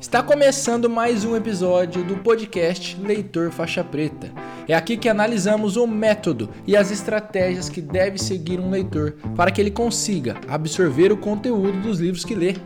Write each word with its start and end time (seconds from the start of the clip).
Está 0.00 0.22
começando 0.22 0.88
mais 0.88 1.26
um 1.26 1.36
episódio 1.36 2.02
do 2.02 2.16
podcast 2.16 2.98
Leitor 3.02 3.50
Faixa 3.50 3.84
Preta. 3.84 4.32
É 4.66 4.74
aqui 4.74 4.96
que 4.96 5.10
analisamos 5.10 5.76
o 5.76 5.86
método 5.86 6.48
e 6.66 6.74
as 6.74 6.90
estratégias 6.90 7.68
que 7.68 7.82
deve 7.82 8.16
seguir 8.16 8.58
um 8.58 8.70
leitor 8.70 9.16
para 9.36 9.50
que 9.50 9.60
ele 9.60 9.70
consiga 9.70 10.36
absorver 10.48 11.12
o 11.12 11.18
conteúdo 11.18 11.82
dos 11.82 12.00
livros 12.00 12.24
que 12.24 12.34
lê 12.34 12.56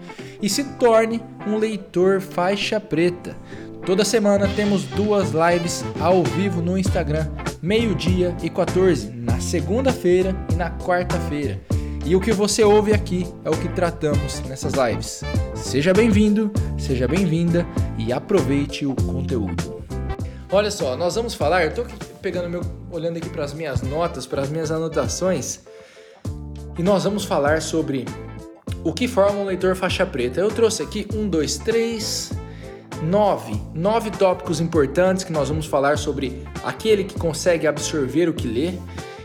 e 0.40 0.48
se 0.48 0.62
torne 0.78 1.20
um 1.44 1.58
leitor 1.58 2.20
faixa 2.20 2.78
preta. 2.78 3.36
Toda 3.84 4.04
semana 4.04 4.48
temos 4.54 4.84
duas 4.84 5.32
lives 5.32 5.84
ao 6.00 6.22
vivo 6.22 6.62
no 6.62 6.78
Instagram, 6.78 7.28
meio-dia 7.60 8.34
e 8.44 8.48
14, 8.48 9.10
na 9.10 9.40
segunda-feira 9.40 10.36
e 10.52 10.54
na 10.54 10.70
quarta-feira. 10.70 11.60
E 12.06 12.14
o 12.14 12.20
que 12.20 12.32
você 12.32 12.62
ouve 12.62 12.92
aqui 12.92 13.26
é 13.44 13.48
o 13.48 13.56
que 13.56 13.66
tratamos 13.70 14.40
nessas 14.42 14.74
lives. 14.74 15.22
Seja 15.54 15.94
bem-vindo, 15.94 16.52
seja 16.76 17.08
bem-vinda 17.08 17.66
e 17.96 18.12
aproveite 18.12 18.84
o 18.84 18.94
conteúdo. 18.94 19.82
Olha 20.52 20.70
só, 20.70 20.98
nós 20.98 21.14
vamos 21.14 21.32
falar, 21.34 21.64
estou 21.64 21.86
pegando 22.20 22.50
meu, 22.50 22.60
olhando 22.90 23.16
aqui 23.16 23.30
para 23.30 23.42
as 23.42 23.54
minhas 23.54 23.80
notas, 23.80 24.26
para 24.26 24.42
as 24.42 24.50
minhas 24.50 24.70
anotações, 24.70 25.60
e 26.78 26.82
nós 26.82 27.04
vamos 27.04 27.24
falar 27.24 27.62
sobre 27.62 28.04
o 28.84 28.92
que 28.92 29.08
forma 29.08 29.40
um 29.40 29.46
leitor 29.46 29.74
faixa 29.74 30.04
preta. 30.04 30.40
Eu 30.40 30.50
trouxe 30.50 30.82
aqui 30.82 31.08
um, 31.14 31.26
dois, 31.26 31.56
três, 31.56 32.32
nove, 33.02 33.58
nove 33.72 34.10
tópicos 34.10 34.60
importantes 34.60 35.24
que 35.24 35.32
nós 35.32 35.48
vamos 35.48 35.64
falar 35.64 35.96
sobre 35.96 36.42
aquele 36.62 37.02
que 37.02 37.18
consegue 37.18 37.66
absorver 37.66 38.28
o 38.28 38.34
que 38.34 38.46
lê. 38.46 38.74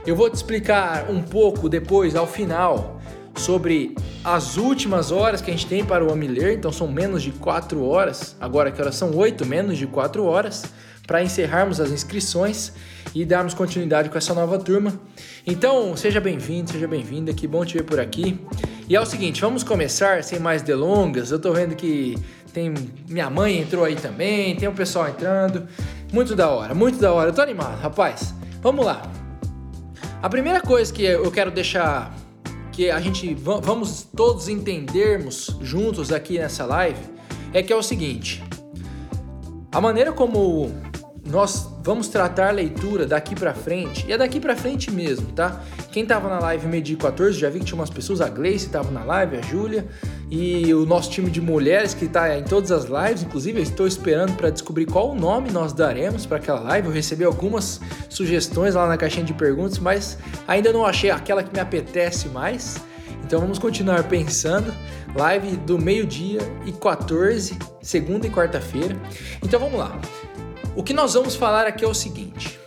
Eu 0.10 0.16
vou 0.16 0.28
te 0.28 0.34
explicar 0.34 1.06
um 1.08 1.22
pouco 1.22 1.70
depois, 1.70 2.16
ao 2.16 2.26
final, 2.26 3.00
sobre 3.36 3.96
as 4.24 4.58
últimas 4.58 5.12
horas 5.12 5.40
que 5.40 5.52
a 5.52 5.54
gente 5.54 5.68
tem 5.68 5.86
para 5.86 6.04
o 6.04 6.12
homem 6.12 6.28
ler, 6.28 6.58
então 6.58 6.72
são 6.72 6.88
menos 6.88 7.22
de 7.22 7.30
4 7.32 7.86
horas, 7.86 8.36
agora 8.42 8.72
que 8.72 8.82
horas 8.82 8.96
são 8.96 9.16
8, 9.16 9.46
menos 9.46 9.78
de 9.78 9.86
4 9.86 10.26
horas, 10.26 10.66
para 11.06 11.22
encerrarmos 11.22 11.80
as 11.80 11.92
inscrições 11.92 12.74
e 13.14 13.24
darmos 13.24 13.54
continuidade 13.54 14.10
com 14.10 14.18
essa 14.18 14.34
nova 14.34 14.58
turma. 14.58 15.00
Então, 15.46 15.96
seja 15.96 16.20
bem-vindo, 16.20 16.72
seja 16.72 16.88
bem-vinda, 16.88 17.32
que 17.32 17.48
bom 17.48 17.64
te 17.64 17.76
ver 17.76 17.84
por 17.84 18.00
aqui. 18.00 18.44
E 18.88 18.96
é 18.96 19.00
o 19.00 19.06
seguinte, 19.06 19.42
vamos 19.42 19.64
começar 19.64 20.24
sem 20.24 20.40
mais 20.40 20.64
delongas. 20.64 21.30
Eu 21.30 21.38
tô 21.38 21.54
vendo 21.54 21.76
que 21.76 22.18
tem 22.52 22.74
minha 23.08 23.30
mãe 23.30 23.60
entrou 23.60 23.86
aí 23.86 23.96
também, 23.96 24.56
tem 24.56 24.68
um 24.68 24.74
pessoal 24.74 25.08
entrando. 25.08 25.68
Muito 26.12 26.36
da 26.36 26.50
hora, 26.50 26.74
muito 26.74 26.98
da 26.98 27.14
hora. 27.14 27.30
Eu 27.30 27.34
tô 27.34 27.44
animado, 27.44 27.80
rapaz. 27.80 28.34
Vamos 28.60 28.84
lá. 28.84 29.19
A 30.22 30.28
primeira 30.28 30.60
coisa 30.60 30.94
que 30.94 31.04
eu 31.04 31.32
quero 31.32 31.50
deixar 31.50 32.14
que 32.74 32.92
a 32.92 33.00
gente 33.00 33.34
vamos 33.34 34.04
todos 34.04 34.50
entendermos 34.50 35.56
juntos 35.62 36.12
aqui 36.12 36.38
nessa 36.38 36.66
live 36.66 37.00
é 37.54 37.64
que 37.64 37.72
é 37.72 37.76
o 37.76 37.82
seguinte: 37.82 38.44
a 39.72 39.80
maneira 39.80 40.12
como 40.12 40.72
nós 41.30 41.70
vamos 41.84 42.08
tratar 42.08 42.52
leitura 42.52 43.06
daqui 43.06 43.36
para 43.36 43.54
frente, 43.54 44.06
e 44.08 44.12
é 44.12 44.18
daqui 44.18 44.40
para 44.40 44.56
frente 44.56 44.92
mesmo, 44.92 45.32
tá? 45.32 45.62
Quem 45.92 46.06
tava 46.06 46.28
na 46.28 46.40
live 46.40 46.68
Medi 46.68 46.96
14, 46.96 47.40
já 47.40 47.50
vi 47.50 47.60
que 47.60 47.66
tinha 47.66 47.76
umas 47.76 47.90
pessoas, 47.90 48.22
a 48.22 48.28
Gleice 48.28 48.70
tava 48.70 48.92
na 48.92 49.04
live, 49.04 49.38
a 49.38 49.42
Júlia, 49.42 49.88
e 50.30 50.74
o 50.74 50.86
nosso 50.86 51.10
time 51.10 51.30
de 51.30 51.42
mulheres 51.42 51.94
que 51.94 52.08
tá 52.08 52.38
em 52.38 52.44
todas 52.44 52.72
as 52.72 52.86
lives, 52.86 53.24
inclusive 53.24 53.60
eu 53.60 53.64
estou 53.64 53.88
esperando 53.88 54.36
para 54.36 54.50
descobrir 54.50 54.86
qual 54.86 55.12
o 55.12 55.16
nome 55.16 55.52
nós 55.52 55.74
daremos 55.74 56.26
para 56.26 56.38
aquela 56.38 56.60
live. 56.60 56.88
Eu 56.88 56.94
recebi 56.94 57.24
algumas 57.24 57.82
sugestões 58.10 58.76
lá 58.76 58.88
na 58.88 58.98
caixinha 58.98 59.26
de 59.26 59.34
perguntas, 59.34 59.80
mas 59.80 60.18
ainda 60.48 60.72
não 60.72 60.86
achei 60.86 61.10
aquela 61.10 61.44
que 61.44 61.52
me 61.52 61.60
apetece 61.60 62.28
mais. 62.30 62.78
Então 63.24 63.40
vamos 63.40 63.58
continuar 63.58 64.04
pensando. 64.04 64.74
Live 65.16 65.58
do 65.58 65.80
meio-dia 65.80 66.40
e 66.66 66.72
14, 66.72 67.58
segunda 67.82 68.28
e 68.28 68.30
quarta-feira. 68.30 68.96
Então 69.44 69.60
vamos 69.60 69.80
lá. 69.80 70.00
O 70.80 70.82
que 70.82 70.94
nós 70.94 71.14
vamos 71.14 71.36
falar 71.36 71.68
aqui 71.68 71.84
é 71.84 71.88
o 71.90 71.94
seguinte. 71.94 72.58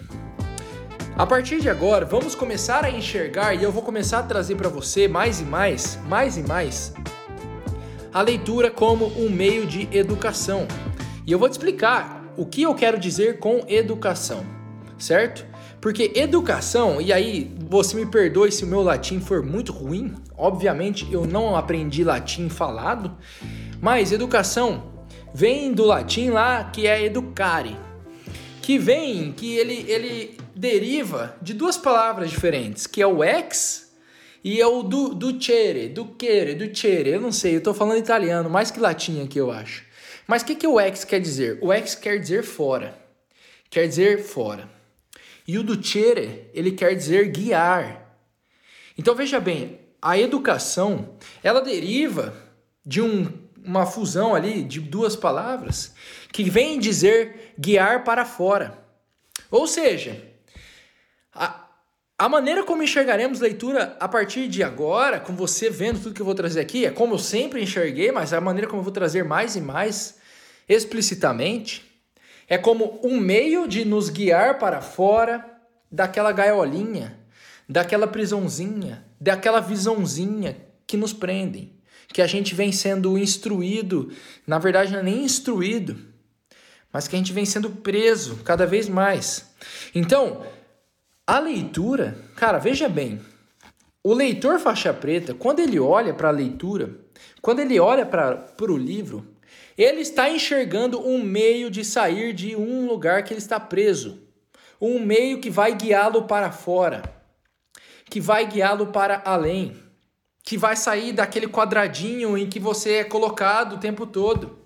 A 1.17 1.25
partir 1.25 1.63
de 1.63 1.71
agora, 1.71 2.05
vamos 2.05 2.35
começar 2.35 2.85
a 2.85 2.91
enxergar 2.91 3.55
e 3.55 3.63
eu 3.63 3.73
vou 3.73 3.83
começar 3.83 4.19
a 4.19 4.23
trazer 4.23 4.55
para 4.55 4.69
você 4.69 5.09
mais 5.09 5.41
e 5.41 5.45
mais, 5.45 5.99
mais 6.07 6.37
e 6.37 6.43
mais 6.43 6.93
a 8.13 8.21
leitura 8.21 8.71
como 8.71 9.07
um 9.19 9.31
meio 9.31 9.65
de 9.65 9.89
educação. 9.91 10.69
E 11.27 11.33
eu 11.33 11.39
vou 11.39 11.49
te 11.49 11.53
explicar 11.53 12.23
o 12.37 12.45
que 12.45 12.61
eu 12.61 12.75
quero 12.75 13.01
dizer 13.01 13.39
com 13.39 13.65
educação, 13.67 14.45
certo? 14.99 15.47
Porque 15.81 16.13
educação, 16.15 17.01
e 17.01 17.15
aí 17.15 17.57
você 17.67 17.97
me 17.97 18.05
perdoe 18.05 18.53
se 18.53 18.63
o 18.63 18.67
meu 18.67 18.83
latim 18.83 19.21
for 19.21 19.43
muito 19.43 19.73
ruim, 19.73 20.13
obviamente 20.37 21.11
eu 21.11 21.25
não 21.25 21.57
aprendi 21.57 22.05
latim 22.05 22.51
falado, 22.51 23.17
mas 23.81 24.13
educação 24.13 24.93
vem 25.33 25.73
do 25.73 25.87
latim 25.87 26.29
lá 26.29 26.63
que 26.65 26.87
é 26.87 27.03
educare, 27.03 27.75
que 28.63 28.79
vem, 28.79 29.33
que 29.33 29.57
ele, 29.57 29.85
ele 29.91 30.39
deriva 30.55 31.37
de 31.43 31.53
duas 31.53 31.77
palavras 31.77 32.31
diferentes, 32.31 32.87
que 32.87 33.03
é 33.03 33.07
o 33.07 33.23
ex 33.23 33.93
e 34.45 34.61
é 34.61 34.67
o 34.67 34.83
do, 34.83 35.15
do 35.15 35.43
cere, 35.43 35.89
do 35.89 36.07
quere, 36.07 36.55
do 36.55 36.75
cere. 36.77 37.11
Eu 37.11 37.21
não 37.21 37.33
sei, 37.33 37.57
eu 37.57 37.61
tô 37.61 37.75
falando 37.75 37.99
italiano, 37.99 38.49
mais 38.49 38.71
que 38.71 38.81
latim 38.81 39.23
aqui, 39.23 39.39
eu 39.39 39.51
acho. 39.51 39.85
Mas 40.27 40.43
o 40.43 40.47
que, 40.47 40.55
que 40.55 40.67
o 40.67 40.81
ex 40.81 41.05
quer 41.05 41.21
dizer? 41.21 41.59
O 41.61 41.73
ex 41.73 41.97
quer 41.97 42.19
dizer 42.19 42.45
fora. 42.45 42.97
Quer 43.69 43.89
dizer 43.89 44.23
fora. 44.23 44.69
E 45.47 45.59
o 45.59 45.65
do 45.65 45.85
cere, 45.85 46.49
ele 46.55 46.71
quer 46.71 46.95
dizer 46.95 47.29
guiar. 47.31 48.17
Então 48.97 49.15
veja 49.15 49.41
bem, 49.41 49.81
a 50.01 50.17
educação, 50.17 51.17
ela 51.43 51.61
deriva 51.61 52.35
de 52.87 53.01
um, 53.01 53.27
uma 53.65 53.87
fusão 53.87 54.35
ali 54.35 54.63
de 54.63 54.81
duas 54.81 55.17
palavras 55.17 55.95
que 56.33 56.49
vem 56.49 56.81
dizer 56.81 57.55
guiar 57.59 58.03
para 58.05 58.25
fora. 58.25 58.83
Ou 59.51 59.67
seja, 59.67 60.21
a, 61.35 61.69
a 62.19 62.29
maneira 62.29 62.65
como 62.65 62.83
enxergaremos 62.83 63.39
leitura 63.39 63.97
a 64.01 64.09
partir 64.09 64.49
de 64.49 64.63
agora, 64.63 65.21
com 65.21 65.37
você 65.37 65.69
vendo 65.69 66.01
tudo 66.01 66.15
que 66.15 66.23
eu 66.23 66.27
vou 66.27 66.35
trazer 66.35 66.61
aqui, 66.61 66.87
é 66.87 66.91
como 66.91 67.15
eu 67.15 67.19
sempre 67.19 67.63
enxerguei, 67.63 68.11
mas 68.11 68.33
é 68.33 68.37
a 68.37 68.41
maneira 68.41 68.67
como 68.67 68.81
eu 68.81 68.85
vou 68.85 68.93
trazer 68.93 69.25
mais 69.25 69.57
e 69.57 69.61
mais 69.61 70.17
explicitamente, 70.69 71.85
é 72.49 72.57
como 72.57 73.01
um 73.05 73.19
meio 73.19 73.69
de 73.69 73.85
nos 73.85 74.09
guiar 74.09 74.59
para 74.59 74.81
fora 74.81 75.45
daquela 75.91 76.33
gaiolinha, 76.33 77.19
daquela 77.69 78.07
prisãozinha, 78.07 79.05
daquela 79.21 79.61
visãozinha 79.61 80.57
que 80.87 80.97
nos 80.97 81.13
prendem, 81.13 81.73
que 82.09 82.23
a 82.23 82.27
gente 82.27 82.55
vem 82.55 82.73
sendo 82.73 83.19
instruído, 83.19 84.13
na 84.47 84.59
verdade 84.59 84.93
não 84.93 85.01
é 85.01 85.03
nem 85.03 85.25
instruído, 85.25 86.12
mas 86.93 87.09
que 87.09 87.17
a 87.17 87.19
gente 87.19 87.33
vem 87.33 87.45
sendo 87.45 87.71
preso 87.71 88.37
cada 88.45 88.67
vez 88.67 88.89
mais. 88.89 89.51
Então, 89.95 90.45
a 91.27 91.39
leitura, 91.39 92.19
cara, 92.37 92.59
veja 92.59 92.89
bem. 92.89 93.21
O 94.05 94.13
leitor 94.13 94.59
faixa 94.59 94.93
preta, 94.93 95.33
quando 95.33 95.61
ele 95.61 95.79
olha 95.79 96.13
para 96.13 96.29
a 96.29 96.33
leitura, 96.33 96.91
quando 97.41 97.61
ele 97.61 97.79
olha 97.79 98.05
para 98.05 98.45
o 98.61 98.77
livro, 98.77 99.27
ele 99.79 100.01
está 100.01 100.29
enxergando 100.29 101.01
um 101.01 101.23
meio 101.23 101.71
de 101.71 101.85
sair 101.85 102.33
de 102.33 102.55
um 102.57 102.87
lugar 102.87 103.23
que 103.23 103.33
ele 103.33 103.39
está 103.39 103.59
preso. 103.59 104.21
Um 104.81 104.99
meio 104.99 105.41
que 105.41 105.49
vai 105.49 105.75
guiá-lo 105.75 106.25
para 106.25 106.51
fora, 106.51 107.03
que 108.11 108.21
vai 108.21 108.45
guiá-lo 108.47 108.89
para 108.89 109.23
além, 109.25 109.77
que 110.43 110.59
vai 110.59 110.75
sair 110.75 111.13
daquele 111.13 111.47
quadradinho 111.47 112.37
em 112.37 112.49
que 112.49 112.59
você 112.59 112.95
é 112.95 113.05
colocado 113.05 113.77
o 113.77 113.79
tempo 113.79 114.07
todo. 114.07 114.62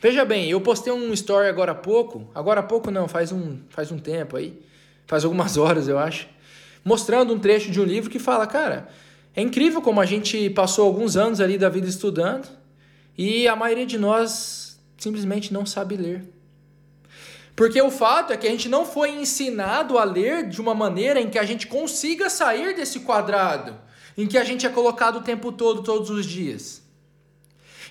Veja 0.00 0.24
bem, 0.24 0.48
eu 0.48 0.60
postei 0.60 0.92
um 0.92 1.12
story 1.12 1.48
agora 1.48 1.72
há 1.72 1.74
pouco, 1.74 2.30
agora 2.32 2.60
há 2.60 2.62
pouco 2.62 2.88
não, 2.88 3.08
faz 3.08 3.32
um, 3.32 3.58
faz 3.68 3.90
um 3.90 3.98
tempo 3.98 4.36
aí, 4.36 4.62
faz 5.06 5.24
algumas 5.24 5.56
horas, 5.58 5.88
eu 5.88 5.98
acho, 5.98 6.28
mostrando 6.84 7.34
um 7.34 7.38
trecho 7.38 7.70
de 7.70 7.80
um 7.80 7.84
livro 7.84 8.08
que 8.08 8.20
fala, 8.20 8.46
cara, 8.46 8.88
é 9.34 9.42
incrível 9.42 9.82
como 9.82 10.00
a 10.00 10.06
gente 10.06 10.50
passou 10.50 10.86
alguns 10.86 11.16
anos 11.16 11.40
ali 11.40 11.58
da 11.58 11.68
vida 11.68 11.88
estudando 11.88 12.48
e 13.16 13.48
a 13.48 13.56
maioria 13.56 13.86
de 13.86 13.98
nós 13.98 14.78
simplesmente 14.96 15.52
não 15.52 15.66
sabe 15.66 15.96
ler. 15.96 16.24
Porque 17.56 17.82
o 17.82 17.90
fato 17.90 18.32
é 18.32 18.36
que 18.36 18.46
a 18.46 18.50
gente 18.50 18.68
não 18.68 18.86
foi 18.86 19.10
ensinado 19.10 19.98
a 19.98 20.04
ler 20.04 20.48
de 20.48 20.60
uma 20.60 20.76
maneira 20.76 21.20
em 21.20 21.28
que 21.28 21.40
a 21.40 21.44
gente 21.44 21.66
consiga 21.66 22.30
sair 22.30 22.72
desse 22.76 23.00
quadrado 23.00 23.74
em 24.16 24.28
que 24.28 24.38
a 24.38 24.44
gente 24.44 24.64
é 24.64 24.68
colocado 24.68 25.16
o 25.16 25.22
tempo 25.22 25.50
todo, 25.50 25.82
todos 25.82 26.08
os 26.10 26.24
dias. 26.24 26.87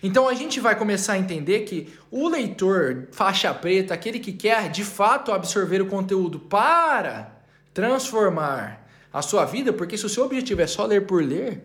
Então 0.01 0.27
a 0.27 0.33
gente 0.33 0.59
vai 0.59 0.75
começar 0.75 1.13
a 1.13 1.17
entender 1.17 1.61
que 1.61 1.94
o 2.11 2.27
leitor 2.27 3.07
faixa 3.11 3.53
preta, 3.53 3.94
aquele 3.94 4.19
que 4.19 4.31
quer 4.31 4.69
de 4.69 4.83
fato 4.83 5.31
absorver 5.31 5.81
o 5.81 5.88
conteúdo 5.88 6.39
para 6.39 7.31
transformar 7.73 8.88
a 9.11 9.21
sua 9.21 9.45
vida, 9.45 9.73
porque 9.73 9.97
se 9.97 10.05
o 10.05 10.09
seu 10.09 10.23
objetivo 10.23 10.61
é 10.61 10.67
só 10.67 10.85
ler 10.85 11.05
por 11.05 11.23
ler, 11.23 11.63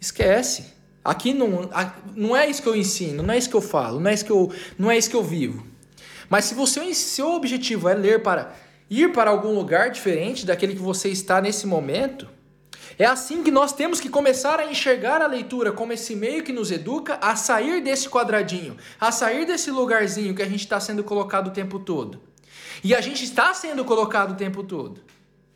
esquece. 0.00 0.72
Aqui 1.04 1.34
não, 1.34 1.68
não 2.16 2.34
é 2.34 2.48
isso 2.48 2.62
que 2.62 2.68
eu 2.68 2.74
ensino, 2.74 3.22
não 3.22 3.34
é 3.34 3.38
isso 3.38 3.50
que 3.50 3.56
eu 3.56 3.60
falo, 3.60 4.00
não 4.00 4.10
é 4.10 4.14
isso 4.14 4.24
que 4.24 4.32
eu, 4.32 4.52
não 4.78 4.90
é 4.90 4.96
isso 4.96 5.10
que 5.10 5.16
eu 5.16 5.22
vivo. 5.22 5.66
Mas 6.30 6.46
se 6.46 6.54
você 6.54 6.94
seu 6.94 7.32
objetivo 7.32 7.88
é 7.88 7.94
ler 7.94 8.22
para 8.22 8.54
ir 8.88 9.12
para 9.12 9.30
algum 9.30 9.54
lugar 9.54 9.90
diferente 9.90 10.46
daquele 10.46 10.74
que 10.74 10.80
você 10.80 11.08
está 11.08 11.40
nesse 11.40 11.66
momento, 11.66 12.28
É 12.98 13.04
assim 13.04 13.42
que 13.42 13.50
nós 13.50 13.72
temos 13.72 14.00
que 14.00 14.08
começar 14.08 14.60
a 14.60 14.70
enxergar 14.70 15.20
a 15.20 15.26
leitura 15.26 15.72
como 15.72 15.92
esse 15.92 16.14
meio 16.14 16.44
que 16.44 16.52
nos 16.52 16.70
educa 16.70 17.18
a 17.20 17.34
sair 17.34 17.82
desse 17.82 18.08
quadradinho, 18.08 18.76
a 19.00 19.10
sair 19.10 19.44
desse 19.44 19.70
lugarzinho 19.70 20.34
que 20.34 20.42
a 20.42 20.48
gente 20.48 20.60
está 20.60 20.78
sendo 20.78 21.02
colocado 21.02 21.48
o 21.48 21.50
tempo 21.50 21.78
todo. 21.78 22.20
E 22.82 22.94
a 22.94 23.00
gente 23.00 23.24
está 23.24 23.52
sendo 23.54 23.84
colocado 23.84 24.32
o 24.32 24.36
tempo 24.36 24.62
todo. 24.62 25.00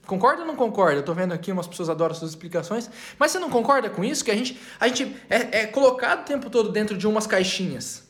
Concorda 0.07 0.41
ou 0.41 0.47
não 0.47 0.57
concorda? 0.57 1.01
Eu 1.01 1.05
tô 1.05 1.13
vendo 1.13 1.33
aqui 1.33 1.53
umas 1.53 1.67
pessoas 1.67 1.91
adoram 1.91 2.15
suas 2.15 2.31
explicações, 2.31 2.91
mas 3.19 3.31
você 3.31 3.39
não 3.39 3.51
concorda 3.51 3.91
com 3.91 4.03
isso? 4.03 4.25
Que 4.25 4.31
a 4.31 4.35
gente, 4.35 4.59
a 4.81 4.89
gente 4.89 5.15
é, 5.29 5.61
é 5.61 5.67
colocado 5.67 6.23
o 6.23 6.25
tempo 6.25 6.49
todo 6.49 6.71
dentro 6.71 6.97
de 6.97 7.07
umas 7.07 7.27
caixinhas. 7.27 8.09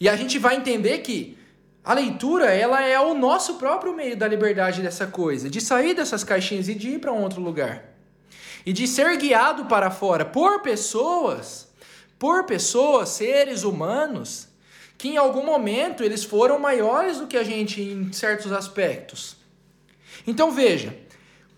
E 0.00 0.08
a 0.08 0.16
gente 0.16 0.38
vai 0.38 0.56
entender 0.56 0.98
que 0.98 1.36
a 1.84 1.92
leitura, 1.92 2.46
ela 2.46 2.82
é 2.82 2.98
o 2.98 3.14
nosso 3.14 3.54
próprio 3.54 3.94
meio 3.94 4.16
da 4.16 4.26
liberdade 4.26 4.82
dessa 4.82 5.06
coisa, 5.06 5.50
de 5.50 5.60
sair 5.60 5.94
dessas 5.94 6.24
caixinhas 6.24 6.68
e 6.68 6.74
de 6.74 6.90
ir 6.90 6.98
para 6.98 7.12
um 7.12 7.22
outro 7.22 7.40
lugar. 7.40 7.87
E 8.68 8.72
de 8.74 8.86
ser 8.86 9.16
guiado 9.16 9.64
para 9.64 9.90
fora 9.90 10.26
por 10.26 10.60
pessoas, 10.60 11.68
por 12.18 12.44
pessoas, 12.44 13.08
seres 13.08 13.64
humanos, 13.64 14.46
que 14.98 15.08
em 15.08 15.16
algum 15.16 15.42
momento 15.42 16.04
eles 16.04 16.22
foram 16.22 16.58
maiores 16.58 17.16
do 17.16 17.26
que 17.26 17.38
a 17.38 17.42
gente 17.42 17.80
em 17.80 18.12
certos 18.12 18.52
aspectos. 18.52 19.36
Então 20.26 20.50
veja, 20.50 20.94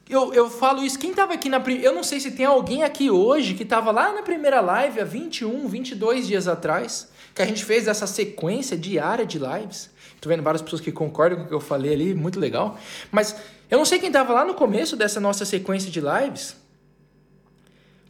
eu, 0.09 0.33
eu 0.33 0.49
falo 0.49 0.85
isso, 0.85 1.01
quem 1.01 1.11
estava 1.11 1.35
aqui 1.35 1.49
na 1.49 1.61
Eu 1.83 1.93
não 1.93 2.05
sei 2.05 2.21
se 2.21 2.31
tem 2.31 2.47
alguém 2.47 2.85
aqui 2.85 3.11
hoje 3.11 3.55
que 3.55 3.65
estava 3.65 3.91
lá 3.91 4.13
na 4.13 4.23
primeira 4.23 4.61
live 4.61 5.01
há 5.01 5.05
21, 5.05 5.67
22 5.67 6.29
dias 6.29 6.47
atrás, 6.47 7.09
que 7.35 7.43
a 7.43 7.45
gente 7.45 7.65
fez 7.65 7.89
essa 7.89 8.07
sequência 8.07 8.77
diária 8.77 9.27
de 9.27 9.37
lives. 9.37 9.91
Tô 10.21 10.29
vendo 10.29 10.45
várias 10.45 10.63
pessoas 10.63 10.81
que 10.81 10.93
concordam 10.93 11.41
com 11.41 11.45
o 11.47 11.49
que 11.49 11.55
eu 11.55 11.61
falei 11.61 11.93
ali, 11.93 12.15
muito 12.15 12.39
legal. 12.39 12.79
Mas 13.11 13.35
eu 13.69 13.79
não 13.79 13.85
sei 13.85 13.99
quem 13.99 14.11
estava 14.11 14.33
lá 14.33 14.45
no 14.45 14.55
começo 14.55 14.97
dessa 14.97 15.19
nossa 15.19 15.45
sequência 15.45 15.91
de 15.91 16.01
lives. 16.01 16.60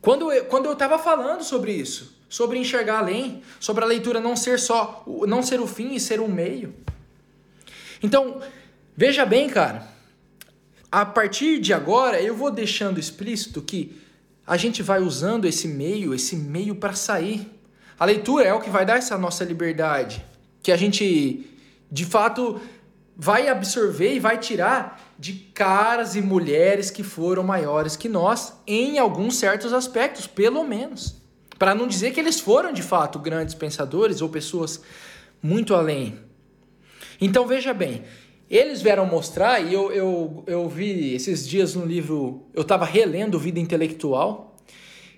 Quando 0.01 0.33
eu, 0.33 0.45
quando 0.47 0.67
eu 0.67 0.73
estava 0.73 0.99
falando 0.99 1.43
sobre 1.43 1.73
isso, 1.73 2.19
sobre 2.29 2.59
enxergar 2.59 2.99
além, 2.99 3.43
sobre 3.59 3.85
a 3.85 3.87
leitura 3.87 4.21
não 4.21 4.37
ser 4.37 4.59
só, 4.59 5.05
não 5.27 5.43
ser 5.43 5.61
o 5.61 5.67
fim 5.67 5.95
e 5.95 6.01
ser 6.01 6.21
um 6.21 6.29
meio. 6.29 6.75
Então, 8.03 8.41
veja 8.97 9.27
bem, 9.27 9.49
cara 9.49 9.91
a 10.91 11.07
partir 11.07 11.61
de 11.61 11.73
agora 11.73 12.21
eu 12.21 12.35
vou 12.35 12.51
deixando 12.51 12.99
explícito 12.99 13.63
que 13.63 14.01
a 14.47 14.57
gente 14.57 14.83
vai 14.83 15.01
usando 15.01 15.45
esse 15.45 15.69
meio, 15.69 16.13
esse 16.13 16.35
meio 16.35 16.75
para 16.75 16.95
sair. 16.95 17.49
A 17.99 18.05
leitura 18.05 18.47
é 18.47 18.53
o 18.53 18.61
que 18.61 18.71
vai 18.71 18.85
dar 18.85 18.97
essa 18.97 19.17
nossa 19.17 19.45
liberdade, 19.45 20.25
que 20.63 20.73
a 20.73 20.77
gente 20.77 21.47
de 21.93 22.05
fato 22.05 22.61
vai 23.23 23.49
absorver 23.49 24.15
e 24.15 24.19
vai 24.19 24.39
tirar 24.39 24.99
de 25.19 25.35
caras 25.35 26.17
e 26.17 26.23
mulheres 26.23 26.91
que 26.91 27.03
foram 27.03 27.43
maiores 27.43 27.95
que 27.95 28.09
nós 28.09 28.55
em 28.67 28.99
alguns 28.99 29.37
certos 29.37 29.75
aspectos, 29.75 30.27
pelo 30.27 30.65
menos. 30.65 31.21
Para 31.59 31.75
não 31.75 31.87
dizer 31.87 32.13
que 32.13 32.19
eles 32.19 32.41
foram 32.41 32.73
de 32.73 32.83
fato 32.83 33.19
grandes 33.19 33.55
pensadores 33.55 34.23
ou 34.23 34.31
pessoas 34.31 34.81
muito 35.43 35.75
além. 35.75 36.19
Então 37.21 37.47
veja 37.47 37.75
bem, 37.75 38.05
eles 38.49 38.81
vieram 38.81 39.05
mostrar, 39.05 39.61
e 39.61 39.75
eu, 39.75 39.93
eu, 39.93 40.43
eu 40.47 40.67
vi 40.67 41.15
esses 41.15 41.47
dias 41.47 41.75
no 41.75 41.85
livro, 41.85 42.47
eu 42.55 42.63
estava 42.63 42.87
relendo 42.87 43.39
Vida 43.39 43.61
Intelectual, 43.61 44.50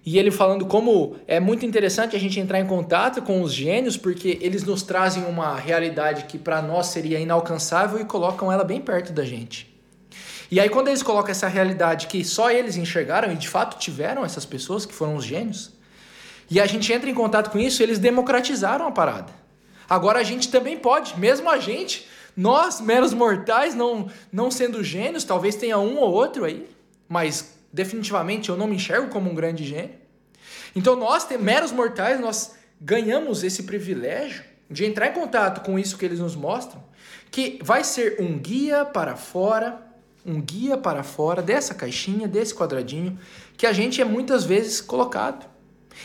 e 0.04 0.18
ele 0.18 0.32
falando 0.32 0.66
como 0.66 1.16
é 1.28 1.38
muito 1.38 1.64
interessante 1.64 2.16
a 2.16 2.18
gente 2.18 2.40
entrar 2.40 2.58
em 2.58 2.66
contato 2.66 3.22
com 3.22 3.40
os 3.40 3.52
gênios, 3.52 3.96
porque 3.96 4.36
eles 4.40 4.64
nos 4.64 4.82
trazem 4.82 5.24
uma 5.24 5.56
realidade 5.56 6.24
que 6.24 6.38
para 6.38 6.60
nós 6.60 6.86
seria 6.86 7.20
inalcançável 7.20 8.00
e 8.00 8.04
colocam 8.04 8.50
ela 8.50 8.64
bem 8.64 8.80
perto 8.80 9.12
da 9.12 9.24
gente. 9.24 9.72
E 10.50 10.58
aí, 10.60 10.68
quando 10.68 10.88
eles 10.88 11.02
colocam 11.02 11.30
essa 11.30 11.46
realidade 11.46 12.08
que 12.08 12.22
só 12.24 12.50
eles 12.50 12.76
enxergaram, 12.76 13.32
e 13.32 13.36
de 13.36 13.48
fato 13.48 13.78
tiveram 13.78 14.24
essas 14.24 14.44
pessoas 14.44 14.84
que 14.84 14.92
foram 14.92 15.16
os 15.16 15.24
gênios, 15.24 15.70
e 16.50 16.60
a 16.60 16.66
gente 16.66 16.92
entra 16.92 17.08
em 17.08 17.14
contato 17.14 17.50
com 17.50 17.58
isso, 17.58 17.82
eles 17.82 17.98
democratizaram 17.98 18.86
a 18.86 18.90
parada. 18.90 19.32
Agora 19.88 20.18
a 20.18 20.22
gente 20.22 20.50
também 20.50 20.76
pode, 20.76 21.18
mesmo 21.18 21.48
a 21.48 21.58
gente, 21.58 22.06
nós, 22.36 22.80
meros 22.80 23.14
mortais, 23.14 23.74
não, 23.74 24.10
não 24.32 24.50
sendo 24.50 24.82
gênios, 24.82 25.24
talvez 25.24 25.54
tenha 25.54 25.78
um 25.78 25.96
ou 25.96 26.12
outro 26.12 26.44
aí, 26.44 26.68
mas 27.08 27.54
definitivamente 27.72 28.48
eu 28.48 28.56
não 28.56 28.66
me 28.66 28.76
enxergo 28.76 29.08
como 29.08 29.30
um 29.30 29.34
grande 29.34 29.64
gênio. 29.64 29.94
Então 30.74 30.96
nós, 30.96 31.26
meros 31.40 31.72
mortais, 31.72 32.20
nós 32.20 32.54
ganhamos 32.80 33.42
esse 33.42 33.62
privilégio 33.62 34.44
de 34.70 34.84
entrar 34.84 35.08
em 35.08 35.12
contato 35.12 35.62
com 35.64 35.78
isso 35.78 35.96
que 35.96 36.04
eles 36.04 36.18
nos 36.18 36.34
mostram, 36.34 36.82
que 37.30 37.58
vai 37.62 37.84
ser 37.84 38.20
um 38.20 38.38
guia 38.38 38.84
para 38.84 39.16
fora, 39.16 39.80
um 40.24 40.40
guia 40.40 40.76
para 40.76 41.02
fora 41.02 41.42
dessa 41.42 41.74
caixinha, 41.74 42.26
desse 42.26 42.54
quadradinho, 42.54 43.18
que 43.56 43.66
a 43.66 43.72
gente 43.72 44.00
é 44.00 44.04
muitas 44.04 44.44
vezes 44.44 44.80
colocado 44.80 45.46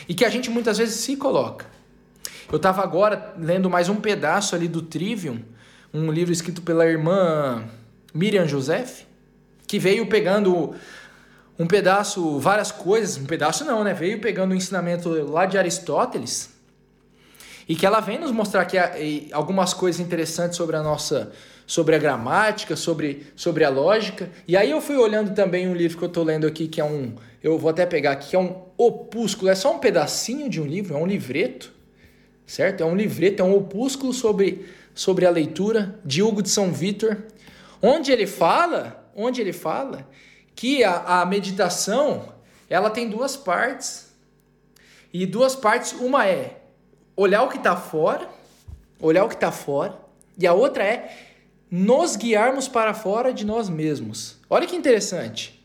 e 0.08 0.14
que 0.14 0.24
a 0.24 0.28
gente 0.28 0.50
muitas 0.50 0.78
vezes 0.78 0.96
se 0.96 1.16
coloca. 1.16 1.66
Eu 2.50 2.56
estava 2.56 2.82
agora 2.82 3.34
lendo 3.38 3.68
mais 3.68 3.88
um 3.88 3.96
pedaço 3.96 4.54
ali 4.54 4.68
do 4.68 4.82
Trivium, 4.82 5.40
um 5.92 6.10
livro 6.10 6.32
escrito 6.32 6.62
pela 6.62 6.86
irmã 6.86 7.64
Miriam 8.12 8.46
Joseph, 8.46 9.02
que 9.66 9.78
veio 9.78 10.06
pegando 10.06 10.74
um 11.58 11.66
pedaço, 11.66 12.38
várias 12.38 12.70
coisas, 12.70 13.16
um 13.16 13.26
pedaço 13.26 13.64
não, 13.64 13.82
né? 13.82 13.92
Veio 13.92 14.20
pegando 14.20 14.52
o 14.52 14.54
ensinamento 14.54 15.08
lá 15.30 15.44
de 15.44 15.58
Aristóteles 15.58 16.50
e 17.68 17.74
que 17.74 17.84
ela 17.84 18.00
vem 18.00 18.18
nos 18.18 18.30
mostrar 18.30 18.64
que 18.64 18.78
algumas 19.32 19.74
coisas 19.74 20.00
interessantes 20.00 20.56
sobre 20.56 20.76
a 20.76 20.82
nossa 20.82 21.32
sobre 21.66 21.94
a 21.94 21.98
gramática, 21.98 22.74
sobre, 22.74 23.26
sobre 23.36 23.62
a 23.62 23.68
lógica. 23.68 24.30
E 24.48 24.56
aí 24.56 24.70
eu 24.70 24.80
fui 24.80 24.96
olhando 24.96 25.34
também 25.34 25.68
um 25.68 25.74
livro 25.74 25.98
que 25.98 26.04
eu 26.04 26.08
estou 26.08 26.24
lendo 26.24 26.46
aqui, 26.46 26.66
que 26.66 26.80
é 26.80 26.84
um. 26.84 27.14
Eu 27.42 27.58
vou 27.58 27.68
até 27.68 27.84
pegar 27.84 28.12
aqui, 28.12 28.30
que 28.30 28.36
é 28.36 28.38
um 28.38 28.62
opúsculo, 28.78 29.50
é 29.50 29.54
só 29.54 29.76
um 29.76 29.78
pedacinho 29.78 30.48
de 30.48 30.62
um 30.62 30.64
livro, 30.64 30.94
é 30.94 30.96
um 30.96 31.06
livreto, 31.06 31.70
certo? 32.46 32.82
É 32.82 32.86
um 32.86 32.96
livreto, 32.96 33.42
é 33.42 33.44
um 33.44 33.54
opúsculo 33.54 34.14
sobre 34.14 34.66
sobre 34.94 35.26
a 35.26 35.30
leitura 35.30 36.00
de 36.02 36.22
Hugo 36.22 36.42
de 36.42 36.48
São 36.48 36.72
Vitor, 36.72 37.18
onde 37.82 38.10
ele 38.10 38.26
fala, 38.26 39.12
onde 39.14 39.42
ele 39.42 39.52
fala 39.52 40.08
que 40.58 40.82
a, 40.82 41.20
a 41.20 41.24
meditação 41.24 42.32
ela 42.68 42.90
tem 42.90 43.08
duas 43.08 43.36
partes. 43.36 44.12
E 45.12 45.24
duas 45.24 45.54
partes, 45.54 45.92
uma 45.92 46.26
é 46.26 46.62
olhar 47.16 47.44
o 47.44 47.48
que 47.48 47.58
está 47.58 47.76
fora, 47.76 48.28
olhar 49.00 49.24
o 49.24 49.28
que 49.28 49.36
está 49.36 49.52
fora, 49.52 49.96
e 50.36 50.48
a 50.48 50.52
outra 50.52 50.82
é 50.82 51.16
nos 51.70 52.16
guiarmos 52.16 52.66
para 52.66 52.92
fora 52.92 53.32
de 53.32 53.46
nós 53.46 53.68
mesmos. 53.68 54.36
Olha 54.50 54.66
que 54.66 54.74
interessante. 54.74 55.64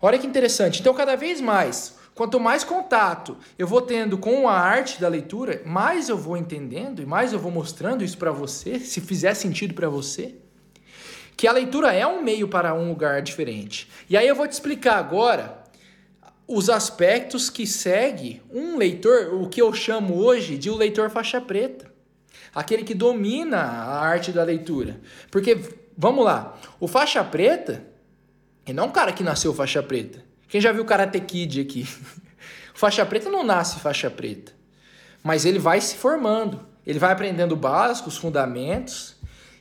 Olha 0.00 0.18
que 0.18 0.26
interessante. 0.26 0.80
Então, 0.80 0.94
cada 0.94 1.14
vez 1.14 1.38
mais, 1.38 2.00
Quanto 2.14 2.38
mais 2.38 2.62
contato 2.62 3.38
eu 3.58 3.66
vou 3.66 3.80
tendo 3.80 4.18
com 4.18 4.46
a 4.46 4.52
arte 4.52 5.00
da 5.00 5.08
leitura, 5.08 5.62
mais 5.64 6.10
eu 6.10 6.18
vou 6.18 6.36
entendendo 6.36 7.00
e 7.00 7.06
mais 7.06 7.32
eu 7.32 7.38
vou 7.38 7.50
mostrando 7.50 8.04
isso 8.04 8.18
para 8.18 8.30
você, 8.30 8.78
se 8.78 9.00
fizer 9.00 9.32
sentido 9.32 9.72
para 9.72 9.88
você, 9.88 10.34
que 11.36 11.46
a 11.46 11.52
leitura 11.52 11.92
é 11.92 12.06
um 12.06 12.22
meio 12.22 12.48
para 12.48 12.74
um 12.74 12.88
lugar 12.88 13.22
diferente. 13.22 13.88
E 14.08 14.16
aí 14.16 14.26
eu 14.26 14.34
vou 14.34 14.46
te 14.46 14.52
explicar 14.52 14.98
agora 14.98 15.62
os 16.46 16.68
aspectos 16.68 17.48
que 17.48 17.66
segue 17.66 18.42
um 18.52 18.76
leitor, 18.76 19.34
o 19.34 19.48
que 19.48 19.62
eu 19.62 19.72
chamo 19.72 20.16
hoje 20.16 20.58
de 20.58 20.68
o 20.70 20.74
um 20.74 20.76
leitor 20.76 21.10
faixa 21.10 21.40
preta. 21.40 21.90
Aquele 22.54 22.84
que 22.84 22.94
domina 22.94 23.58
a 23.58 24.00
arte 24.00 24.30
da 24.30 24.44
leitura. 24.44 25.00
Porque, 25.30 25.58
vamos 25.96 26.24
lá, 26.24 26.58
o 26.78 26.86
faixa 26.86 27.24
preta, 27.24 27.82
ele 28.66 28.76
não 28.76 28.84
é 28.84 28.86
um 28.88 28.92
cara 28.92 29.12
que 29.12 29.22
nasceu 29.22 29.54
faixa 29.54 29.82
preta. 29.82 30.22
Quem 30.48 30.60
já 30.60 30.70
viu 30.70 30.84
Karate 30.84 31.20
Kid 31.20 31.60
aqui? 31.60 31.86
O 32.74 32.78
faixa 32.82 33.04
preta 33.04 33.28
não 33.28 33.44
nasce 33.44 33.78
faixa 33.78 34.10
preta, 34.10 34.50
mas 35.22 35.44
ele 35.44 35.58
vai 35.58 35.80
se 35.80 35.94
formando. 35.94 36.66
Ele 36.86 36.98
vai 36.98 37.12
aprendendo 37.12 37.52
o 37.52 37.56
básico, 37.56 38.08
os 38.08 38.16
fundamentos, 38.16 39.11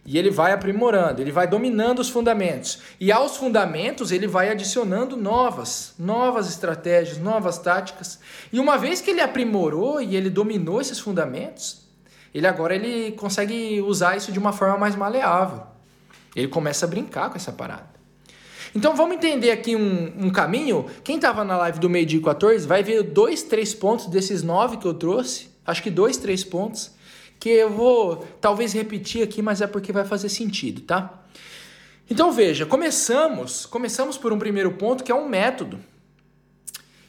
e 0.06 0.18
ele 0.18 0.32
vai 0.32 0.52
aprimorando, 0.52 1.22
ele 1.22 1.32
vai 1.32 1.48
dominando 1.48 2.00
os 2.00 2.10
fundamentos. 2.10 2.80
E 3.00 3.12
aos 3.12 3.38
fundamentos 3.38 4.12
ele 4.12 4.26
vai 4.26 4.50
adicionando 4.50 5.16
novas, 5.16 5.94
novas 5.98 6.50
estratégias, 6.50 7.20
novas 7.20 7.60
táticas. 7.60 8.20
E 8.52 8.60
uma 8.60 8.78
vez 8.78 9.00
que 9.00 9.12
ele 9.12 9.22
aprimorou 9.22 10.02
e 10.02 10.16
ele 10.16 10.30
dominou 10.30 10.82
esses 10.82 11.00
fundamentos, 11.00 11.88
ele 12.34 12.48
agora 12.48 12.76
ele 12.76 13.12
consegue 13.12 13.80
usar 13.82 14.18
isso 14.18 14.32
de 14.32 14.40
uma 14.40 14.52
forma 14.52 14.78
mais 14.78 14.96
maleável. 14.96 15.64
Ele 16.36 16.48
começa 16.48 16.86
a 16.86 16.90
brincar 16.90 17.30
com 17.30 17.36
essa 17.36 17.52
parada. 17.52 17.92
Então 18.74 18.96
vamos 18.96 19.18
entender 19.18 19.52
aqui 19.52 19.76
um, 19.76 20.14
um 20.18 20.30
caminho. 20.30 20.86
Quem 21.04 21.18
estava 21.18 21.44
na 21.44 21.58
live 21.58 21.80
do 21.80 21.90
meio-dia 21.90 22.22
14 22.22 22.66
vai 22.66 22.82
ver 22.82 23.04
dois, 23.04 23.44
três 23.44 23.76
pontos 23.76 24.08
desses 24.08 24.42
nove 24.42 24.78
que 24.78 24.88
eu 24.88 24.94
trouxe. 24.94 25.52
Acho 25.66 25.84
que 25.84 25.92
dois, 25.92 26.18
três 26.18 26.44
pontos. 26.44 26.92
Que 27.42 27.50
eu 27.50 27.70
vou 27.72 28.26
talvez 28.40 28.72
repetir 28.72 29.22
aqui, 29.22 29.42
mas 29.42 29.60
é 29.60 29.68
porque 29.68 29.92
vai 29.92 30.06
fazer 30.06 30.30
sentido, 30.30 30.82
tá? 30.84 31.22
Então 32.08 32.32
veja, 32.32 32.66
começamos, 32.66 33.66
começamos 33.66 34.18
por 34.18 34.32
um 34.32 34.38
primeiro 34.38 34.72
ponto 34.74 35.04
que 35.04 35.12
é 35.12 35.16
um 35.16 35.28
método. 35.28 35.80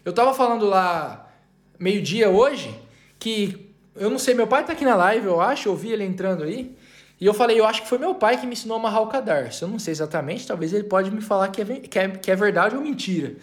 Eu 0.04 0.10
estava 0.10 0.32
falando 0.32 0.64
lá 0.66 1.30
meio-dia 1.78 2.30
hoje 2.30 2.74
que 3.18 3.68
eu 3.94 4.08
não 4.08 4.18
sei, 4.18 4.32
meu 4.32 4.46
pai 4.46 4.62
está 4.62 4.72
aqui 4.72 4.84
na 4.84 4.94
live, 4.96 5.26
eu 5.26 5.40
acho, 5.40 5.68
eu 5.68 5.76
vi 5.76 5.92
ele 5.92 6.04
entrando 6.04 6.44
aí. 6.44 6.74
E 7.20 7.26
eu 7.26 7.34
falei, 7.34 7.60
eu 7.60 7.66
acho 7.66 7.82
que 7.82 7.88
foi 7.88 7.98
meu 7.98 8.14
pai 8.14 8.40
que 8.40 8.46
me 8.46 8.54
ensinou 8.54 8.76
a 8.76 8.80
amarrar 8.80 9.02
o 9.02 9.06
cadarço. 9.06 9.64
Eu 9.64 9.68
não 9.68 9.78
sei 9.78 9.92
exatamente, 9.92 10.46
talvez 10.46 10.72
ele 10.72 10.84
pode 10.84 11.10
me 11.10 11.20
falar 11.20 11.48
que 11.48 11.60
é, 11.60 11.64
que 11.64 11.98
é, 11.98 12.08
que 12.08 12.30
é 12.30 12.34
verdade 12.34 12.74
ou 12.74 12.80
mentira. 12.82 13.36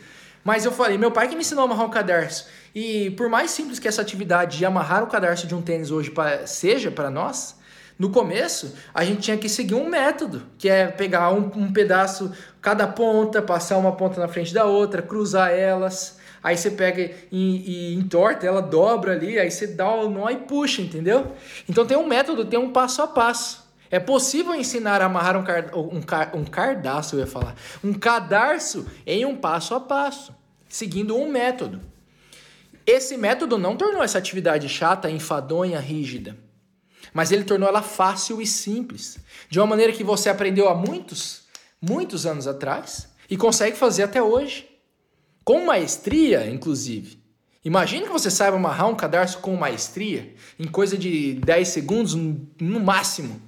Mas 0.44 0.66
eu 0.66 0.72
falei, 0.72 0.98
meu 0.98 1.12
pai 1.12 1.28
que 1.28 1.36
me 1.36 1.42
ensinou 1.42 1.62
a 1.62 1.66
amarrar 1.66 1.86
um 1.86 1.90
cadarço. 1.90 2.48
E 2.74 3.12
por 3.12 3.30
mais 3.30 3.52
simples 3.52 3.80
que 3.80 3.88
essa 3.88 4.02
atividade 4.02 4.58
de 4.58 4.66
amarrar 4.66 5.04
o 5.04 5.08
cadarço 5.08 5.48
de 5.48 5.56
um 5.56 5.62
tênis 5.62 5.92
hoje 5.92 6.12
pra, 6.12 6.46
seja 6.46 6.92
para 6.92 7.10
nós, 7.10 7.58
no 7.98 8.10
começo 8.10 8.76
a 8.94 9.04
gente 9.04 9.22
tinha 9.22 9.38
que 9.38 9.50
seguir 9.50 9.76
um 9.76 9.90
método, 9.90 10.44
que 10.58 10.70
é 10.70 10.88
pegar 10.88 11.32
um, 11.32 11.52
um 11.56 11.74
pedaço, 11.74 12.32
cada 12.62 12.88
ponta, 12.88 13.42
passar 13.42 13.78
uma 13.78 13.92
ponta 13.92 14.20
na 14.22 14.28
frente 14.28 14.54
da 14.54 14.66
outra, 14.66 15.02
cruzar 15.02 15.52
elas. 15.52 16.18
Aí 16.42 16.56
você 16.56 16.72
pega 16.72 17.12
e, 17.32 17.92
e 17.92 17.96
entorta, 17.96 18.48
ela 18.48 18.62
dobra 18.62 19.12
ali, 19.12 19.38
aí 19.38 19.52
você 19.52 19.68
dá 19.68 19.90
o 19.94 20.10
nó 20.10 20.30
e 20.30 20.38
puxa, 20.38 20.82
entendeu? 20.82 21.34
Então 21.68 21.86
tem 21.86 21.98
um 21.98 22.08
método, 22.08 22.46
tem 22.46 22.58
um 22.58 22.72
passo 22.72 23.02
a 23.02 23.08
passo. 23.08 23.68
É 23.92 24.00
possível 24.00 24.54
ensinar 24.54 25.02
a 25.02 25.06
amarrar 25.06 25.36
um, 25.36 25.44
car 25.44 25.72
um, 25.76 26.02
car 26.02 26.32
um 26.36 26.46
cardaço, 26.46 27.16
eu 27.16 27.20
ia 27.20 27.28
falar, 27.28 27.56
um 27.84 27.94
cadarço 27.94 28.88
em 29.06 29.26
um 29.26 29.36
passo 29.36 29.74
a 29.74 29.80
passo, 29.80 30.34
seguindo 30.70 31.18
um 31.18 31.30
método. 31.30 31.82
Esse 32.90 33.16
método 33.16 33.56
não 33.60 33.78
tornou 33.78 34.02
essa 34.02 34.18
atividade 34.18 34.68
chata, 34.68 35.12
enfadonha, 35.12 35.80
rígida, 35.80 36.36
mas 37.14 37.32
ele 37.32 37.44
tornou 37.44 37.70
ela 37.70 37.84
fácil 37.84 38.42
e 38.42 38.48
simples, 38.48 39.20
de 39.48 39.60
uma 39.60 39.68
maneira 39.68 39.94
que 39.94 40.04
você 40.04 40.28
aprendeu 40.28 40.68
há 40.68 40.74
muitos, 40.74 41.44
muitos 41.80 42.26
anos 42.26 42.48
atrás 42.48 43.08
e 43.30 43.38
consegue 43.38 43.78
fazer 43.78 44.02
até 44.02 44.24
hoje, 44.24 44.68
com 45.44 45.64
maestria, 45.64 46.50
inclusive. 46.50 47.22
Imagine 47.64 48.08
que 48.08 48.12
você 48.12 48.32
saiba 48.32 48.58
amarrar 48.58 48.90
um 48.90 48.96
cadarço 48.96 49.38
com 49.38 49.56
maestria, 49.56 50.34
em 50.58 50.66
coisa 50.66 50.98
de 50.98 51.34
10 51.34 51.68
segundos 51.68 52.16
no 52.16 52.80
máximo. 52.80 53.40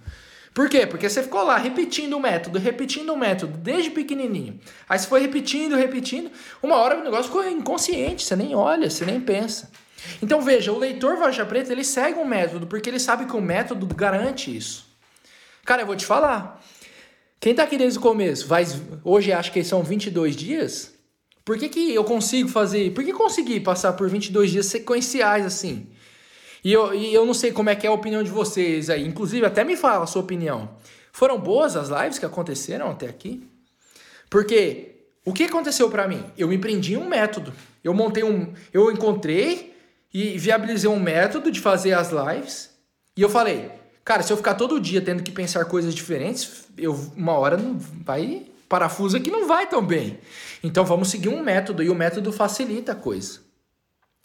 Por 0.54 0.70
quê? 0.70 0.86
Porque 0.86 1.10
você 1.10 1.24
ficou 1.24 1.44
lá 1.44 1.58
repetindo 1.58 2.14
o 2.14 2.20
método, 2.20 2.60
repetindo 2.60 3.14
o 3.14 3.18
método, 3.18 3.58
desde 3.58 3.90
pequenininho. 3.90 4.60
Aí 4.88 5.00
você 5.00 5.08
foi 5.08 5.22
repetindo, 5.22 5.76
repetindo. 5.76 6.30
Uma 6.62 6.76
hora 6.76 7.00
o 7.00 7.04
negócio 7.04 7.26
ficou 7.26 7.48
inconsciente, 7.48 8.26
você 8.26 8.36
nem 8.36 8.54
olha, 8.54 8.90
você 8.90 9.06
nem 9.06 9.20
pensa. 9.20 9.72
Então 10.22 10.42
veja, 10.42 10.72
o 10.72 10.78
leitor 10.78 11.16
Varja 11.18 11.46
Preta, 11.46 11.72
ele 11.72 11.84
segue 11.84 12.20
um 12.20 12.26
método, 12.26 12.68
porque 12.68 12.90
ele 12.90 13.00
sabe 13.00 13.26
que 13.26 13.36
o 13.36 13.42
método 13.42 13.86
garante 13.86 14.56
isso. 14.56 14.86
Cara, 15.64 15.84
eu 15.84 15.86
vou 15.86 15.96
te 15.96 16.06
falar. 16.06 16.62
Quem 17.40 17.56
tá 17.56 17.64
aqui 17.64 17.78
desde 17.78 17.98
o 17.98 18.02
começo, 18.02 18.48
vai, 18.48 18.66
hoje 19.04 19.32
acho 19.32 19.52
que 19.52 19.64
são 19.64 19.82
22 19.82 20.36
dias, 20.36 20.94
por 21.44 21.58
que, 21.58 21.70
que 21.70 21.94
eu 21.94 22.04
consigo 22.04 22.50
fazer, 22.50 22.94
por 22.94 23.04
que 23.04 23.14
consegui 23.14 23.60
passar 23.60 23.94
por 23.94 24.10
22 24.10 24.52
dias 24.52 24.66
sequenciais 24.68 25.46
assim? 25.46 25.88
E 26.64 26.72
eu, 26.72 26.94
e 26.94 27.14
eu 27.14 27.26
não 27.26 27.34
sei 27.34 27.52
como 27.52 27.70
é 27.70 27.76
que 27.76 27.88
é 27.88 27.90
a 27.90 27.94
opinião 27.94 28.24
de 28.24 28.30
vocês 28.30 28.90
aí. 28.90 29.06
Inclusive, 29.06 29.46
até 29.46 29.64
me 29.64 29.76
fala 29.76 30.04
a 30.04 30.08
sua 30.08 30.22
opinião. 30.22 30.70
Foram 31.12 31.40
boas 31.40 31.76
as 31.76 31.90
lives 31.90 32.20
que 32.20 32.26
aconteceram 32.26 32.90
até 32.90 33.08
aqui? 33.08 33.48
Porque 34.30 34.96
o 35.26 35.34
que 35.34 35.44
aconteceu 35.44 35.90
para 35.90 36.08
mim? 36.08 36.24
Eu 36.38 36.48
me 36.48 36.58
prendi 36.58 36.94
em 36.94 36.98
um 36.98 37.08
método. 37.08 37.54
Eu 37.84 37.94
montei 37.94 38.24
um. 38.24 38.54
Eu 38.74 38.92
encontrei 38.92 39.76
e 40.14 40.38
viabilizei 40.38 40.90
um 40.90 41.00
método 41.00 41.52
de 41.52 41.60
fazer 41.60 41.94
as 41.94 42.12
lives. 42.12 42.70
E 43.16 43.22
eu 43.22 43.30
falei, 43.30 43.72
cara, 44.06 44.24
se 44.24 44.32
eu 44.32 44.38
ficar 44.38 44.56
todo 44.56 44.80
dia 44.80 45.02
tendo 45.02 45.24
que 45.24 45.32
pensar 45.32 45.66
coisas 45.66 45.94
diferentes, 45.94 46.66
eu, 46.78 46.94
uma 47.16 47.34
hora 47.34 47.58
não 47.58 47.78
vai. 47.78 48.48
Parafuso 48.70 49.18
aqui 49.18 49.30
não 49.30 49.48
vai 49.48 49.68
tão 49.68 49.86
bem. 49.86 50.20
Então 50.64 50.86
vamos 50.86 51.10
seguir 51.10 51.28
um 51.28 51.44
método. 51.44 51.84
E 51.84 51.90
o 51.90 51.96
método 51.96 52.32
facilita 52.32 52.94
a 52.94 52.96
coisa. 52.96 53.42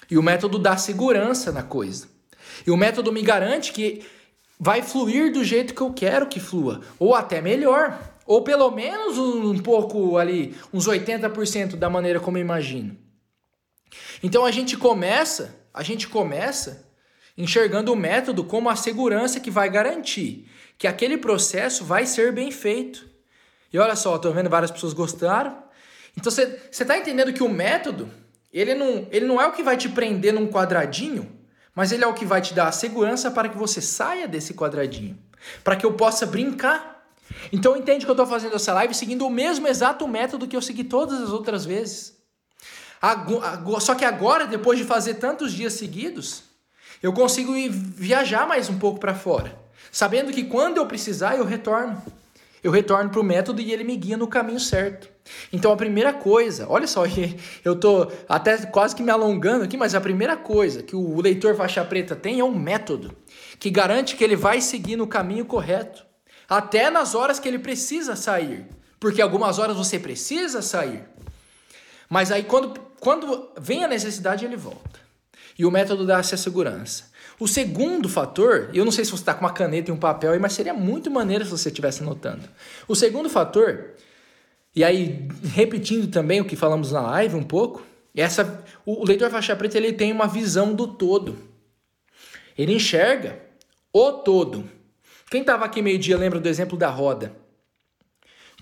E 0.08 0.16
o 0.16 0.22
método 0.22 0.58
dá 0.58 0.76
segurança 0.76 1.50
na 1.50 1.64
coisa. 1.64 2.15
E 2.64 2.70
o 2.70 2.76
método 2.76 3.12
me 3.12 3.22
garante 3.22 3.72
que 3.72 4.04
vai 4.58 4.82
fluir 4.82 5.32
do 5.32 5.44
jeito 5.44 5.74
que 5.74 5.80
eu 5.80 5.92
quero 5.92 6.26
que 6.26 6.40
flua, 6.40 6.80
ou 6.98 7.14
até 7.14 7.40
melhor, 7.40 7.98
ou 8.26 8.42
pelo 8.42 8.70
menos 8.70 9.18
um, 9.18 9.58
pouco 9.58 10.16
ali, 10.16 10.54
uns 10.72 10.88
80% 10.88 11.76
da 11.76 11.88
maneira 11.88 12.18
como 12.18 12.38
eu 12.38 12.40
imagino. 12.40 12.96
Então 14.22 14.44
a 14.44 14.50
gente 14.50 14.76
começa, 14.76 15.54
a 15.72 15.82
gente 15.82 16.08
começa 16.08 16.86
enxergando 17.36 17.92
o 17.92 17.96
método 17.96 18.42
como 18.44 18.68
a 18.68 18.76
segurança 18.76 19.38
que 19.38 19.50
vai 19.50 19.68
garantir 19.68 20.48
que 20.78 20.86
aquele 20.86 21.16
processo 21.16 21.84
vai 21.84 22.06
ser 22.06 22.32
bem 22.32 22.50
feito. 22.50 23.08
E 23.72 23.78
olha 23.78 23.94
só, 23.94 24.16
estou 24.16 24.32
vendo 24.32 24.50
várias 24.50 24.70
pessoas 24.70 24.92
gostaram. 24.92 25.56
Então 26.16 26.30
você 26.30 26.60
está 26.70 26.96
entendendo 26.96 27.32
que 27.32 27.42
o 27.42 27.48
método, 27.48 28.10
ele 28.52 28.74
não, 28.74 29.06
ele 29.10 29.26
não 29.26 29.40
é 29.40 29.46
o 29.46 29.52
que 29.52 29.62
vai 29.62 29.76
te 29.76 29.88
prender 29.88 30.32
num 30.32 30.46
quadradinho 30.46 31.35
mas 31.76 31.92
ele 31.92 32.02
é 32.02 32.06
o 32.06 32.14
que 32.14 32.24
vai 32.24 32.40
te 32.40 32.54
dar 32.54 32.68
a 32.68 32.72
segurança 32.72 33.30
para 33.30 33.50
que 33.50 33.58
você 33.58 33.82
saia 33.82 34.26
desse 34.26 34.54
quadradinho, 34.54 35.18
para 35.62 35.76
que 35.76 35.84
eu 35.84 35.92
possa 35.92 36.24
brincar. 36.24 37.06
Então 37.52 37.76
entende 37.76 38.06
que 38.06 38.10
eu 38.10 38.14
estou 38.14 38.26
fazendo 38.26 38.56
essa 38.56 38.72
live 38.72 38.94
seguindo 38.94 39.26
o 39.26 39.30
mesmo 39.30 39.68
exato 39.68 40.08
método 40.08 40.48
que 40.48 40.56
eu 40.56 40.62
segui 40.62 40.84
todas 40.84 41.20
as 41.20 41.28
outras 41.28 41.66
vezes. 41.66 42.16
Só 43.80 43.94
que 43.94 44.06
agora, 44.06 44.46
depois 44.46 44.78
de 44.78 44.86
fazer 44.86 45.14
tantos 45.14 45.52
dias 45.52 45.74
seguidos, 45.74 46.44
eu 47.02 47.12
consigo 47.12 47.52
viajar 47.70 48.48
mais 48.48 48.70
um 48.70 48.78
pouco 48.78 48.98
para 48.98 49.14
fora, 49.14 49.54
sabendo 49.92 50.32
que 50.32 50.44
quando 50.44 50.78
eu 50.78 50.86
precisar 50.86 51.36
eu 51.36 51.44
retorno 51.44 52.02
eu 52.62 52.70
retorno 52.70 53.10
para 53.10 53.20
o 53.20 53.24
método 53.24 53.60
e 53.60 53.72
ele 53.72 53.84
me 53.84 53.96
guia 53.96 54.16
no 54.16 54.26
caminho 54.26 54.60
certo. 54.60 55.08
Então 55.52 55.72
a 55.72 55.76
primeira 55.76 56.12
coisa, 56.12 56.66
olha 56.68 56.86
só, 56.86 57.04
eu 57.64 57.72
estou 57.74 58.12
até 58.28 58.56
quase 58.66 58.94
que 58.94 59.02
me 59.02 59.10
alongando 59.10 59.64
aqui, 59.64 59.76
mas 59.76 59.94
a 59.94 60.00
primeira 60.00 60.36
coisa 60.36 60.82
que 60.82 60.96
o 60.96 61.20
leitor 61.20 61.54
faixa 61.54 61.84
preta 61.84 62.14
tem 62.14 62.40
é 62.40 62.44
um 62.44 62.56
método 62.56 63.14
que 63.58 63.70
garante 63.70 64.16
que 64.16 64.24
ele 64.24 64.36
vai 64.36 64.60
seguir 64.60 64.96
no 64.96 65.06
caminho 65.06 65.44
correto, 65.44 66.04
até 66.48 66.90
nas 66.90 67.14
horas 67.14 67.38
que 67.38 67.48
ele 67.48 67.58
precisa 67.58 68.14
sair, 68.14 68.66
porque 69.00 69.20
algumas 69.20 69.58
horas 69.58 69.76
você 69.76 69.98
precisa 69.98 70.62
sair. 70.62 71.04
Mas 72.08 72.30
aí 72.30 72.44
quando, 72.44 72.78
quando 73.00 73.50
vem 73.58 73.84
a 73.84 73.88
necessidade, 73.88 74.44
ele 74.44 74.56
volta. 74.56 75.00
E 75.58 75.64
o 75.64 75.70
método 75.70 76.06
dá 76.06 76.18
essa 76.18 76.36
segurança. 76.36 77.04
O 77.38 77.46
segundo 77.46 78.08
fator, 78.08 78.70
eu 78.72 78.84
não 78.84 78.92
sei 78.92 79.04
se 79.04 79.10
você 79.10 79.22
está 79.22 79.34
com 79.34 79.44
uma 79.44 79.52
caneta 79.52 79.90
e 79.90 79.94
um 79.94 79.98
papel 79.98 80.32
aí, 80.32 80.38
mas 80.38 80.54
seria 80.54 80.72
muito 80.72 81.10
maneiro 81.10 81.44
se 81.44 81.50
você 81.50 81.68
estivesse 81.68 82.02
anotando. 82.02 82.48
O 82.88 82.94
segundo 82.94 83.28
fator, 83.28 83.90
e 84.74 84.82
aí 84.82 85.28
repetindo 85.52 86.10
também 86.10 86.40
o 86.40 86.44
que 86.46 86.56
falamos 86.56 86.92
na 86.92 87.00
live 87.02 87.36
um 87.36 87.42
pouco, 87.42 87.82
essa, 88.16 88.64
o, 88.86 89.04
leitor 89.04 89.30
faixa 89.30 89.54
preta 89.54 89.76
ele 89.76 89.92
tem 89.92 90.10
uma 90.10 90.26
visão 90.26 90.74
do 90.74 90.86
todo. 90.86 91.36
Ele 92.56 92.72
enxerga 92.72 93.38
o 93.92 94.12
todo. 94.12 94.64
Quem 95.30 95.42
estava 95.42 95.66
aqui 95.66 95.82
meio-dia 95.82 96.16
lembra 96.16 96.40
do 96.40 96.48
exemplo 96.48 96.78
da 96.78 96.88
roda. 96.88 97.32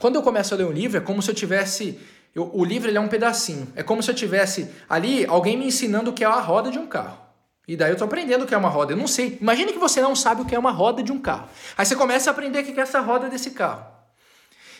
Quando 0.00 0.16
eu 0.16 0.23
começo 0.23 0.52
a 0.52 0.57
ler 0.57 0.66
um 0.66 0.73
livro, 0.73 0.99
é 0.99 1.00
como 1.00 1.23
se 1.23 1.31
eu 1.31 1.35
tivesse. 1.35 2.00
Eu, 2.35 2.50
o 2.52 2.64
livro 2.64 2.90
ele 2.90 2.99
é 2.99 3.00
um 3.00 3.07
pedacinho. 3.07 3.69
É 3.76 3.85
como 3.85 4.02
se 4.02 4.11
eu 4.11 4.14
tivesse 4.14 4.69
ali 4.88 5.25
alguém 5.26 5.57
me 5.57 5.66
ensinando 5.66 6.11
o 6.11 6.12
que 6.12 6.25
é 6.25 6.26
a 6.26 6.40
roda 6.40 6.69
de 6.73 6.78
um 6.81 6.88
carro. 6.88 7.24
E 7.66 7.76
daí 7.76 7.90
eu 7.90 7.97
tô 7.97 8.04
aprendendo 8.04 8.42
o 8.42 8.47
que 8.47 8.54
é 8.54 8.59
uma 8.59 8.68
roda. 8.68 8.92
Eu 8.92 8.97
não 8.97 9.06
sei. 9.06 9.38
Imagine 9.40 9.73
que 9.73 9.78
você 9.78 10.00
não 10.02 10.14
sabe 10.14 10.42
o 10.42 10.44
que 10.44 10.54
é 10.54 10.59
uma 10.59 10.71
roda 10.71 11.02
de 11.02 11.11
um 11.11 11.18
carro. 11.18 11.49
Aí 11.76 11.87
você 11.87 11.97
começa 11.97 12.30
a 12.30 12.33
aprender 12.33 12.61
o 12.61 12.64
que 12.64 12.78
é 12.78 12.83
essa 12.83 13.00
roda 13.00 13.28
desse 13.28 13.52
carro. 13.52 13.94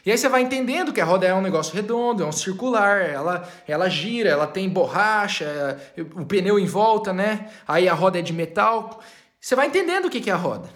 E 0.05 0.11
aí 0.11 0.19
você 0.19 0.29
vai 0.29 0.43
entendendo 0.43 0.93
que 0.93 1.01
a 1.01 1.05
roda 1.05 1.27
é 1.27 1.35
um 1.35 1.41
negócio 1.41 1.75
redondo, 1.75 2.23
é 2.23 2.27
um 2.27 2.33
circular, 2.33 3.01
ela, 3.01 3.49
ela 3.67 3.89
gira, 3.89 4.29
ela 4.29 4.47
tem 4.47 4.69
borracha, 4.69 5.81
o 6.15 6.27
pneu 6.27 6.59
em 6.59 6.67
volta, 6.67 7.11
né? 7.11 7.49
Aí 7.67 7.89
a 7.89 7.95
roda 7.95 8.19
é 8.19 8.23
de 8.23 8.33
metal. 8.33 9.01
Você 9.41 9.55
vai 9.55 9.67
entendendo 9.67 10.05
o 10.05 10.11
que 10.11 10.29
é 10.29 10.33
a 10.33 10.37
roda. 10.37 10.69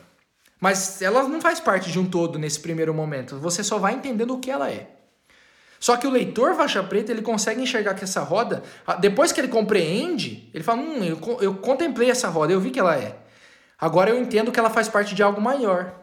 Mas 0.59 1.03
ela 1.03 1.23
não 1.25 1.43
faz 1.43 1.61
parte 1.61 1.93
de 1.93 1.99
um 1.99 2.09
todo 2.09 2.38
nesse 2.38 2.59
primeiro 2.59 2.95
momento. 2.95 3.38
Você 3.38 3.62
só 3.62 3.79
vai 3.79 3.93
entendendo 3.95 4.35
o 4.35 4.41
que 4.41 4.50
ela 4.50 4.71
é. 4.71 4.98
Só 5.81 5.97
que 5.97 6.07
o 6.07 6.11
leitor 6.11 6.55
faixa 6.55 6.83
preta, 6.83 7.13
ele 7.13 7.23
consegue 7.23 7.63
enxergar 7.63 7.95
que 7.95 8.05
essa 8.05 8.21
roda, 8.21 8.63
depois 9.01 9.33
que 9.33 9.41
ele 9.41 9.49
compreende, 9.49 10.51
ele 10.53 10.65
fala, 10.65 10.81
hum, 10.81 11.05
eu, 11.05 11.39
eu 11.41 11.55
contemplei 11.55 12.11
essa 12.11 12.29
roda, 12.29 12.53
eu 12.53 12.61
vi 12.61 12.71
que 12.71 12.81
ela 12.81 12.97
é. 12.97 13.17
Agora 13.81 14.11
eu 14.11 14.19
entendo 14.19 14.51
que 14.51 14.59
ela 14.59 14.71
faz 14.71 14.89
parte 14.89 15.15
de 15.15 15.23
algo 15.23 15.41
maior. 15.41 15.95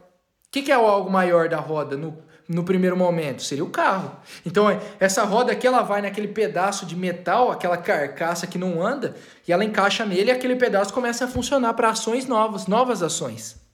O 0.47 0.51
que, 0.51 0.61
que 0.61 0.71
é 0.71 0.77
o 0.77 0.85
algo 0.85 1.09
maior 1.09 1.49
da 1.49 1.57
roda 1.57 1.97
no, 1.97 2.17
no 2.47 2.63
primeiro 2.63 2.95
momento? 2.95 3.43
Seria 3.43 3.65
o 3.65 3.69
carro. 3.69 4.15
Então, 4.45 4.67
essa 4.97 5.25
roda 5.25 5.51
aqui, 5.51 5.67
ela 5.67 5.81
vai 5.81 6.01
naquele 6.01 6.29
pedaço 6.29 6.85
de 6.85 6.95
metal, 6.95 7.51
aquela 7.51 7.75
carcaça 7.75 8.47
que 8.47 8.57
não 8.57 8.81
anda, 8.81 9.13
e 9.45 9.51
ela 9.51 9.65
encaixa 9.65 10.05
nele 10.05 10.29
e 10.29 10.31
aquele 10.31 10.55
pedaço 10.55 10.93
começa 10.93 11.25
a 11.25 11.27
funcionar 11.27 11.73
para 11.73 11.89
ações 11.89 12.25
novas, 12.25 12.65
novas 12.67 13.03
ações. 13.03 13.64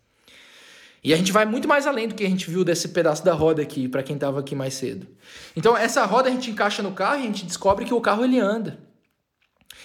E 1.04 1.14
a 1.14 1.18
gente 1.18 1.32
vai 1.32 1.46
muito 1.46 1.68
mais 1.68 1.88
além 1.88 2.08
do 2.08 2.14
que 2.14 2.24
a 2.24 2.30
gente 2.30 2.50
viu 2.50 2.64
desse 2.64 2.90
pedaço 2.90 3.26
da 3.26 3.34
roda 3.34 3.62
aqui, 3.62 3.88
para 3.88 4.04
quem 4.04 4.16
estava 4.16 4.40
aqui 4.40 4.54
mais 4.54 4.76
cedo. 4.76 5.08
Então, 5.56 5.76
essa 5.76 6.06
roda 6.06 6.30
a 6.30 6.32
gente 6.32 6.52
encaixa 6.52 6.84
no 6.84 6.92
carro 6.92 7.18
e 7.18 7.24
a 7.24 7.26
gente 7.26 7.46
descobre 7.46 7.86
que 7.86 7.94
o 7.94 8.00
carro 8.00 8.24
ele 8.24 8.40
anda. 8.40 8.80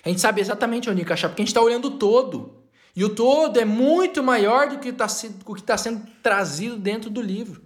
A 0.05 0.09
gente 0.11 0.21
sabe 0.21 0.43
exatamente 0.43 0.91
onde 0.91 1.01
encaixar, 1.01 1.31
porque 1.31 1.41
a 1.41 1.45
gente 1.45 1.51
está 1.53 1.63
olhando 1.63 1.87
o 1.89 1.91
todo. 1.93 2.65
E 2.95 3.03
o 3.03 3.09
todo 3.09 3.59
é 3.59 3.65
muito 3.65 4.23
maior 4.23 4.69
do 4.69 4.79
que 4.79 4.91
está 4.91 5.07
tá 5.65 5.79
sendo 5.79 6.07
trazido 6.23 6.77
dentro 6.77 7.09
do 7.09 7.23
livro. 7.23 7.63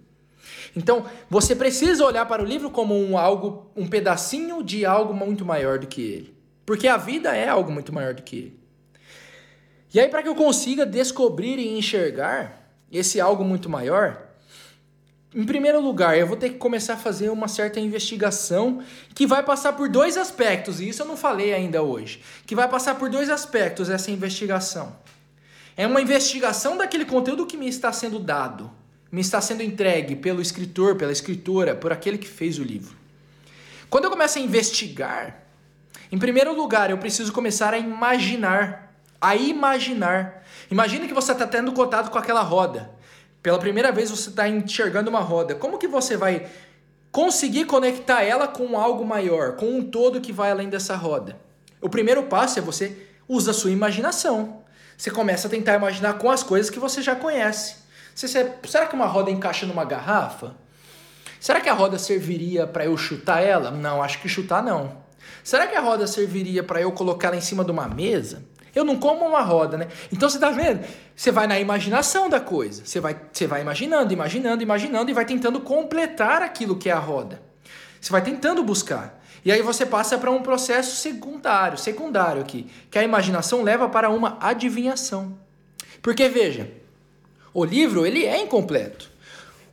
Então, 0.75 1.05
você 1.29 1.53
precisa 1.53 2.05
olhar 2.05 2.25
para 2.25 2.41
o 2.41 2.45
livro 2.45 2.71
como 2.71 2.97
um 2.97 3.17
algo, 3.17 3.69
um 3.75 3.85
pedacinho 3.85 4.63
de 4.63 4.85
algo 4.85 5.13
muito 5.13 5.45
maior 5.45 5.77
do 5.77 5.87
que 5.87 6.01
ele. 6.01 6.35
Porque 6.65 6.87
a 6.87 6.95
vida 6.95 7.35
é 7.35 7.49
algo 7.49 7.69
muito 7.69 7.93
maior 7.93 8.13
do 8.13 8.23
que 8.23 8.35
ele. 8.37 8.59
E 9.93 9.99
aí, 9.99 10.07
para 10.07 10.23
que 10.23 10.29
eu 10.29 10.35
consiga 10.35 10.85
descobrir 10.85 11.59
e 11.59 11.77
enxergar 11.77 12.60
esse 12.91 13.21
algo 13.21 13.43
muito 13.43 13.69
maior, 13.69 14.31
Em 15.33 15.45
primeiro 15.45 15.79
lugar, 15.79 16.17
eu 16.17 16.27
vou 16.27 16.35
ter 16.35 16.49
que 16.49 16.57
começar 16.57 16.95
a 16.95 16.97
fazer 16.97 17.29
uma 17.29 17.47
certa 17.47 17.79
investigação 17.79 18.83
que 19.15 19.25
vai 19.25 19.41
passar 19.41 19.71
por 19.73 19.87
dois 19.87 20.17
aspectos, 20.17 20.81
e 20.81 20.89
isso 20.89 21.03
eu 21.03 21.05
não 21.05 21.15
falei 21.15 21.53
ainda 21.53 21.81
hoje. 21.81 22.21
Que 22.45 22.53
vai 22.53 22.67
passar 22.67 22.95
por 22.95 23.09
dois 23.09 23.29
aspectos 23.29 23.89
essa 23.89 24.11
investigação. 24.11 24.93
É 25.77 25.87
uma 25.87 26.01
investigação 26.01 26.75
daquele 26.75 27.05
conteúdo 27.05 27.45
que 27.45 27.55
me 27.55 27.69
está 27.69 27.93
sendo 27.93 28.19
dado, 28.19 28.69
me 29.09 29.21
está 29.21 29.39
sendo 29.39 29.63
entregue 29.63 30.17
pelo 30.17 30.41
escritor, 30.41 30.97
pela 30.97 31.13
escritora, 31.13 31.75
por 31.75 31.93
aquele 31.93 32.17
que 32.17 32.27
fez 32.27 32.59
o 32.59 32.63
livro. 32.63 32.97
Quando 33.89 34.05
eu 34.05 34.11
começo 34.11 34.37
a 34.37 34.41
investigar, 34.41 35.43
em 36.11 36.17
primeiro 36.17 36.53
lugar, 36.53 36.89
eu 36.89 36.97
preciso 36.97 37.31
começar 37.31 37.73
a 37.73 37.77
imaginar. 37.77 38.93
A 39.21 39.33
imaginar. 39.33 40.45
Imagina 40.71 41.05
que 41.05 41.13
você 41.13 41.33
está 41.33 41.45
tendo 41.45 41.73
contato 41.73 42.09
com 42.09 42.17
aquela 42.17 42.41
roda. 42.41 42.89
Pela 43.43 43.59
primeira 43.59 43.91
vez 43.91 44.09
você 44.09 44.29
está 44.29 44.47
enxergando 44.47 45.09
uma 45.09 45.19
roda. 45.19 45.53
Como 45.53 45.77
que 45.77 45.87
você 45.87 46.15
vai 46.15 46.47
conseguir 47.11 47.65
conectar 47.65 48.23
ela 48.23 48.47
com 48.47 48.79
algo 48.79 49.05
maior, 49.05 49.57
com 49.57 49.65
um 49.65 49.83
todo 49.83 50.21
que 50.21 50.31
vai 50.31 50.49
além 50.49 50.69
dessa 50.69 50.95
roda? 50.95 51.37
O 51.81 51.89
primeiro 51.89 52.23
passo 52.23 52.57
é 52.57 52.61
você 52.61 53.05
usa 53.27 53.51
a 53.51 53.53
sua 53.53 53.69
imaginação. 53.69 54.63
Você 54.97 55.11
começa 55.11 55.47
a 55.47 55.51
tentar 55.51 55.75
imaginar 55.75 56.13
com 56.13 56.31
as 56.31 56.41
coisas 56.41 56.69
que 56.69 56.79
você 56.79 57.01
já 57.01 57.15
conhece. 57.15 57.75
Você, 58.15 58.53
será 58.65 58.85
que 58.85 58.95
uma 58.95 59.07
roda 59.07 59.29
encaixa 59.29 59.65
numa 59.65 59.83
garrafa? 59.83 60.55
Será 61.37 61.59
que 61.59 61.67
a 61.67 61.73
roda 61.73 61.99
serviria 61.99 62.65
para 62.65 62.85
eu 62.85 62.95
chutar 62.95 63.41
ela? 63.41 63.71
Não, 63.71 64.01
acho 64.01 64.21
que 64.21 64.29
chutar 64.29 64.63
não. 64.63 65.01
Será 65.43 65.67
que 65.67 65.75
a 65.75 65.81
roda 65.81 66.07
serviria 66.07 66.63
para 66.63 66.79
eu 66.79 66.91
colocar 66.91 67.29
ela 67.29 67.37
em 67.37 67.41
cima 67.41 67.65
de 67.65 67.71
uma 67.71 67.87
mesa? 67.87 68.43
Eu 68.73 68.85
não 68.85 68.97
como 68.97 69.25
uma 69.25 69.41
roda, 69.41 69.77
né? 69.77 69.87
Então 70.11 70.29
você 70.29 70.39
tá 70.39 70.49
vendo? 70.49 70.85
Você 71.15 71.31
vai 71.31 71.45
na 71.45 71.59
imaginação 71.59 72.29
da 72.29 72.39
coisa. 72.39 72.83
Você 72.85 72.99
vai, 72.99 73.15
você 73.31 73.45
vai 73.45 73.61
imaginando, 73.61 74.13
imaginando, 74.13 74.63
imaginando 74.63 75.11
e 75.11 75.13
vai 75.13 75.25
tentando 75.25 75.59
completar 75.59 76.41
aquilo 76.41 76.77
que 76.77 76.89
é 76.89 76.93
a 76.93 76.99
roda. 76.99 77.41
Você 77.99 78.11
vai 78.11 78.21
tentando 78.21 78.63
buscar. 78.63 79.21
E 79.43 79.51
aí 79.51 79.61
você 79.61 79.85
passa 79.85 80.17
para 80.17 80.31
um 80.31 80.41
processo 80.41 80.95
secundário, 80.95 81.77
secundário 81.77 82.41
aqui, 82.41 82.67
que 82.89 82.99
a 82.99 83.03
imaginação 83.03 83.63
leva 83.63 83.89
para 83.89 84.09
uma 84.09 84.37
adivinhação. 84.39 85.37
Porque 86.01 86.29
veja, 86.29 86.71
o 87.53 87.65
livro 87.65 88.05
ele 88.05 88.25
é 88.25 88.39
incompleto. 88.39 89.09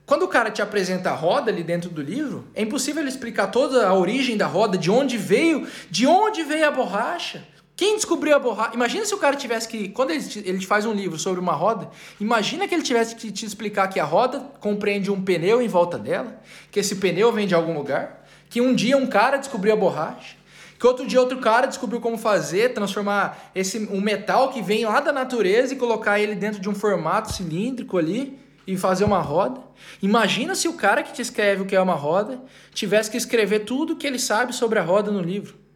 Quando 0.07 0.23
o 0.23 0.29
cara 0.29 0.51
te 0.51 0.63
apresenta 0.63 1.11
a 1.11 1.15
roda 1.15 1.51
ali 1.51 1.63
dentro 1.63 1.91
do 1.91 2.01
livro, 2.01 2.49
é 2.55 2.63
impossível 2.63 3.03
ele 3.03 3.11
explicar 3.11 3.49
toda 3.49 3.87
a 3.87 3.93
origem 3.93 4.39
da 4.39 4.47
roda, 4.47 4.79
de 4.79 4.91
onde 4.91 5.19
veio, 5.19 5.69
de 5.91 6.07
onde 6.07 6.43
veio 6.43 6.67
a 6.67 6.71
borracha. 6.71 7.47
Quem 7.79 7.95
descobriu 7.95 8.35
a 8.35 8.41
borracha? 8.41 8.75
Imagina 8.75 9.05
se 9.05 9.15
o 9.15 9.19
cara 9.19 9.37
tivesse 9.37 9.69
que. 9.69 9.89
Quando 9.91 10.11
ele, 10.11 10.25
ele 10.45 10.67
faz 10.67 10.85
um 10.85 10.93
livro 10.93 11.17
sobre 11.17 11.39
uma 11.39 11.53
roda, 11.53 11.89
imagina 12.21 12.67
que 12.67 12.75
ele 12.75 12.83
tivesse 12.83 13.15
que 13.15 13.31
te 13.31 13.47
explicar 13.47 13.87
que 13.87 14.01
a 14.01 14.05
roda 14.05 14.41
compreende 14.59 15.13
um 15.13 15.23
pneu 15.23 15.63
em 15.63 15.69
volta 15.69 15.97
dela, 15.97 16.43
que 16.73 16.81
esse 16.81 16.97
pneu 16.97 17.31
vem 17.31 17.47
de 17.47 17.55
algum 17.55 17.79
lugar, 17.79 18.27
que 18.51 18.61
um 18.61 18.75
dia 18.75 18.97
um 18.97 19.07
cara 19.07 19.37
descobriu 19.37 19.73
a 19.73 19.77
borracha, 19.77 20.35
que 20.77 20.85
outro 20.89 21.07
dia 21.07 21.21
outro 21.21 21.39
cara 21.39 21.69
descobriu 21.69 22.01
como 22.01 22.19
fazer, 22.19 22.75
transformar 22.75 23.53
esse 23.55 23.79
um 23.93 24.01
metal 24.01 24.51
que 24.51 24.61
vem 24.61 24.85
lá 24.85 24.99
da 24.99 25.13
natureza 25.13 25.73
e 25.73 25.77
colocar 25.77 26.19
ele 26.19 26.35
dentro 26.35 26.61
de 26.61 26.69
um 26.69 26.75
formato 26.75 27.33
cilíndrico 27.33 27.97
ali 27.97 28.41
e 28.67 28.77
fazer 28.77 29.05
uma 29.05 29.21
roda. 29.21 29.61
Imagina 30.03 30.57
se 30.57 30.67
o 30.67 30.73
cara 30.73 31.05
que 31.05 31.13
te 31.13 31.23
escreve 31.23 31.63
o 31.63 31.65
que 31.65 31.77
é 31.77 31.81
uma 31.81 31.95
roda 31.95 32.43
tivesse 32.75 33.09
que 33.09 33.17
escrever 33.17 33.61
tudo 33.61 33.95
que 33.95 34.05
ele 34.05 34.19
sabe 34.19 34.53
sobre 34.53 34.81
a 34.81 34.83
roda 34.83 35.13
no 35.13 35.21
livro. 35.21 35.68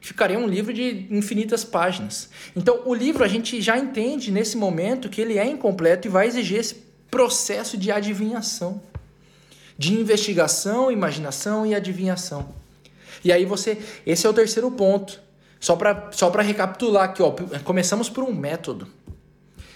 Ficaria 0.00 0.38
um 0.38 0.46
livro 0.46 0.72
de 0.72 1.06
infinitas 1.10 1.62
páginas. 1.62 2.30
Então, 2.56 2.82
o 2.86 2.94
livro 2.94 3.22
a 3.22 3.28
gente 3.28 3.60
já 3.60 3.78
entende 3.78 4.30
nesse 4.30 4.56
momento 4.56 5.08
que 5.08 5.20
ele 5.20 5.38
é 5.38 5.46
incompleto 5.46 6.08
e 6.08 6.10
vai 6.10 6.26
exigir 6.26 6.58
esse 6.58 6.74
processo 7.10 7.76
de 7.76 7.90
adivinhação, 7.90 8.80
de 9.76 9.92
investigação, 9.92 10.90
imaginação 10.90 11.66
e 11.66 11.74
adivinhação. 11.74 12.54
E 13.22 13.30
aí 13.30 13.44
você, 13.44 13.78
esse 14.06 14.26
é 14.26 14.30
o 14.30 14.32
terceiro 14.32 14.70
ponto. 14.70 15.20
Só 15.58 15.76
para 15.76 16.10
só 16.12 16.30
recapitular 16.30 17.04
aqui, 17.04 17.22
ó, 17.22 17.34
começamos 17.64 18.08
por 18.08 18.24
um 18.24 18.32
método 18.32 18.88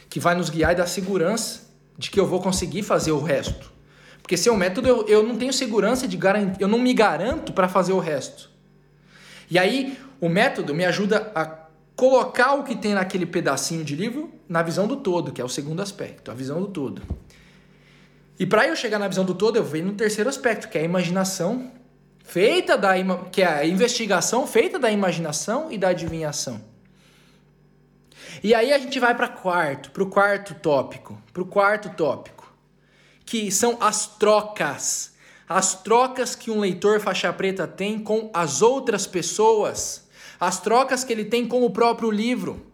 que 0.08 0.18
vai 0.18 0.34
nos 0.34 0.48
guiar 0.48 0.72
e 0.72 0.76
dar 0.76 0.86
segurança 0.86 1.60
de 1.98 2.10
que 2.10 2.18
eu 2.18 2.26
vou 2.26 2.40
conseguir 2.40 2.82
fazer 2.82 3.12
o 3.12 3.20
resto. 3.20 3.70
Porque 4.22 4.38
sem 4.38 4.50
o 4.50 4.56
método 4.56 4.88
eu, 4.88 5.06
eu 5.06 5.22
não 5.22 5.36
tenho 5.36 5.52
segurança 5.52 6.08
de 6.08 6.16
garantir, 6.16 6.62
eu 6.62 6.68
não 6.68 6.78
me 6.78 6.94
garanto 6.94 7.52
para 7.52 7.68
fazer 7.68 7.92
o 7.92 7.98
resto. 7.98 8.53
E 9.50 9.58
aí 9.58 9.98
o 10.20 10.28
método 10.28 10.74
me 10.74 10.84
ajuda 10.84 11.30
a 11.34 11.64
colocar 11.96 12.54
o 12.54 12.64
que 12.64 12.74
tem 12.74 12.94
naquele 12.94 13.26
pedacinho 13.26 13.84
de 13.84 13.94
livro 13.94 14.32
na 14.48 14.62
visão 14.62 14.86
do 14.86 14.96
todo, 14.96 15.32
que 15.32 15.40
é 15.40 15.44
o 15.44 15.48
segundo 15.48 15.80
aspecto, 15.80 16.30
a 16.30 16.34
visão 16.34 16.60
do 16.60 16.68
todo. 16.68 17.02
E 18.38 18.44
para 18.44 18.66
eu 18.66 18.74
chegar 18.74 18.98
na 18.98 19.06
visão 19.06 19.24
do 19.24 19.34
todo, 19.34 19.56
eu 19.56 19.64
venho 19.64 19.86
no 19.86 19.92
terceiro 19.94 20.28
aspecto, 20.28 20.68
que 20.68 20.76
é 20.76 20.80
a 20.80 20.84
imaginação 20.84 21.70
feita 22.24 22.76
da 22.76 22.94
que 23.30 23.42
é 23.42 23.46
a 23.46 23.66
investigação 23.66 24.46
feita 24.46 24.78
da 24.78 24.90
imaginação 24.90 25.70
e 25.70 25.78
da 25.78 25.88
adivinhação. 25.88 26.60
E 28.42 28.54
aí 28.54 28.72
a 28.72 28.78
gente 28.78 28.98
vai 28.98 29.14
para 29.14 29.28
quarto, 29.28 29.90
para 29.90 30.02
o 30.02 30.06
quarto 30.06 30.54
tópico, 30.54 31.22
para 31.32 31.42
o 31.42 31.46
quarto 31.46 31.90
tópico, 31.90 32.52
que 33.24 33.50
são 33.52 33.78
as 33.80 34.06
trocas, 34.06 35.13
as 35.48 35.82
trocas 35.82 36.34
que 36.34 36.50
um 36.50 36.58
leitor 36.58 37.00
faixa 37.00 37.32
preta 37.32 37.66
tem 37.66 37.98
com 37.98 38.30
as 38.32 38.62
outras 38.62 39.06
pessoas, 39.06 40.06
as 40.40 40.60
trocas 40.60 41.04
que 41.04 41.12
ele 41.12 41.24
tem 41.24 41.46
com 41.46 41.64
o 41.64 41.70
próprio 41.70 42.10
livro, 42.10 42.66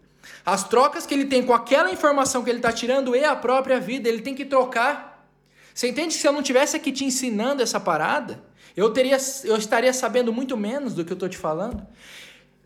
as 0.44 0.64
trocas 0.64 1.04
que 1.06 1.14
ele 1.14 1.26
tem 1.26 1.44
com 1.44 1.52
aquela 1.52 1.90
informação 1.90 2.42
que 2.42 2.50
ele 2.50 2.58
está 2.58 2.72
tirando 2.72 3.14
e 3.14 3.24
a 3.24 3.36
própria 3.36 3.80
vida, 3.80 4.08
ele 4.08 4.22
tem 4.22 4.34
que 4.34 4.44
trocar. 4.44 5.28
Você 5.74 5.88
entende 5.88 6.14
que 6.14 6.20
se 6.20 6.26
eu 6.26 6.32
não 6.32 6.42
tivesse 6.42 6.76
aqui 6.76 6.92
te 6.92 7.04
ensinando 7.04 7.62
essa 7.62 7.78
parada, 7.78 8.42
eu 8.76 8.90
teria, 8.90 9.18
eu 9.44 9.56
estaria 9.56 9.92
sabendo 9.92 10.32
muito 10.32 10.56
menos 10.56 10.94
do 10.94 11.04
que 11.04 11.12
eu 11.12 11.14
estou 11.14 11.28
te 11.28 11.36
falando. 11.36 11.86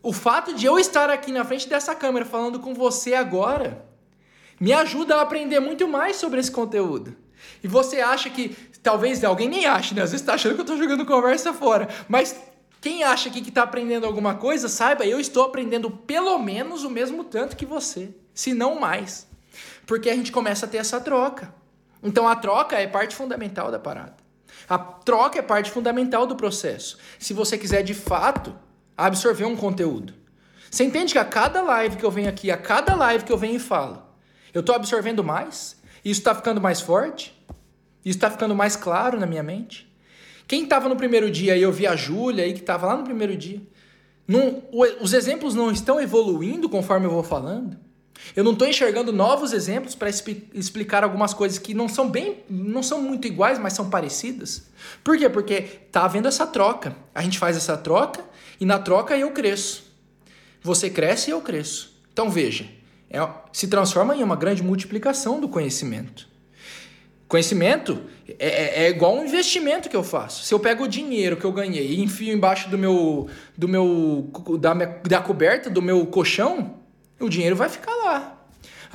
O 0.01 0.13
fato 0.13 0.53
de 0.53 0.65
eu 0.65 0.77
estar 0.77 1.09
aqui 1.09 1.31
na 1.31 1.43
frente 1.43 1.67
dessa 1.67 1.95
câmera 1.95 2.25
falando 2.25 2.59
com 2.59 2.73
você 2.73 3.15
agora 3.15 3.83
me 4.59 4.71
ajuda 4.71 5.17
a 5.17 5.21
aprender 5.21 5.59
muito 5.59 5.87
mais 5.87 6.15
sobre 6.15 6.39
esse 6.39 6.51
conteúdo. 6.51 7.15
E 7.63 7.67
você 7.67 7.99
acha 8.01 8.29
que, 8.29 8.55
talvez 8.85 9.23
alguém 9.23 9.49
nem 9.49 9.65
ache, 9.65 9.95
né? 9.95 10.03
Às 10.03 10.11
vezes 10.11 10.21
está 10.21 10.35
achando 10.35 10.53
que 10.53 10.61
eu 10.61 10.63
estou 10.63 10.77
jogando 10.77 11.03
conversa 11.07 11.51
fora. 11.51 11.89
Mas 12.07 12.39
quem 12.79 13.03
acha 13.03 13.29
aqui 13.29 13.41
que 13.41 13.49
está 13.49 13.63
aprendendo 13.63 14.05
alguma 14.05 14.35
coisa, 14.35 14.69
saiba, 14.69 15.03
eu 15.07 15.19
estou 15.19 15.43
aprendendo 15.43 15.89
pelo 15.89 16.37
menos 16.37 16.83
o 16.83 16.89
mesmo 16.89 17.23
tanto 17.23 17.57
que 17.57 17.65
você, 17.65 18.13
se 18.31 18.53
não 18.53 18.79
mais. 18.79 19.27
Porque 19.87 20.07
a 20.07 20.15
gente 20.15 20.31
começa 20.31 20.67
a 20.67 20.69
ter 20.69 20.77
essa 20.77 21.01
troca. 21.01 21.51
Então 22.03 22.27
a 22.27 22.35
troca 22.35 22.79
é 22.79 22.85
parte 22.85 23.15
fundamental 23.15 23.71
da 23.71 23.79
parada. 23.79 24.17
A 24.69 24.77
troca 24.77 25.39
é 25.39 25.41
parte 25.41 25.71
fundamental 25.71 26.27
do 26.27 26.35
processo. 26.35 26.99
Se 27.17 27.33
você 27.33 27.57
quiser 27.57 27.81
de 27.81 27.95
fato 27.95 28.55
absorver 28.95 29.45
um 29.45 29.55
conteúdo. 29.55 30.13
Você 30.69 30.83
entende 30.83 31.13
que 31.13 31.19
a 31.19 31.25
cada 31.25 31.63
live 31.63 31.95
que 31.95 32.03
eu 32.03 32.11
venho 32.11 32.29
aqui, 32.29 32.51
a 32.51 32.57
cada 32.57 32.93
live 32.93 33.23
que 33.23 33.31
eu 33.31 33.37
venho 33.37 33.55
e 33.55 33.59
falo, 33.59 34.03
eu 34.53 34.59
estou 34.59 34.75
absorvendo 34.75 35.23
mais? 35.23 35.75
Isso 36.03 36.19
está 36.19 36.35
ficando 36.35 36.61
mais 36.61 36.81
forte? 36.81 37.35
Isso 38.05 38.17
está 38.17 38.29
ficando 38.29 38.53
mais 38.53 38.75
claro 38.75 39.19
na 39.19 39.25
minha 39.25 39.41
mente? 39.41 39.91
Quem 40.47 40.63
estava 40.63 40.87
no 40.87 40.95
primeiro 40.95 41.29
dia 41.31 41.57
e 41.57 41.63
eu 41.63 41.71
vi 41.71 41.87
a 41.87 41.95
Júlia 41.95 42.43
aí 42.43 42.53
que 42.53 42.59
estava 42.59 42.85
lá 42.85 42.95
no 42.95 43.03
primeiro 43.03 43.35
dia, 43.35 43.59
não, 44.27 44.63
os 45.01 45.13
exemplos 45.13 45.55
não 45.55 45.71
estão 45.71 45.99
evoluindo 45.99 46.69
conforme 46.69 47.07
eu 47.07 47.11
vou 47.11 47.23
falando? 47.23 47.77
Eu 48.35 48.43
não 48.43 48.53
estou 48.53 48.67
enxergando 48.67 49.11
novos 49.11 49.53
exemplos 49.53 49.93
para 49.93 50.09
explicar 50.09 51.03
algumas 51.03 51.33
coisas 51.33 51.59
que 51.59 51.73
não 51.73 51.87
são 51.89 52.09
bem, 52.09 52.43
não 52.49 52.81
são 52.81 53.01
muito 53.01 53.27
iguais, 53.27 53.59
mas 53.59 53.73
são 53.73 53.89
parecidas. 53.89 54.67
Por 55.03 55.17
quê? 55.17 55.29
Porque 55.29 55.61
tá 55.91 56.05
havendo 56.05 56.27
essa 56.27 56.47
troca. 56.47 56.95
A 57.13 57.21
gente 57.21 57.37
faz 57.37 57.57
essa 57.57 57.77
troca 57.77 58.23
e 58.59 58.65
na 58.65 58.79
troca 58.79 59.17
eu 59.17 59.31
cresço. 59.31 59.83
Você 60.61 60.89
cresce 60.89 61.29
e 61.29 61.33
eu 61.33 61.41
cresço. 61.41 62.01
Então 62.11 62.29
veja, 62.29 62.67
é, 63.09 63.19
se 63.51 63.67
transforma 63.67 64.15
em 64.15 64.23
uma 64.23 64.35
grande 64.35 64.63
multiplicação 64.63 65.39
do 65.39 65.49
conhecimento. 65.49 66.27
Conhecimento 67.27 68.01
é, 68.37 68.47
é, 68.47 68.85
é, 68.85 68.89
igual 68.89 69.15
um 69.15 69.25
investimento 69.25 69.89
que 69.89 69.95
eu 69.95 70.03
faço. 70.03 70.43
Se 70.43 70.53
eu 70.53 70.59
pego 70.59 70.83
o 70.83 70.87
dinheiro 70.87 71.35
que 71.37 71.45
eu 71.45 71.51
ganhei 71.51 71.93
e 71.93 72.01
enfio 72.01 72.33
embaixo 72.33 72.69
do 72.69 72.77
meu, 72.77 73.27
do 73.57 73.67
meu 73.67 74.29
da, 74.59 74.73
da 74.73 75.21
coberta 75.21 75.69
do 75.69 75.81
meu 75.81 76.05
colchão, 76.05 76.75
o 77.19 77.27
dinheiro 77.27 77.55
vai 77.55 77.69
ficar 77.69 77.93
lá. 77.95 78.45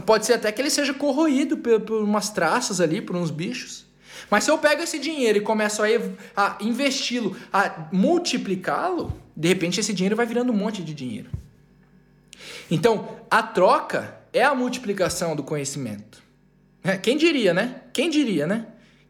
Pode 0.06 0.26
ser 0.26 0.34
até 0.34 0.50
que 0.52 0.62
ele 0.62 0.70
seja 0.70 0.94
corroído 0.94 1.58
por, 1.58 1.80
por 1.80 2.02
umas 2.02 2.30
traças 2.30 2.80
ali, 2.80 3.02
por 3.02 3.16
uns 3.16 3.30
bichos. 3.30 3.84
Mas 4.30 4.44
se 4.44 4.50
eu 4.50 4.58
pego 4.58 4.82
esse 4.82 4.98
dinheiro 4.98 5.38
e 5.38 5.40
começo 5.40 5.82
a, 5.82 5.86
a 6.36 6.56
investi-lo, 6.60 7.36
a 7.52 7.88
multiplicá-lo, 7.92 9.12
de 9.36 9.48
repente 9.48 9.80
esse 9.80 9.92
dinheiro 9.92 10.16
vai 10.16 10.26
virando 10.26 10.52
um 10.52 10.56
monte 10.56 10.82
de 10.82 10.94
dinheiro. 10.94 11.30
Então, 12.70 13.16
a 13.30 13.42
troca 13.42 14.18
é 14.32 14.42
a 14.42 14.54
multiplicação 14.54 15.34
do 15.34 15.42
conhecimento. 15.42 16.22
É, 16.82 16.96
quem 16.96 17.16
diria, 17.16 17.52
né? 17.52 17.82
Quem 17.92 18.08
diria, 18.08 18.46
né? 18.46 18.66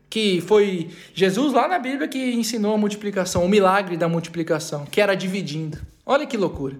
Que 0.08 0.40
foi 0.40 0.90
Jesus 1.14 1.52
lá 1.52 1.68
na 1.68 1.78
Bíblia 1.78 2.08
que 2.08 2.18
ensinou 2.32 2.74
a 2.74 2.78
multiplicação, 2.78 3.44
o 3.44 3.48
milagre 3.48 3.96
da 3.96 4.08
multiplicação, 4.08 4.84
que 4.84 5.00
era 5.00 5.14
dividindo. 5.14 5.78
Olha 6.04 6.26
que 6.26 6.36
loucura. 6.36 6.76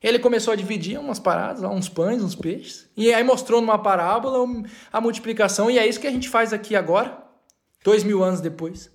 Ele 0.00 0.18
começou 0.18 0.52
a 0.52 0.56
dividir 0.56 0.98
umas 0.98 1.18
paradas, 1.18 1.62
uns 1.64 1.88
pães, 1.88 2.22
uns 2.22 2.34
peixes, 2.34 2.86
e 2.96 3.12
aí 3.12 3.24
mostrou 3.24 3.60
numa 3.60 3.78
parábola 3.78 4.46
a 4.92 5.00
multiplicação, 5.00 5.70
e 5.70 5.78
é 5.78 5.86
isso 5.86 5.98
que 5.98 6.06
a 6.06 6.10
gente 6.10 6.28
faz 6.28 6.52
aqui 6.52 6.76
agora. 6.76 7.18
dois 7.82 8.04
mil 8.04 8.22
anos 8.22 8.40
depois. 8.40 8.90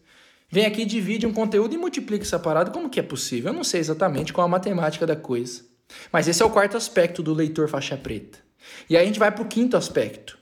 Vem 0.51 0.65
aqui, 0.65 0.85
divide 0.85 1.27
um 1.27 1.33
conteúdo 1.33 1.75
e 1.75 1.77
multiplica 1.77 2.23
essa 2.23 2.39
parada. 2.39 2.71
Como 2.71 2.89
que 2.89 2.99
é 2.99 3.03
possível? 3.03 3.51
Eu 3.51 3.55
não 3.55 3.63
sei 3.63 3.79
exatamente 3.79 4.33
qual 4.33 4.45
a 4.45 4.49
matemática 4.49 5.05
da 5.05 5.15
coisa. 5.15 5.63
Mas 6.11 6.27
esse 6.27 6.41
é 6.41 6.45
o 6.45 6.49
quarto 6.49 6.77
aspecto 6.77 7.21
do 7.21 7.33
leitor 7.33 7.67
faixa 7.69 7.95
preta. 7.97 8.39
E 8.89 8.97
aí 8.97 9.03
a 9.03 9.05
gente 9.05 9.19
vai 9.19 9.31
para 9.31 9.43
o 9.43 9.47
quinto 9.47 9.77
aspecto, 9.77 10.38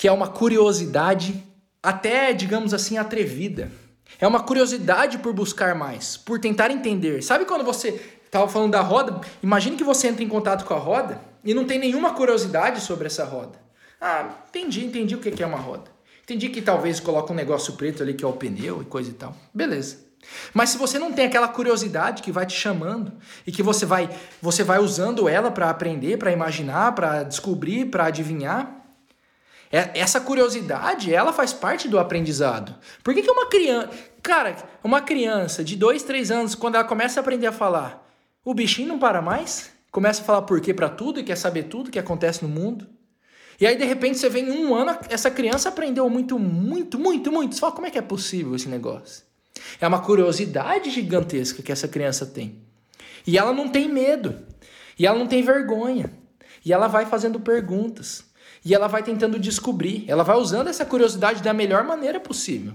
que 0.00 0.08
é 0.08 0.12
uma 0.12 0.28
curiosidade 0.28 1.44
até, 1.82 2.32
digamos 2.32 2.72
assim, 2.72 2.96
atrevida. 2.96 3.70
É 4.18 4.26
uma 4.26 4.40
curiosidade 4.42 5.18
por 5.18 5.34
buscar 5.34 5.74
mais, 5.74 6.16
por 6.16 6.40
tentar 6.40 6.70
entender. 6.70 7.20
Sabe 7.20 7.44
quando 7.44 7.66
você 7.66 8.00
estava 8.24 8.48
falando 8.48 8.72
da 8.72 8.80
roda? 8.80 9.20
Imagine 9.42 9.76
que 9.76 9.84
você 9.84 10.08
entra 10.08 10.24
em 10.24 10.28
contato 10.28 10.64
com 10.64 10.72
a 10.72 10.78
roda 10.78 11.20
e 11.44 11.52
não 11.52 11.66
tem 11.66 11.78
nenhuma 11.78 12.14
curiosidade 12.14 12.80
sobre 12.80 13.08
essa 13.08 13.26
roda. 13.26 13.60
Ah, 14.00 14.36
entendi, 14.48 14.86
entendi 14.86 15.14
o 15.14 15.18
que 15.18 15.42
é 15.42 15.46
uma 15.46 15.58
roda. 15.58 15.90
Entendi 16.22 16.48
que 16.48 16.62
talvez 16.62 16.98
coloque 16.98 17.30
um 17.30 17.36
negócio 17.36 17.74
preto 17.74 18.02
ali 18.02 18.14
que 18.14 18.24
é 18.24 18.26
o 18.26 18.32
pneu 18.32 18.80
e 18.80 18.86
coisa 18.86 19.10
e 19.10 19.12
tal. 19.12 19.36
Beleza. 19.52 19.98
Mas 20.54 20.70
se 20.70 20.78
você 20.78 20.98
não 20.98 21.12
tem 21.12 21.26
aquela 21.26 21.48
curiosidade 21.48 22.22
que 22.22 22.32
vai 22.32 22.46
te 22.46 22.56
chamando 22.56 23.12
e 23.46 23.52
que 23.52 23.62
você 23.62 23.84
vai 23.84 24.08
você 24.40 24.64
vai 24.64 24.78
usando 24.78 25.28
ela 25.28 25.50
para 25.50 25.68
aprender, 25.68 26.16
para 26.16 26.32
imaginar, 26.32 26.94
para 26.94 27.22
descobrir, 27.22 27.90
para 27.90 28.06
adivinhar, 28.06 28.79
essa 29.70 30.20
curiosidade, 30.20 31.14
ela 31.14 31.32
faz 31.32 31.52
parte 31.52 31.86
do 31.86 31.98
aprendizado. 31.98 32.74
Por 33.04 33.14
que, 33.14 33.22
que 33.22 33.30
uma 33.30 33.46
criança. 33.46 33.90
Cara, 34.20 34.56
uma 34.82 35.00
criança 35.00 35.62
de 35.62 35.76
2, 35.76 36.02
3 36.02 36.30
anos, 36.30 36.54
quando 36.54 36.74
ela 36.74 36.84
começa 36.84 37.20
a 37.20 37.22
aprender 37.22 37.46
a 37.46 37.52
falar, 37.52 38.06
o 38.44 38.52
bichinho 38.52 38.88
não 38.88 38.98
para 38.98 39.22
mais? 39.22 39.70
Começa 39.90 40.22
a 40.22 40.24
falar 40.24 40.42
porquê 40.42 40.74
para 40.74 40.88
tudo 40.88 41.20
e 41.20 41.24
quer 41.24 41.36
saber 41.36 41.64
tudo 41.64 41.90
que 41.90 41.98
acontece 41.98 42.42
no 42.42 42.48
mundo. 42.48 42.86
E 43.60 43.66
aí, 43.66 43.76
de 43.76 43.84
repente, 43.84 44.18
você 44.18 44.28
vem 44.28 44.48
em 44.48 44.64
um 44.64 44.74
ano, 44.74 44.96
essa 45.08 45.30
criança 45.30 45.68
aprendeu 45.68 46.08
muito, 46.08 46.38
muito, 46.38 46.98
muito, 46.98 47.30
muito. 47.30 47.54
Você 47.54 47.60
fala, 47.60 47.72
como 47.72 47.86
é 47.86 47.90
que 47.90 47.98
é 47.98 48.02
possível 48.02 48.54
esse 48.56 48.68
negócio? 48.68 49.24
É 49.80 49.86
uma 49.86 50.00
curiosidade 50.00 50.90
gigantesca 50.90 51.62
que 51.62 51.70
essa 51.70 51.86
criança 51.86 52.24
tem. 52.24 52.58
E 53.26 53.36
ela 53.36 53.52
não 53.52 53.68
tem 53.68 53.88
medo. 53.88 54.36
E 54.98 55.06
ela 55.06 55.18
não 55.18 55.26
tem 55.26 55.42
vergonha. 55.42 56.10
E 56.64 56.72
ela 56.72 56.88
vai 56.88 57.06
fazendo 57.06 57.38
perguntas. 57.38 58.24
E 58.64 58.74
ela 58.74 58.86
vai 58.86 59.02
tentando 59.02 59.38
descobrir. 59.38 60.04
Ela 60.08 60.22
vai 60.22 60.36
usando 60.36 60.68
essa 60.68 60.84
curiosidade 60.84 61.42
da 61.42 61.52
melhor 61.52 61.84
maneira 61.84 62.20
possível. 62.20 62.74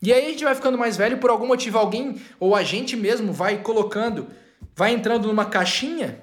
E 0.00 0.12
aí 0.12 0.26
a 0.26 0.28
gente 0.30 0.44
vai 0.44 0.54
ficando 0.54 0.78
mais 0.78 0.96
velho, 0.96 1.18
por 1.18 1.30
algum 1.30 1.46
motivo 1.46 1.78
alguém 1.78 2.20
ou 2.38 2.54
a 2.54 2.62
gente 2.62 2.96
mesmo 2.96 3.32
vai 3.32 3.62
colocando, 3.62 4.28
vai 4.74 4.92
entrando 4.92 5.26
numa 5.26 5.46
caixinha. 5.46 6.22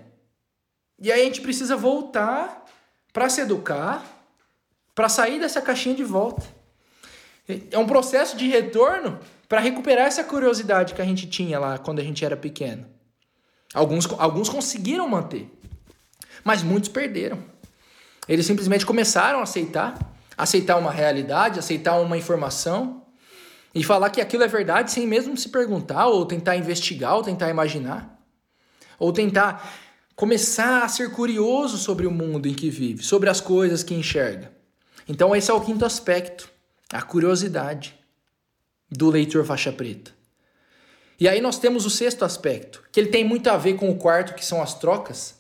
E 0.99 1.11
aí 1.11 1.21
a 1.21 1.25
gente 1.25 1.41
precisa 1.41 1.75
voltar 1.75 2.65
para 3.11 3.27
se 3.29 3.41
educar, 3.41 4.03
para 4.93 5.09
sair 5.09 5.39
dessa 5.39 5.61
caixinha 5.61 5.95
de 5.95 6.03
volta. 6.03 6.45
É 7.69 7.77
um 7.77 7.85
processo 7.85 8.37
de 8.37 8.47
retorno 8.47 9.19
para 9.47 9.59
recuperar 9.59 10.07
essa 10.07 10.23
curiosidade 10.23 10.93
que 10.93 11.01
a 11.01 11.05
gente 11.05 11.27
tinha 11.27 11.59
lá 11.59 11.77
quando 11.77 11.99
a 11.99 12.03
gente 12.03 12.23
era 12.23 12.37
pequeno. 12.37 12.85
Alguns, 13.73 14.07
alguns 14.17 14.47
conseguiram 14.47 15.07
manter, 15.07 15.51
mas 16.43 16.63
muitos 16.63 16.89
perderam. 16.89 17.43
Eles 18.27 18.45
simplesmente 18.45 18.85
começaram 18.85 19.39
a 19.39 19.43
aceitar, 19.43 19.97
aceitar 20.37 20.77
uma 20.77 20.91
realidade, 20.91 21.59
aceitar 21.59 21.99
uma 21.99 22.17
informação 22.17 23.03
e 23.73 23.83
falar 23.83 24.09
que 24.09 24.21
aquilo 24.21 24.43
é 24.43 24.47
verdade 24.47 24.91
sem 24.91 25.05
mesmo 25.05 25.35
se 25.37 25.49
perguntar, 25.49 26.07
ou 26.07 26.25
tentar 26.25 26.55
investigar, 26.55 27.15
ou 27.15 27.23
tentar 27.23 27.49
imaginar, 27.49 28.19
ou 28.97 29.11
tentar 29.11 29.69
começar 30.15 30.83
a 30.83 30.87
ser 30.87 31.11
curioso 31.11 31.77
sobre 31.77 32.07
o 32.07 32.11
mundo 32.11 32.47
em 32.47 32.53
que 32.53 32.69
vive, 32.69 33.03
sobre 33.03 33.29
as 33.29 33.41
coisas 33.41 33.83
que 33.83 33.93
enxerga. 33.93 34.51
Então, 35.07 35.35
esse 35.35 35.51
é 35.51 35.53
o 35.53 35.61
quinto 35.61 35.85
aspecto, 35.85 36.49
a 36.91 37.01
curiosidade 37.01 37.95
do 38.89 39.09
leitor 39.09 39.45
faixa 39.45 39.71
preta. 39.71 40.11
E 41.19 41.27
aí 41.27 41.41
nós 41.41 41.59
temos 41.59 41.85
o 41.85 41.89
sexto 41.89 42.23
aspecto, 42.23 42.83
que 42.91 42.99
ele 42.99 43.09
tem 43.09 43.23
muito 43.23 43.49
a 43.49 43.57
ver 43.57 43.75
com 43.75 43.89
o 43.89 43.97
quarto, 43.97 44.33
que 44.33 44.45
são 44.45 44.61
as 44.61 44.73
trocas, 44.73 45.35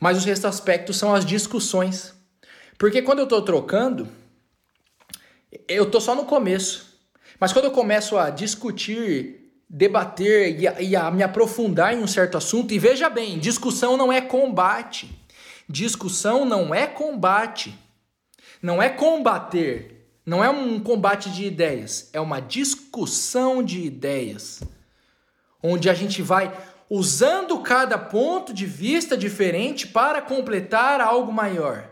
mas 0.00 0.18
o 0.18 0.20
sexto 0.20 0.46
aspecto 0.46 0.92
são 0.92 1.14
as 1.14 1.24
discussões. 1.24 2.14
Porque 2.78 3.02
quando 3.02 3.20
eu 3.20 3.24
estou 3.24 3.42
trocando, 3.42 4.08
eu 5.66 5.84
estou 5.84 6.00
só 6.00 6.14
no 6.14 6.24
começo. 6.24 6.98
Mas 7.40 7.52
quando 7.52 7.66
eu 7.66 7.70
começo 7.70 8.16
a 8.16 8.30
discutir 8.30 9.46
debater 9.68 10.60
e 10.60 10.68
a, 10.68 10.80
e 10.80 10.96
a 10.96 11.10
me 11.10 11.22
aprofundar 11.22 11.92
em 11.92 12.02
um 12.02 12.06
certo 12.06 12.36
assunto. 12.36 12.72
E 12.72 12.78
veja 12.78 13.08
bem, 13.08 13.38
discussão 13.38 13.96
não 13.96 14.12
é 14.12 14.20
combate. 14.20 15.10
Discussão 15.68 16.44
não 16.44 16.74
é 16.74 16.86
combate. 16.86 17.76
Não 18.62 18.82
é 18.82 18.88
combater. 18.88 20.08
Não 20.24 20.42
é 20.42 20.50
um 20.50 20.80
combate 20.80 21.30
de 21.30 21.44
ideias. 21.44 22.10
É 22.12 22.20
uma 22.20 22.40
discussão 22.40 23.62
de 23.62 23.80
ideias. 23.80 24.62
Onde 25.62 25.90
a 25.90 25.94
gente 25.94 26.22
vai 26.22 26.52
usando 26.88 27.58
cada 27.60 27.98
ponto 27.98 28.52
de 28.52 28.66
vista 28.66 29.16
diferente 29.16 29.86
para 29.86 30.22
completar 30.22 31.00
algo 31.00 31.32
maior. 31.32 31.88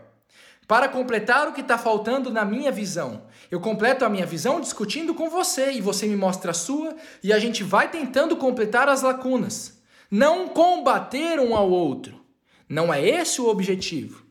Para 0.67 0.87
completar 0.89 1.47
o 1.47 1.53
que 1.53 1.61
está 1.61 1.77
faltando 1.77 2.31
na 2.31 2.43
minha 2.43 2.71
visão. 2.71 3.23
Eu 3.51 3.59
completo 3.59 4.03
a 4.03 4.09
minha 4.09 4.25
visão 4.25 4.59
discutindo 4.59 5.13
com 5.13 5.29
você 5.29 5.71
e 5.73 5.81
você 5.81 6.07
me 6.07 6.15
mostra 6.15 6.51
a 6.51 6.55
sua 6.55 6.95
e 7.21 7.31
a 7.31 7.37
gente 7.37 7.63
vai 7.63 7.89
tentando 7.91 8.35
completar 8.35 8.89
as 8.89 9.03
lacunas. 9.03 9.79
Não 10.09 10.47
combater 10.47 11.39
um 11.39 11.55
ao 11.55 11.69
outro. 11.69 12.19
Não 12.67 12.91
é 12.91 13.03
esse 13.05 13.39
o 13.39 13.47
objetivo. 13.47 14.25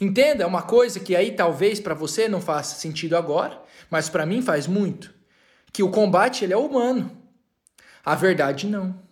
Entenda, 0.00 0.44
é 0.44 0.46
uma 0.46 0.62
coisa 0.62 1.00
que 1.00 1.14
aí 1.14 1.32
talvez 1.32 1.80
para 1.80 1.94
você 1.94 2.28
não 2.28 2.40
faça 2.40 2.76
sentido 2.76 3.16
agora, 3.16 3.60
mas 3.90 4.08
para 4.08 4.26
mim 4.26 4.42
faz 4.42 4.66
muito, 4.66 5.12
que 5.72 5.82
o 5.82 5.90
combate 5.90 6.44
ele 6.44 6.52
é 6.52 6.56
humano. 6.56 7.10
A 8.04 8.14
verdade 8.14 8.66
não. 8.66 9.07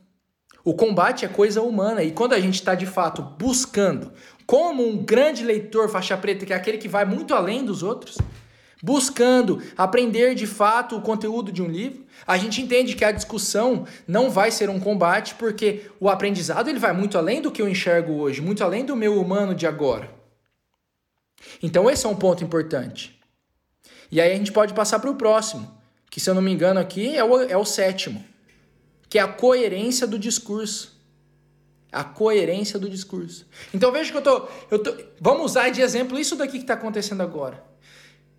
O 0.67 0.75
combate 0.75 1.25
é 1.25 1.29
coisa 1.29 1.63
humana 1.63 2.03
e 2.03 2.11
quando 2.11 2.33
a 2.33 2.41
gente 2.41 2.55
está 2.55 2.75
de 2.75 2.87
fato 2.87 3.23
buscando, 3.23 4.13
como 4.45 4.85
um 4.85 4.97
grande 4.97 5.45
leitor 5.45 5.89
faixa 5.89 6.17
preta, 6.17 6.45
que 6.45 6.53
é 6.53 6.57
aquele 6.57 6.77
que 6.77 6.89
vai 6.89 7.05
muito 7.05 7.33
além 7.37 7.65
dos 7.65 7.85
outros, 7.85 8.19
buscando 8.83 9.63
aprender 9.77 10.35
de 10.35 10.45
fato 10.45 10.97
o 10.97 11.01
conteúdo 11.01 11.53
de 11.53 11.63
um 11.63 11.69
livro, 11.69 12.05
a 12.27 12.37
gente 12.37 12.61
entende 12.61 12.97
que 12.97 13.05
a 13.05 13.13
discussão 13.13 13.87
não 14.09 14.29
vai 14.29 14.51
ser 14.51 14.69
um 14.69 14.81
combate, 14.81 15.37
porque 15.37 15.89
o 16.01 16.09
aprendizado 16.09 16.69
ele 16.69 16.81
vai 16.81 16.93
muito 16.93 17.17
além 17.17 17.41
do 17.41 17.53
que 17.53 17.63
eu 17.63 17.69
enxergo 17.69 18.15
hoje, 18.15 18.43
muito 18.43 18.65
além 18.65 18.85
do 18.85 18.97
meu 18.97 19.21
humano 19.21 19.55
de 19.55 19.69
agora. 19.69 20.11
Então 21.63 21.89
esse 21.89 22.05
é 22.05 22.09
um 22.09 22.17
ponto 22.17 22.43
importante. 22.43 23.17
E 24.11 24.21
aí 24.21 24.33
a 24.33 24.37
gente 24.37 24.51
pode 24.51 24.75
passar 24.75 24.99
para 24.99 25.13
o 25.13 25.15
próximo, 25.15 25.81
que 26.11 26.19
se 26.19 26.29
eu 26.29 26.35
não 26.35 26.43
me 26.43 26.51
engano 26.51 26.81
aqui 26.81 27.17
é 27.17 27.23
o, 27.23 27.41
é 27.41 27.57
o 27.57 27.65
sétimo, 27.65 28.25
que 29.09 29.19
é 29.19 29.23
a 29.23 29.29
coerência 29.29 30.07
do 30.07 30.19
discurso. 30.19 30.97
A 31.93 32.05
coerência 32.05 32.79
do 32.79 32.91
discurso. 32.91 33.47
Então 33.73 33.91
veja 33.93 34.11
que 34.11 34.19
eu 34.19 34.23
tô, 34.23 34.49
eu 34.71 34.79
tô. 34.79 34.95
Vamos 35.21 35.53
usar 35.53 35.71
de 35.71 35.81
exemplo 35.81 36.19
isso 36.19 36.37
daqui 36.37 36.59
que 36.59 36.65
está 36.65 36.75
acontecendo 36.75 37.23
agora. 37.23 37.65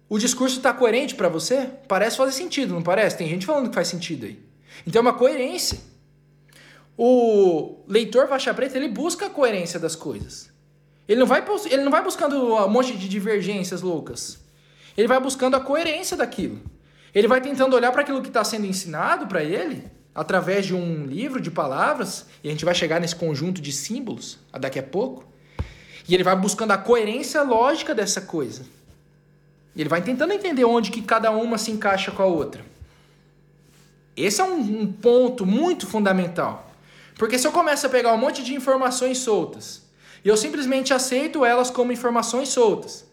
O 0.10 0.18
discurso 0.18 0.58
está 0.58 0.74
coerente 0.74 1.16
para 1.16 1.28
você? 1.28 1.70
Parece 1.88 2.18
fazer 2.18 2.32
sentido, 2.32 2.74
não 2.74 2.82
parece? 2.82 3.18
Tem 3.18 3.28
gente 3.28 3.46
falando 3.46 3.70
que 3.70 3.76
faz 3.76 3.88
sentido 3.88 4.26
aí. 4.26 4.40
Então 4.86 5.00
é 5.00 5.02
uma 5.02 5.14
coerência. 5.14 5.80
O 6.98 7.84
leitor 7.88 8.28
faixa 8.28 8.54
preta, 8.54 8.78
ele 8.78 8.88
busca 8.88 9.28
a 9.28 9.30
coerência 9.30 9.80
das 9.80 9.96
coisas. 9.96 10.50
Ele 11.08 11.20
não 11.20 11.28
vai, 11.28 11.44
ele 11.70 11.84
não 11.84 11.92
vai 11.92 12.04
buscando 12.04 12.56
um 12.56 12.70
monte 12.70 12.96
de 12.98 13.08
divergências 13.08 13.82
loucas. 13.82 14.40
Ele 14.96 15.08
vai 15.08 15.20
buscando 15.20 15.56
a 15.56 15.60
coerência 15.60 16.18
daquilo. 16.18 16.60
Ele 17.14 17.28
vai 17.28 17.40
tentando 17.40 17.76
olhar 17.76 17.92
para 17.92 18.02
aquilo 18.02 18.22
que 18.22 18.28
está 18.28 18.44
sendo 18.44 18.66
ensinado 18.66 19.28
para 19.28 19.44
ele, 19.44 19.84
através 20.18 20.66
de 20.66 20.74
um 20.74 21.06
livro 21.06 21.40
de 21.40 21.52
palavras, 21.52 22.26
e 22.44 22.48
a 22.48 22.52
gente 22.52 22.66
vai 22.66 22.74
chegar 22.74 23.00
nesse 23.00 23.16
conjunto 23.16 23.62
de 23.62 23.72
símbolos 23.72 24.40
daqui 24.52 24.80
a 24.80 24.84
pouco. 24.84 25.24
E 26.10 26.16
ele 26.16 26.24
vai 26.24 26.36
buscando 26.36 26.72
a 26.72 26.78
coerência 26.78 27.44
lógica 27.44 27.94
dessa 27.94 28.20
coisa. 28.20 28.66
Ele 29.76 29.88
vai 29.88 30.02
tentando 30.02 30.34
entender 30.34 30.66
onde 30.66 30.90
que 30.90 31.04
cada 31.04 31.30
uma 31.30 31.60
se 31.60 31.70
encaixa 31.70 32.10
com 32.10 32.24
a 32.24 32.26
outra. 32.26 32.66
Esse 34.16 34.42
é 34.42 34.44
um, 34.44 34.82
um 34.82 34.92
ponto 34.92 35.46
muito 35.46 35.86
fundamental. 35.86 36.68
Porque 37.16 37.38
se 37.38 37.46
eu 37.46 37.52
começo 37.52 37.86
a 37.86 37.90
pegar 37.90 38.12
um 38.12 38.18
monte 38.18 38.44
de 38.44 38.56
informações 38.56 39.20
soltas 39.20 39.84
e 40.26 40.30
eu 40.30 40.36
simplesmente 40.36 40.96
aceito 40.96 41.46
elas 41.46 41.70
como 41.70 41.92
informações 41.92 42.50
soltas, 42.50 43.06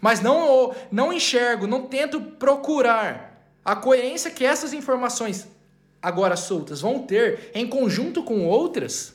mas 0.00 0.20
não, 0.20 0.72
não 0.92 1.12
enxergo, 1.12 1.66
não 1.66 1.82
tento 1.86 2.20
procurar 2.20 3.44
a 3.64 3.74
coerência 3.74 4.30
que 4.30 4.44
essas 4.44 4.72
informações 4.72 5.48
agora 6.02 6.36
soltas 6.36 6.80
vão 6.80 6.98
ter 6.98 7.50
em 7.54 7.66
conjunto 7.66 8.22
com 8.22 8.46
outras, 8.46 9.14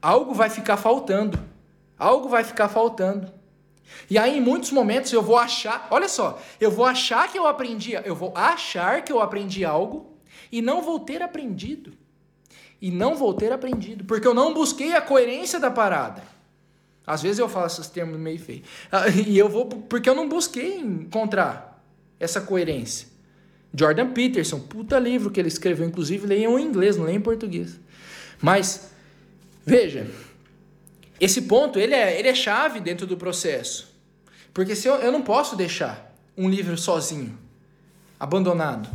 algo 0.00 0.34
vai 0.34 0.50
ficar 0.50 0.76
faltando. 0.76 1.38
Algo 1.98 2.28
vai 2.28 2.44
ficar 2.44 2.68
faltando. 2.68 3.32
E 4.10 4.18
aí, 4.18 4.38
em 4.38 4.40
muitos 4.40 4.70
momentos, 4.70 5.12
eu 5.12 5.22
vou 5.22 5.38
achar, 5.38 5.86
olha 5.90 6.08
só, 6.08 6.40
eu 6.60 6.70
vou 6.70 6.84
achar 6.84 7.30
que 7.30 7.38
eu 7.38 7.46
aprendi, 7.46 7.92
eu 7.92 8.14
vou 8.14 8.32
achar 8.34 9.02
que 9.02 9.12
eu 9.12 9.20
aprendi 9.20 9.64
algo 9.64 10.18
e 10.50 10.60
não 10.60 10.82
vou 10.82 10.98
ter 11.00 11.22
aprendido. 11.22 11.92
E 12.80 12.90
não 12.90 13.14
vou 13.14 13.32
ter 13.32 13.52
aprendido, 13.52 14.04
porque 14.04 14.26
eu 14.26 14.34
não 14.34 14.52
busquei 14.52 14.94
a 14.94 15.00
coerência 15.00 15.58
da 15.58 15.70
parada. 15.70 16.22
Às 17.06 17.22
vezes 17.22 17.38
eu 17.38 17.48
falo 17.48 17.66
esses 17.66 17.86
termos 17.86 18.18
meio 18.18 18.38
feios. 18.38 18.66
Ah, 18.90 19.08
e 19.08 19.38
eu 19.38 19.48
vou 19.48 19.66
porque 19.66 20.08
eu 20.08 20.14
não 20.14 20.28
busquei 20.28 20.78
encontrar 20.78 21.82
essa 22.18 22.40
coerência? 22.40 23.08
Jordan 23.74 24.12
Peterson, 24.12 24.60
puta 24.60 24.98
livro 24.98 25.30
que 25.30 25.40
ele 25.40 25.48
escreveu, 25.48 25.86
inclusive 25.86 26.26
leiam 26.26 26.58
em 26.58 26.64
inglês, 26.64 26.96
não 26.96 27.04
leiam 27.04 27.18
em 27.18 27.22
português. 27.22 27.80
Mas, 28.40 28.90
veja, 29.66 30.06
esse 31.20 31.42
ponto 31.42 31.78
ele 31.78 31.94
é, 31.94 32.18
ele 32.18 32.28
é 32.28 32.34
chave 32.34 32.78
dentro 32.78 33.06
do 33.06 33.16
processo. 33.16 33.92
Porque 34.52 34.76
se 34.76 34.86
eu, 34.86 34.94
eu 34.96 35.10
não 35.10 35.22
posso 35.22 35.56
deixar 35.56 36.14
um 36.36 36.48
livro 36.48 36.78
sozinho, 36.78 37.36
abandonado, 38.18 38.88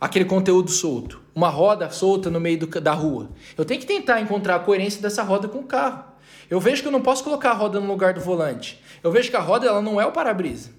aquele 0.00 0.24
conteúdo 0.24 0.70
solto, 0.70 1.20
uma 1.32 1.48
roda 1.48 1.88
solta 1.90 2.28
no 2.28 2.40
meio 2.40 2.58
do, 2.58 2.80
da 2.80 2.92
rua. 2.92 3.30
Eu 3.56 3.64
tenho 3.64 3.80
que 3.80 3.86
tentar 3.86 4.20
encontrar 4.20 4.56
a 4.56 4.60
coerência 4.60 5.00
dessa 5.00 5.22
roda 5.22 5.46
com 5.46 5.58
o 5.58 5.64
carro. 5.64 6.04
Eu 6.48 6.58
vejo 6.58 6.82
que 6.82 6.88
eu 6.88 6.92
não 6.92 7.00
posso 7.00 7.22
colocar 7.22 7.50
a 7.50 7.54
roda 7.54 7.78
no 7.78 7.86
lugar 7.86 8.12
do 8.12 8.20
volante. 8.20 8.82
Eu 9.04 9.12
vejo 9.12 9.30
que 9.30 9.36
a 9.36 9.40
roda 9.40 9.68
ela 9.68 9.80
não 9.80 10.00
é 10.00 10.06
o 10.06 10.10
para-brisa. 10.10 10.70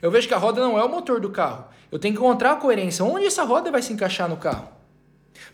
Eu 0.00 0.10
vejo 0.10 0.26
que 0.26 0.32
a 0.32 0.38
roda 0.38 0.60
não 0.62 0.78
é 0.78 0.82
o 0.82 0.88
motor 0.88 1.20
do 1.20 1.28
carro. 1.28 1.66
Eu 1.90 1.98
tenho 1.98 2.14
que 2.14 2.20
encontrar 2.20 2.52
a 2.52 2.56
coerência. 2.56 3.04
Onde 3.04 3.26
essa 3.26 3.42
roda 3.42 3.70
vai 3.70 3.82
se 3.82 3.92
encaixar 3.92 4.28
no 4.28 4.36
carro? 4.36 4.68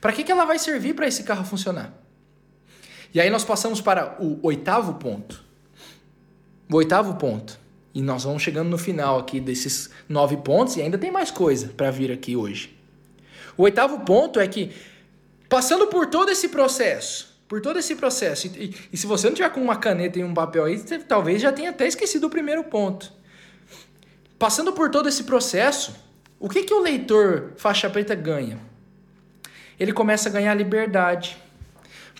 Para 0.01 0.12
que, 0.12 0.22
que 0.22 0.31
ela 0.31 0.44
vai 0.44 0.59
servir 0.59 0.94
para 0.94 1.07
esse 1.07 1.22
carro 1.22 1.44
funcionar? 1.44 1.92
E 3.14 3.20
aí 3.20 3.31
nós 3.31 3.44
passamos 3.44 3.81
para 3.81 4.16
o 4.20 4.38
oitavo 4.42 4.94
ponto. 4.94 5.42
O 6.70 6.77
oitavo 6.77 7.14
ponto. 7.14 7.59
E 7.94 8.03
nós 8.03 8.25
vamos 8.25 8.42
chegando 8.42 8.68
no 8.68 8.77
final 8.77 9.18
aqui 9.18 9.40
desses 9.40 9.88
nove 10.07 10.37
pontos 10.37 10.77
e 10.77 10.83
ainda 10.83 10.99
tem 10.99 11.11
mais 11.11 11.31
coisa 11.31 11.68
para 11.68 11.90
vir 11.90 12.12
aqui 12.12 12.37
hoje. 12.37 12.77
O 13.57 13.62
oitavo 13.62 14.01
ponto 14.01 14.38
é 14.38 14.46
que, 14.46 14.70
passando 15.49 15.87
por 15.87 16.07
todo 16.09 16.31
esse 16.31 16.51
processo, 16.51 17.35
por 17.49 17.62
todo 17.62 17.79
esse 17.79 17.94
processo, 17.94 18.49
e, 18.49 18.75
e, 18.92 18.96
se 18.96 19.07
você 19.07 19.29
não 19.29 19.35
tiver 19.35 19.49
com 19.49 19.62
uma 19.62 19.77
caneta 19.77 20.18
e 20.18 20.25
um 20.25 20.35
papel 20.35 20.64
aí, 20.64 20.77
você 20.77 20.99
talvez 20.99 21.40
já 21.40 21.51
tenha 21.51 21.70
até 21.70 21.87
esquecido 21.87 22.27
o 22.27 22.31
primeiro 22.31 22.64
ponto. 22.64 23.11
Passando 24.38 24.75
por 24.75 24.90
todo 24.90 25.09
esse 25.09 25.25
processo, 25.25 25.94
o 26.38 26.49
que, 26.49 26.62
que 26.62 26.75
o 26.75 26.81
leitor 26.81 27.53
faixa 27.57 27.88
preta 27.88 28.14
ganha? 28.14 28.59
Ele 29.79 29.92
começa 29.92 30.29
a 30.29 30.33
ganhar 30.33 30.55
liberdade. 30.55 31.37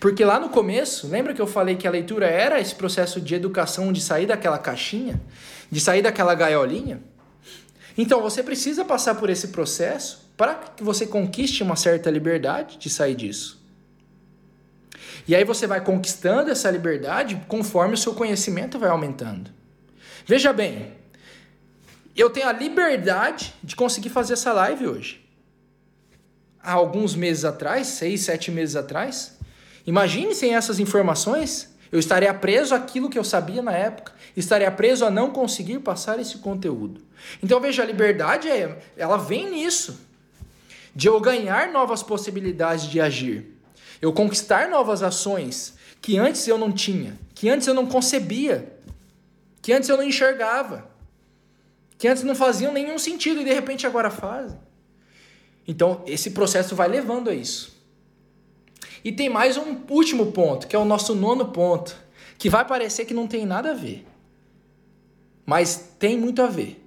Porque 0.01 0.25
lá 0.25 0.39
no 0.39 0.51
começo, 0.51 1.09
lembra 1.09 1.33
que 1.33 1.41
eu 1.41 1.47
falei 1.47 1.77
que 1.77 1.87
a 1.87 1.91
leitura 1.91 2.27
era 2.27 2.61
esse 2.61 2.75
processo 2.75 3.21
de 3.21 3.35
educação, 3.35 3.93
de 3.93 4.01
sair 4.01 4.27
daquela 4.27 4.59
caixinha, 4.59 5.21
de 5.71 5.81
sair 5.81 6.03
daquela 6.03 6.35
gaiolinha? 6.35 7.01
Então 7.97 8.21
você 8.21 8.43
precisa 8.43 8.85
passar 8.85 9.15
por 9.15 9.31
esse 9.31 9.49
processo 9.49 10.31
para 10.37 10.55
que 10.55 10.85
você 10.85 11.07
conquiste 11.07 11.63
uma 11.63 11.77
certa 11.77 12.11
liberdade 12.11 12.77
de 12.77 12.91
sair 12.91 13.15
disso. 13.15 13.65
E 15.27 15.35
aí 15.35 15.45
você 15.45 15.67
vai 15.67 15.81
conquistando 15.81 16.51
essa 16.51 16.71
liberdade 16.71 17.41
conforme 17.49 17.95
o 17.95 17.99
seu 17.99 18.15
conhecimento 18.15 18.79
vai 18.79 18.91
aumentando. 18.91 19.51
Veja 20.27 20.53
bem, 20.53 20.93
eu 22.17 22.31
tenho 22.31 22.49
a 22.49 22.53
liberdade 22.53 23.55
de 23.63 23.77
conseguir 23.77 24.09
fazer 24.09 24.33
essa 24.33 24.53
live 24.53 24.87
hoje. 24.87 25.25
Há 26.63 26.73
alguns 26.73 27.15
meses 27.15 27.45
atrás, 27.45 27.87
seis, 27.89 28.23
sete 28.23 28.51
meses 28.51 28.75
atrás, 28.75 29.37
imagine 29.87 30.35
sem 30.35 30.55
essas 30.55 30.81
informações, 30.81 31.75
eu 31.93 31.99
estaria 31.99 32.33
preso 32.35 32.75
àquilo 32.75 33.11
que 33.11 33.19
eu 33.19 33.23
sabia 33.23 33.63
na 33.63 33.73
época, 33.73 34.13
estaria 34.37 34.71
preso 34.71 35.05
a 35.05 35.11
não 35.11 35.31
conseguir 35.31 35.79
passar 35.81 36.19
esse 36.19 36.39
conteúdo. 36.39 37.03
Então 37.43 37.61
veja, 37.61 37.83
a 37.83 37.87
liberdade 37.87 38.49
é, 38.49 38.79
ela 38.97 39.17
vem 39.17 39.51
nisso, 39.51 40.01
de 40.95 41.09
eu 41.09 41.21
ganhar 41.21 41.71
novas 41.71 42.03
possibilidades 42.03 42.87
de 42.87 43.01
agir, 43.01 43.55
eu 44.01 44.13
conquistar 44.13 44.69
novas 44.69 45.03
ações 45.03 45.75
que 46.01 46.19
antes 46.19 46.49
eu 46.49 46.57
não 46.57 46.73
tinha, 46.73 47.17
que 47.35 47.49
antes 47.49 47.67
eu 47.67 47.75
não 47.75 47.87
concebia, 47.87 48.75
que 49.61 49.73
antes 49.73 49.89
eu 49.89 49.97
não 49.97 50.05
enxergava 50.05 50.96
que 51.99 52.09
antes 52.09 52.23
não 52.23 52.35
faziam 52.35 52.73
nenhum 52.73 52.99
sentido 52.99 53.41
e 53.41 53.45
de 53.45 53.53
repente 53.53 53.87
agora 53.87 54.11
fazem. 54.11 54.59
Então, 55.67 56.03
esse 56.07 56.31
processo 56.31 56.77
vai 56.77 56.89
levando 56.89 57.29
a 57.29 57.35
isso. 57.35 57.77
E 59.05 59.13
tem 59.13 59.29
mais 59.29 59.57
um 59.57 59.77
último 59.89 60.33
ponto, 60.33 60.67
que 60.67 60.77
é 60.77 60.79
o 60.79 60.85
nosso 60.85 61.15
nono 61.15 61.47
ponto, 61.47 61.97
que 62.39 62.51
vai 62.51 62.65
parecer 62.65 63.05
que 63.05 63.15
não 63.15 63.27
tem 63.27 63.47
nada 63.47 63.71
a 63.71 63.75
ver. 63.75 64.07
Mas 65.45 65.93
tem 65.99 66.19
muito 66.19 66.43
a 66.43 66.47
ver. 66.47 66.85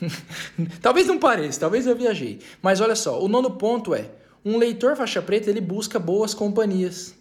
talvez 0.80 1.06
não 1.06 1.18
pareça, 1.18 1.60
talvez 1.60 1.86
eu 1.86 1.96
viajei. 1.96 2.40
Mas 2.60 2.80
olha 2.80 2.94
só, 2.94 3.22
o 3.22 3.28
nono 3.28 3.52
ponto 3.52 3.94
é: 3.94 4.10
um 4.44 4.58
leitor 4.58 4.96
faixa 4.96 5.22
preta 5.22 5.50
ele 5.50 5.60
busca 5.60 5.98
boas 5.98 6.34
companhias. 6.34 7.14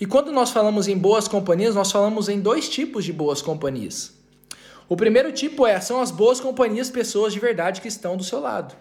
E 0.00 0.06
quando 0.06 0.30
nós 0.32 0.50
falamos 0.50 0.86
em 0.86 0.96
boas 0.96 1.26
companhias, 1.26 1.74
nós 1.74 1.90
falamos 1.90 2.28
em 2.28 2.40
dois 2.40 2.68
tipos 2.68 3.04
de 3.04 3.12
boas 3.12 3.42
companhias. 3.42 4.17
O 4.88 4.96
primeiro 4.96 5.30
tipo 5.32 5.66
é 5.66 5.78
são 5.80 6.00
as 6.00 6.10
boas 6.10 6.40
companhias, 6.40 6.90
pessoas 6.90 7.32
de 7.32 7.38
verdade 7.38 7.80
que 7.80 7.88
estão 7.88 8.16
do 8.16 8.24
seu 8.24 8.40
lado. 8.40 8.74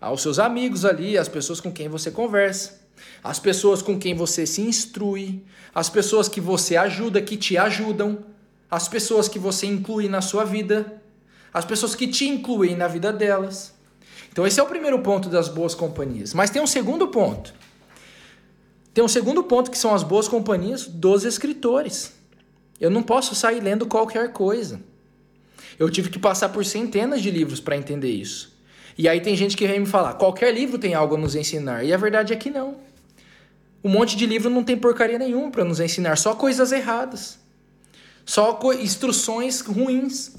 Aos 0.00 0.22
seus 0.22 0.38
amigos 0.38 0.86
ali, 0.86 1.18
as 1.18 1.28
pessoas 1.28 1.60
com 1.60 1.70
quem 1.70 1.88
você 1.88 2.10
conversa, 2.10 2.80
as 3.22 3.38
pessoas 3.38 3.82
com 3.82 3.98
quem 3.98 4.14
você 4.14 4.46
se 4.46 4.62
instrui, 4.62 5.44
as 5.74 5.90
pessoas 5.90 6.26
que 6.26 6.40
você 6.40 6.74
ajuda, 6.74 7.20
que 7.20 7.36
te 7.36 7.58
ajudam, 7.58 8.24
as 8.70 8.88
pessoas 8.88 9.28
que 9.28 9.38
você 9.38 9.66
inclui 9.66 10.08
na 10.08 10.22
sua 10.22 10.44
vida, 10.44 11.02
as 11.52 11.66
pessoas 11.66 11.94
que 11.94 12.08
te 12.08 12.26
incluem 12.26 12.74
na 12.74 12.88
vida 12.88 13.12
delas. 13.12 13.74
Então 14.32 14.46
esse 14.46 14.58
é 14.58 14.62
o 14.62 14.66
primeiro 14.66 15.00
ponto 15.00 15.28
das 15.28 15.48
boas 15.48 15.74
companhias. 15.74 16.32
Mas 16.32 16.48
tem 16.48 16.62
um 16.62 16.66
segundo 16.66 17.08
ponto. 17.08 17.52
Tem 18.94 19.04
um 19.04 19.08
segundo 19.08 19.42
ponto 19.44 19.70
que 19.70 19.78
são 19.78 19.94
as 19.94 20.02
boas 20.02 20.28
companhias 20.28 20.86
dos 20.86 21.24
escritores. 21.24 22.14
Eu 22.80 22.90
não 22.90 23.02
posso 23.02 23.34
sair 23.34 23.60
lendo 23.60 23.86
qualquer 23.86 24.32
coisa. 24.32 24.80
Eu 25.80 25.88
tive 25.88 26.10
que 26.10 26.18
passar 26.18 26.50
por 26.50 26.62
centenas 26.62 27.22
de 27.22 27.30
livros 27.30 27.58
para 27.58 27.74
entender 27.74 28.10
isso. 28.10 28.54
E 28.98 29.08
aí 29.08 29.18
tem 29.18 29.34
gente 29.34 29.56
que 29.56 29.66
vem 29.66 29.80
me 29.80 29.86
falar: 29.86 30.12
qualquer 30.12 30.52
livro 30.52 30.78
tem 30.78 30.92
algo 30.92 31.14
a 31.14 31.18
nos 31.18 31.34
ensinar. 31.34 31.82
E 31.82 31.90
a 31.90 31.96
verdade 31.96 32.34
é 32.34 32.36
que 32.36 32.50
não. 32.50 32.76
Um 33.82 33.88
monte 33.88 34.14
de 34.14 34.26
livro 34.26 34.50
não 34.50 34.62
tem 34.62 34.76
porcaria 34.76 35.18
nenhuma 35.18 35.50
para 35.50 35.64
nos 35.64 35.80
ensinar, 35.80 36.16
só 36.18 36.34
coisas 36.34 36.70
erradas. 36.70 37.38
Só 38.26 38.60
instruções 38.78 39.62
ruins. 39.62 40.36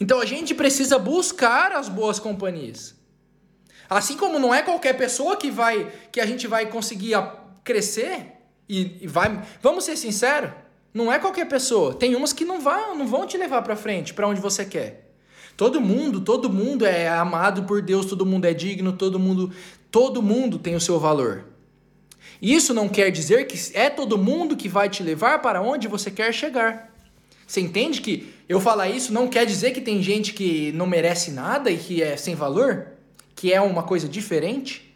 Então 0.00 0.20
a 0.20 0.24
gente 0.24 0.54
precisa 0.54 1.00
buscar 1.00 1.72
as 1.72 1.88
boas 1.88 2.20
companhias. 2.20 2.94
Assim 3.90 4.16
como 4.16 4.38
não 4.38 4.54
é 4.54 4.62
qualquer 4.62 4.96
pessoa 4.96 5.36
que 5.36 5.50
vai 5.50 5.92
que 6.12 6.20
a 6.20 6.26
gente 6.26 6.46
vai 6.46 6.66
conseguir 6.66 7.16
crescer 7.64 8.38
e, 8.68 8.98
e 9.00 9.06
vai, 9.08 9.42
vamos 9.60 9.82
ser 9.82 9.96
sinceros, 9.96 10.52
não 10.92 11.12
é 11.12 11.18
qualquer 11.18 11.46
pessoa. 11.46 11.94
Tem 11.94 12.14
umas 12.14 12.32
que 12.32 12.44
não 12.44 12.60
vão, 12.60 12.96
não 12.96 13.06
vão 13.06 13.26
te 13.26 13.36
levar 13.36 13.62
para 13.62 13.76
frente, 13.76 14.12
para 14.12 14.28
onde 14.28 14.40
você 14.40 14.64
quer. 14.64 15.10
Todo 15.56 15.80
mundo, 15.80 16.20
todo 16.20 16.50
mundo 16.50 16.84
é 16.84 17.08
amado 17.08 17.64
por 17.64 17.82
Deus, 17.82 18.06
todo 18.06 18.26
mundo 18.26 18.46
é 18.46 18.54
digno, 18.54 18.92
todo 18.92 19.18
mundo, 19.18 19.52
todo 19.90 20.22
mundo 20.22 20.58
tem 20.58 20.74
o 20.74 20.80
seu 20.80 20.98
valor. 20.98 21.44
Isso 22.40 22.74
não 22.74 22.88
quer 22.88 23.10
dizer 23.10 23.46
que 23.46 23.56
é 23.76 23.88
todo 23.88 24.18
mundo 24.18 24.56
que 24.56 24.68
vai 24.68 24.88
te 24.88 25.02
levar 25.02 25.40
para 25.40 25.62
onde 25.62 25.86
você 25.86 26.10
quer 26.10 26.32
chegar. 26.32 26.92
Você 27.46 27.60
entende 27.60 28.00
que 28.00 28.32
eu 28.48 28.60
falar 28.60 28.88
isso 28.88 29.12
não 29.12 29.28
quer 29.28 29.44
dizer 29.44 29.72
que 29.72 29.80
tem 29.80 30.02
gente 30.02 30.32
que 30.32 30.72
não 30.72 30.86
merece 30.86 31.30
nada 31.30 31.70
e 31.70 31.76
que 31.76 32.02
é 32.02 32.16
sem 32.16 32.34
valor? 32.34 32.86
Que 33.36 33.52
é 33.52 33.60
uma 33.60 33.82
coisa 33.82 34.08
diferente? 34.08 34.92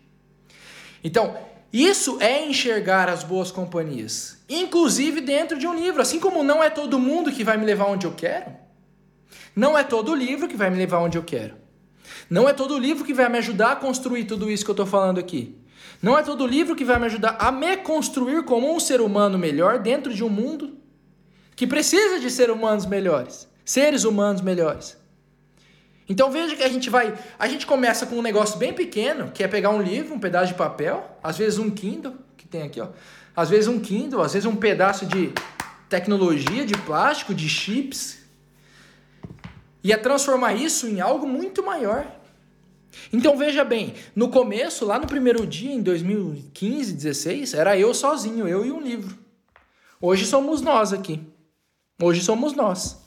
Então, 1.04 1.36
isso 1.84 2.18
é 2.20 2.46
enxergar 2.46 3.08
as 3.08 3.24
boas 3.24 3.50
companhias, 3.50 4.38
inclusive 4.48 5.20
dentro 5.20 5.58
de 5.58 5.66
um 5.66 5.74
livro. 5.74 6.00
Assim 6.00 6.20
como 6.20 6.42
não 6.42 6.62
é 6.62 6.70
todo 6.70 6.98
mundo 6.98 7.32
que 7.32 7.44
vai 7.44 7.56
me 7.56 7.66
levar 7.66 7.86
onde 7.86 8.06
eu 8.06 8.12
quero, 8.12 8.52
não 9.54 9.76
é 9.76 9.82
todo 9.82 10.14
livro 10.14 10.46
que 10.46 10.56
vai 10.56 10.70
me 10.70 10.76
levar 10.76 10.98
onde 11.00 11.18
eu 11.18 11.22
quero. 11.22 11.54
Não 12.28 12.48
é 12.48 12.52
todo 12.52 12.78
livro 12.78 13.04
que 13.04 13.14
vai 13.14 13.28
me 13.28 13.38
ajudar 13.38 13.72
a 13.72 13.76
construir 13.76 14.24
tudo 14.24 14.50
isso 14.50 14.64
que 14.64 14.70
eu 14.70 14.74
estou 14.74 14.86
falando 14.86 15.18
aqui. 15.18 15.56
Não 16.02 16.18
é 16.18 16.22
todo 16.22 16.46
livro 16.46 16.76
que 16.76 16.84
vai 16.84 16.98
me 16.98 17.06
ajudar 17.06 17.36
a 17.38 17.50
me 17.50 17.76
construir 17.78 18.44
como 18.44 18.74
um 18.74 18.78
ser 18.78 19.00
humano 19.00 19.38
melhor 19.38 19.78
dentro 19.78 20.12
de 20.12 20.22
um 20.22 20.28
mundo 20.28 20.76
que 21.54 21.66
precisa 21.66 22.20
de 22.20 22.30
seres 22.30 22.54
humanos 22.54 22.84
melhores, 22.84 23.48
seres 23.64 24.04
humanos 24.04 24.42
melhores. 24.42 24.96
Então 26.08 26.30
veja 26.30 26.54
que 26.54 26.62
a 26.62 26.68
gente 26.68 26.88
vai, 26.88 27.16
a 27.38 27.48
gente 27.48 27.66
começa 27.66 28.06
com 28.06 28.16
um 28.16 28.22
negócio 28.22 28.58
bem 28.58 28.72
pequeno, 28.72 29.30
que 29.32 29.42
é 29.42 29.48
pegar 29.48 29.70
um 29.70 29.82
livro, 29.82 30.14
um 30.14 30.20
pedaço 30.20 30.48
de 30.48 30.54
papel, 30.54 31.18
às 31.22 31.36
vezes 31.36 31.58
um 31.58 31.70
Kindle, 31.70 32.14
que 32.36 32.46
tem 32.46 32.62
aqui, 32.62 32.80
ó. 32.80 32.88
Às 33.34 33.50
vezes 33.50 33.66
um 33.66 33.80
Kindle, 33.80 34.22
às 34.22 34.32
vezes 34.32 34.46
um 34.46 34.56
pedaço 34.56 35.04
de 35.04 35.32
tecnologia, 35.88 36.64
de 36.64 36.76
plástico, 36.78 37.34
de 37.34 37.48
chips. 37.48 38.18
E 39.82 39.92
é 39.92 39.96
transformar 39.96 40.54
isso 40.54 40.86
em 40.86 41.00
algo 41.00 41.26
muito 41.26 41.62
maior. 41.64 42.06
Então 43.12 43.36
veja 43.36 43.64
bem, 43.64 43.94
no 44.14 44.28
começo, 44.28 44.84
lá 44.84 44.98
no 44.98 45.06
primeiro 45.06 45.46
dia, 45.46 45.72
em 45.72 45.82
2015, 45.82 46.92
16, 46.92 47.54
era 47.54 47.78
eu 47.78 47.92
sozinho, 47.92 48.48
eu 48.48 48.64
e 48.64 48.72
um 48.72 48.80
livro. 48.80 49.16
Hoje 50.00 50.24
somos 50.24 50.60
nós 50.60 50.92
aqui. 50.92 51.20
Hoje 52.00 52.22
somos 52.22 52.52
nós. 52.52 53.05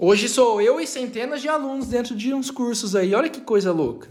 Hoje 0.00 0.28
sou 0.28 0.62
eu 0.62 0.80
e 0.80 0.86
centenas 0.86 1.42
de 1.42 1.48
alunos 1.48 1.88
dentro 1.88 2.14
de 2.14 2.32
uns 2.32 2.52
cursos 2.52 2.94
aí. 2.94 3.12
Olha 3.14 3.28
que 3.28 3.40
coisa 3.40 3.72
louca. 3.72 4.08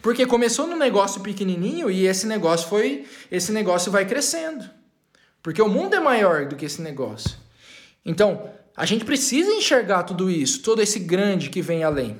Porque 0.00 0.24
começou 0.24 0.66
num 0.66 0.76
negócio 0.76 1.20
pequenininho 1.20 1.90
e 1.90 2.06
esse 2.06 2.26
negócio 2.26 2.66
foi, 2.66 3.06
esse 3.30 3.52
negócio 3.52 3.92
vai 3.92 4.06
crescendo. 4.06 4.64
Porque 5.42 5.60
o 5.60 5.68
mundo 5.68 5.94
é 5.94 6.00
maior 6.00 6.46
do 6.46 6.56
que 6.56 6.64
esse 6.64 6.80
negócio. 6.80 7.36
Então, 8.06 8.50
a 8.74 8.86
gente 8.86 9.04
precisa 9.04 9.50
enxergar 9.50 10.04
tudo 10.04 10.30
isso, 10.30 10.62
todo 10.62 10.80
esse 10.80 10.98
grande 10.98 11.50
que 11.50 11.60
vem 11.60 11.84
além. 11.84 12.18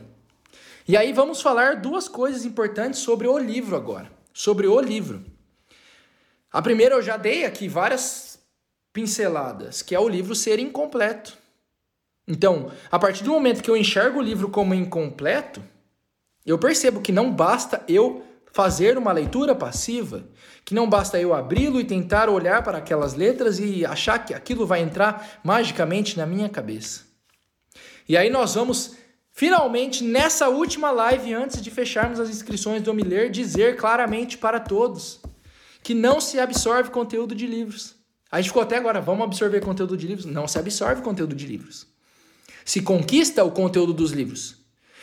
E 0.87 0.95
aí 0.95 1.11
vamos 1.11 1.41
falar 1.41 1.77
duas 1.77 2.09
coisas 2.09 2.45
importantes 2.45 3.01
sobre 3.01 3.27
o 3.27 3.39
livro 3.39 3.75
agora. 3.75 4.11
Sobre 4.35 4.67
o 4.67 4.79
livro. 4.81 5.25
A 6.53 6.61
primeira 6.61 6.97
eu 6.97 7.03
já 7.03 7.17
dei 7.17 7.47
aqui 7.47 7.69
várias 7.69 8.39
pinceladas, 8.93 9.81
que 9.81 9.95
é 9.95 10.01
o 10.01 10.09
livro 10.09 10.35
ser 10.35 10.59
incompleto. 10.59 11.48
Então, 12.29 12.71
a 12.91 12.99
partir 12.99 13.25
do 13.25 13.31
momento 13.31 13.63
que 13.63 13.71
eu 13.71 13.77
enxergo 13.77 14.19
o 14.19 14.23
livro 14.23 14.51
como 14.51 14.75
incompleto, 14.75 15.63
eu 16.45 16.59
percebo 16.59 17.01
que 17.01 17.11
não 17.11 17.33
basta 17.33 17.83
eu 17.89 18.23
fazer 18.53 18.99
uma 18.99 19.13
leitura 19.13 19.55
passiva, 19.55 20.25
que 20.65 20.75
não 20.75 20.89
basta 20.89 21.19
eu 21.19 21.33
abri-lo 21.33 21.81
e 21.81 21.85
tentar 21.85 22.29
olhar 22.29 22.63
para 22.63 22.79
aquelas 22.79 23.15
letras 23.15 23.59
e 23.59 23.87
achar 23.87 24.19
que 24.19 24.35
aquilo 24.35 24.67
vai 24.67 24.81
entrar 24.81 25.41
magicamente 25.43 26.19
na 26.19 26.27
minha 26.27 26.49
cabeça. 26.49 27.07
E 28.07 28.17
aí 28.17 28.29
nós 28.29 28.55
vamos 28.55 28.97
finalmente 29.33 30.05
nessa 30.05 30.49
última 30.49 30.91
live 30.91 31.33
antes 31.33 31.63
de 31.63 31.71
fecharmos 31.71 32.21
as 32.21 32.29
inscrições 32.29 32.83
do 32.83 32.93
Miler 32.93 33.31
dizer 33.31 33.77
claramente 33.77 34.37
para 34.37 34.61
todos 34.61 35.21
que 35.83 35.95
não 35.95 36.21
se 36.21 36.39
absorve 36.39 36.91
conteúdo 36.91 37.35
de 37.35 37.47
livros. 37.47 37.95
A 38.31 38.39
gente 38.39 38.51
ficou 38.51 38.63
até 38.63 38.77
agora, 38.77 39.01
vamos 39.01 39.25
absorver 39.25 39.61
conteúdo 39.61 39.97
de 39.97 40.07
livros? 40.07 40.27
Não 40.27 40.47
se 40.47 40.59
absorve 40.59 41.01
conteúdo 41.01 41.35
de 41.35 41.47
livros. 41.47 41.87
Se 42.69 42.83
conquista 42.83 43.43
o 43.43 43.51
conteúdo 43.51 43.95
dos 43.95 44.11
livros. 44.11 44.57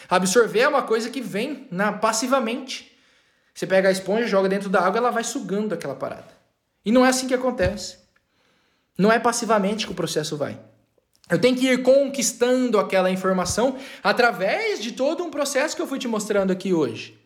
Absorver 0.08 0.60
é 0.60 0.68
uma 0.68 0.84
coisa 0.84 1.10
que 1.10 1.20
vem 1.20 1.68
na, 1.72 1.92
passivamente. 1.92 2.96
Você 3.56 3.66
pega 3.66 3.90
a 3.90 3.92
esponja, 3.92 4.28
joga 4.28 4.48
dentro 4.48 4.70
da 4.70 4.82
água, 4.82 5.00
ela 5.00 5.10
vai 5.10 5.24
sugando 5.24 5.74
aquela 5.74 5.96
parada. 5.96 6.28
E 6.86 6.92
não 6.92 7.04
é 7.04 7.10
assim 7.10 7.28
que 7.28 7.34
acontece. 7.34 7.98
Não 8.96 9.12
é 9.12 9.18
passivamente 9.18 9.88
que 9.88 9.92
o 9.92 9.96
processo 9.96 10.38
vai. 10.38 10.60
Eu 11.28 11.42
tenho 11.42 11.58
que 11.58 11.66
ir 11.66 11.82
conquistando 11.82 12.78
aquela 12.78 13.10
informação 13.10 13.80
através 14.04 14.80
de 14.80 14.92
todo 14.92 15.24
um 15.24 15.32
processo 15.32 15.76
que 15.76 15.82
eu 15.82 15.88
fui 15.88 15.98
te 15.98 16.08
mostrando 16.08 16.52
aqui 16.52 16.72
hoje. 16.72 17.20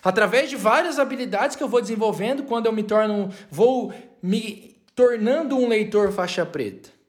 Através 0.00 0.48
de 0.48 0.54
várias 0.54 1.00
habilidades 1.00 1.56
que 1.56 1.62
eu 1.62 1.68
vou 1.68 1.80
desenvolvendo 1.80 2.44
quando 2.44 2.66
eu 2.66 2.72
me 2.72 2.84
torno, 2.84 3.34
vou 3.50 3.92
me 4.22 4.76
tornando 4.94 5.56
um 5.56 5.66
leitor 5.66 6.12
faixa 6.12 6.46
preta. 6.46 7.02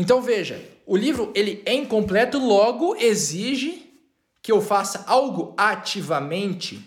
Então 0.00 0.22
veja, 0.22 0.58
o 0.90 0.96
livro 0.96 1.30
ele 1.36 1.62
é 1.64 1.72
incompleto, 1.72 2.36
logo 2.36 2.96
exige 2.96 3.94
que 4.42 4.50
eu 4.50 4.60
faça 4.60 5.04
algo 5.06 5.54
ativamente. 5.56 6.84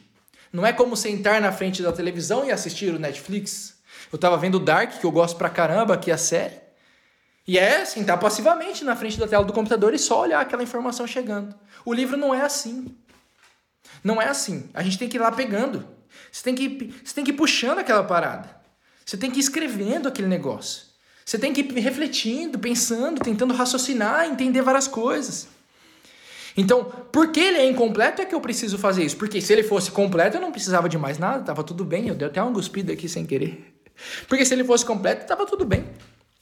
Não 0.51 0.65
é 0.65 0.73
como 0.73 0.97
sentar 0.97 1.39
na 1.39 1.53
frente 1.53 1.81
da 1.81 1.89
televisão 1.89 2.43
e 2.43 2.51
assistir 2.51 2.93
o 2.93 2.99
Netflix. 2.99 3.77
Eu 4.11 4.17
estava 4.17 4.35
vendo 4.35 4.59
Dark, 4.59 4.99
que 4.99 5.05
eu 5.05 5.11
gosto 5.11 5.37
pra 5.37 5.49
caramba 5.49 5.93
aqui 5.93 6.11
a 6.11 6.17
série. 6.17 6.59
E 7.47 7.57
é 7.57 7.85
sentar 7.85 8.19
passivamente 8.19 8.83
na 8.83 8.93
frente 8.93 9.17
da 9.17 9.25
tela 9.25 9.45
do 9.45 9.53
computador 9.53 9.93
e 9.93 9.97
só 9.97 10.19
olhar 10.19 10.41
aquela 10.41 10.63
informação 10.63 11.07
chegando. 11.07 11.55
O 11.85 11.93
livro 11.93 12.17
não 12.17 12.35
é 12.35 12.41
assim. 12.41 12.93
Não 14.03 14.21
é 14.21 14.27
assim. 14.27 14.69
A 14.73 14.83
gente 14.83 14.99
tem 14.99 15.07
que 15.07 15.15
ir 15.15 15.21
lá 15.21 15.31
pegando. 15.31 15.87
Você 16.29 16.43
tem 16.43 16.53
que, 16.53 16.93
você 17.05 17.15
tem 17.15 17.23
que 17.23 17.31
ir 17.31 17.35
puxando 17.35 17.79
aquela 17.79 18.03
parada. 18.03 18.53
Você 19.05 19.15
tem 19.15 19.31
que 19.31 19.37
ir 19.37 19.39
escrevendo 19.39 20.09
aquele 20.09 20.27
negócio. 20.27 20.92
Você 21.25 21.39
tem 21.39 21.53
que 21.53 21.61
ir 21.61 21.79
refletindo, 21.79 22.59
pensando, 22.59 23.19
tentando 23.21 23.53
raciocinar, 23.53 24.25
entender 24.25 24.61
várias 24.61 24.87
coisas. 24.87 25.47
Então, 26.55 26.83
por 27.11 27.31
que 27.31 27.39
ele 27.39 27.57
é 27.57 27.69
incompleto 27.69 28.21
é 28.21 28.25
que 28.25 28.35
eu 28.35 28.41
preciso 28.41 28.77
fazer 28.77 29.03
isso? 29.03 29.17
Porque 29.17 29.41
se 29.41 29.51
ele 29.51 29.63
fosse 29.63 29.89
completo, 29.89 30.37
eu 30.37 30.41
não 30.41 30.51
precisava 30.51 30.87
de 30.87 30.97
mais 30.97 31.17
nada, 31.17 31.43
tava 31.43 31.63
tudo 31.63 31.83
bem. 31.83 32.07
Eu 32.07 32.15
dei 32.15 32.27
até 32.27 32.41
uma 32.41 32.53
cuspida 32.53 32.93
aqui 32.93 33.09
sem 33.09 33.25
querer. 33.25 33.73
Porque 34.27 34.45
se 34.45 34.53
ele 34.53 34.63
fosse 34.63 34.85
completo, 34.85 35.25
tava 35.25 35.45
tudo 35.45 35.65
bem. 35.65 35.85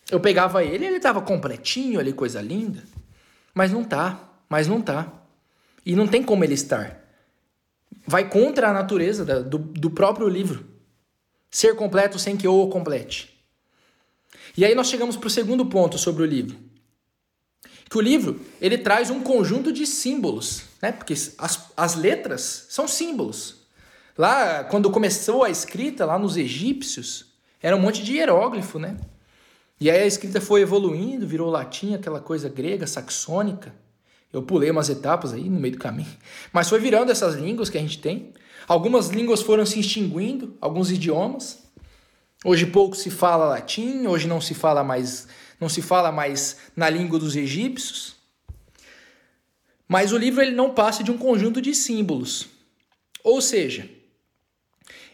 Eu 0.09 0.19
pegava 0.19 0.63
ele, 0.63 0.85
ele 0.85 0.99
tava 0.99 1.21
completinho 1.21 1.99
ali, 1.99 2.11
coisa 2.11 2.41
linda. 2.41 2.83
Mas 3.53 3.71
não 3.71 3.83
tá, 3.83 4.19
mas 4.49 4.67
não 4.67 4.81
tá. 4.81 5.11
E 5.85 5.95
não 5.95 6.07
tem 6.07 6.21
como 6.21 6.43
ele 6.43 6.53
estar. 6.53 6.99
Vai 8.05 8.27
contra 8.27 8.69
a 8.69 8.73
natureza 8.73 9.23
do, 9.43 9.57
do 9.57 9.89
próprio 9.89 10.27
livro. 10.27 10.65
Ser 11.49 11.75
completo 11.75 12.19
sem 12.19 12.35
que 12.35 12.45
eu 12.45 12.53
o 12.53 12.69
complete. 12.69 13.30
E 14.57 14.65
aí 14.65 14.75
nós 14.75 14.87
chegamos 14.87 15.15
para 15.15 15.27
o 15.27 15.29
segundo 15.29 15.65
ponto 15.65 15.97
sobre 15.97 16.23
o 16.23 16.25
livro. 16.25 16.57
Que 17.89 17.97
o 17.97 18.01
livro, 18.01 18.39
ele 18.61 18.77
traz 18.77 19.09
um 19.09 19.21
conjunto 19.21 19.71
de 19.71 19.85
símbolos, 19.85 20.63
né? 20.81 20.91
Porque 20.91 21.13
as, 21.13 21.71
as 21.75 21.95
letras 21.95 22.67
são 22.69 22.87
símbolos. 22.87 23.57
Lá, 24.17 24.63
quando 24.63 24.89
começou 24.89 25.43
a 25.43 25.49
escrita, 25.49 26.05
lá 26.05 26.17
nos 26.17 26.37
egípcios, 26.37 27.25
era 27.61 27.75
um 27.75 27.79
monte 27.79 28.03
de 28.03 28.13
hieróglifo, 28.13 28.79
né? 28.79 28.97
E 29.79 29.89
aí 29.89 30.03
a 30.03 30.05
escrita 30.05 30.39
foi 30.39 30.61
evoluindo, 30.61 31.27
virou 31.27 31.49
latim, 31.49 31.95
aquela 31.95 32.19
coisa 32.19 32.47
grega, 32.47 32.85
saxônica. 32.85 33.73
Eu 34.31 34.43
pulei 34.43 34.69
umas 34.71 34.89
etapas 34.89 35.33
aí 35.33 35.49
no 35.49 35.59
meio 35.59 35.73
do 35.73 35.79
caminho. 35.79 36.15
Mas 36.53 36.69
foi 36.69 36.79
virando 36.79 37.11
essas 37.11 37.35
línguas 37.35 37.69
que 37.69 37.77
a 37.77 37.81
gente 37.81 37.99
tem. 37.99 38.31
Algumas 38.67 39.09
línguas 39.09 39.41
foram 39.41 39.65
se 39.65 39.79
extinguindo, 39.79 40.55
alguns 40.61 40.91
idiomas. 40.91 41.60
Hoje 42.43 42.65
pouco 42.65 42.95
se 42.95 43.11
fala 43.11 43.45
latim, 43.45 44.07
hoje 44.07 44.27
não 44.27 44.41
se 44.41 44.55
fala 44.55 44.83
mais, 44.83 45.27
não 45.59 45.69
se 45.69 45.81
fala 45.81 46.11
mais 46.11 46.57
na 46.75 46.89
língua 46.89 47.19
dos 47.19 47.35
egípcios. 47.35 48.15
Mas 49.87 50.11
o 50.11 50.17
livro 50.17 50.41
ele 50.41 50.55
não 50.55 50.73
passa 50.73 51.03
de 51.03 51.11
um 51.11 51.17
conjunto 51.17 51.61
de 51.61 51.75
símbolos. 51.75 52.47
Ou 53.23 53.41
seja, 53.41 53.87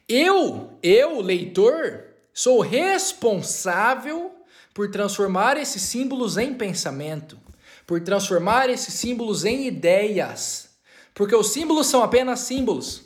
eu, 0.07 0.79
eu, 0.81 1.19
leitor, 1.19 2.05
sou 2.33 2.61
responsável 2.61 4.31
por 4.73 4.89
transformar 4.89 5.57
esses 5.57 5.81
símbolos 5.81 6.37
em 6.37 6.53
pensamento, 6.53 7.37
por 7.85 7.99
transformar 7.99 8.69
esses 8.69 8.93
símbolos 8.93 9.43
em 9.43 9.67
ideias. 9.67 10.69
Porque 11.13 11.35
os 11.35 11.51
símbolos 11.51 11.87
são 11.87 12.01
apenas 12.03 12.41
símbolos, 12.41 13.01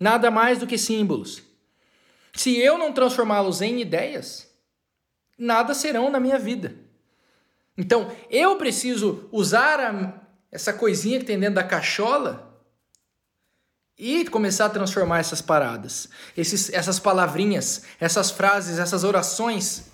nada 0.00 0.30
mais 0.30 0.58
do 0.58 0.66
que 0.66 0.78
símbolos. 0.78 1.42
Se 2.34 2.58
eu 2.58 2.76
não 2.76 2.92
transformá-los 2.92 3.62
em 3.62 3.80
ideias, 3.80 4.48
nada 5.38 5.72
serão 5.72 6.10
na 6.10 6.18
minha 6.18 6.38
vida. 6.38 6.74
Então, 7.78 8.10
eu 8.30 8.56
preciso 8.56 9.28
usar 9.32 9.80
a, 9.80 10.20
essa 10.50 10.72
coisinha 10.72 11.18
que 11.18 11.24
tem 11.24 11.38
dentro 11.38 11.56
da 11.56 11.64
cachola 11.64 12.60
e 13.96 14.24
começar 14.26 14.66
a 14.66 14.70
transformar 14.70 15.20
essas 15.20 15.40
paradas, 15.40 16.08
esses, 16.36 16.72
essas 16.72 16.98
palavrinhas, 16.98 17.84
essas 18.00 18.30
frases, 18.30 18.78
essas 18.78 19.04
orações 19.04 19.84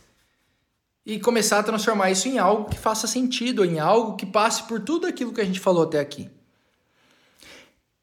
e 1.05 1.19
começar 1.21 1.59
a 1.59 1.63
transformar 1.63 2.11
isso 2.11 2.29
em 2.29 2.39
algo 2.39 2.71
que 2.71 2.79
faça 2.79 3.07
sentido, 3.07 3.65
em 3.65 3.79
algo 3.79 4.17
que 4.17 4.27
passe 4.27 4.63
por 4.65 4.81
tudo 4.81 5.07
aquilo 5.07 5.33
que 5.33 5.41
a 5.41 5.45
gente 5.45 5.61
falou 5.61 5.85
até 5.85 5.99
aqui. 5.99 6.31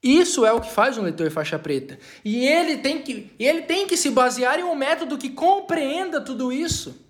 Isso 0.01 0.45
é 0.45 0.53
o 0.53 0.61
que 0.61 0.71
faz 0.71 0.97
um 0.97 1.01
leitor 1.01 1.31
faixa 1.31 1.57
preta. 1.57 1.97
E 2.23 2.45
ele 2.45 2.77
tem 2.77 3.01
que, 3.01 3.31
ele 3.39 3.63
tem 3.63 3.87
que 3.87 3.97
se 3.97 4.09
basear 4.11 4.59
em 4.59 4.63
um 4.63 4.75
método 4.75 5.17
que 5.17 5.29
compreenda 5.29 6.21
tudo 6.21 6.51
isso. 6.51 7.05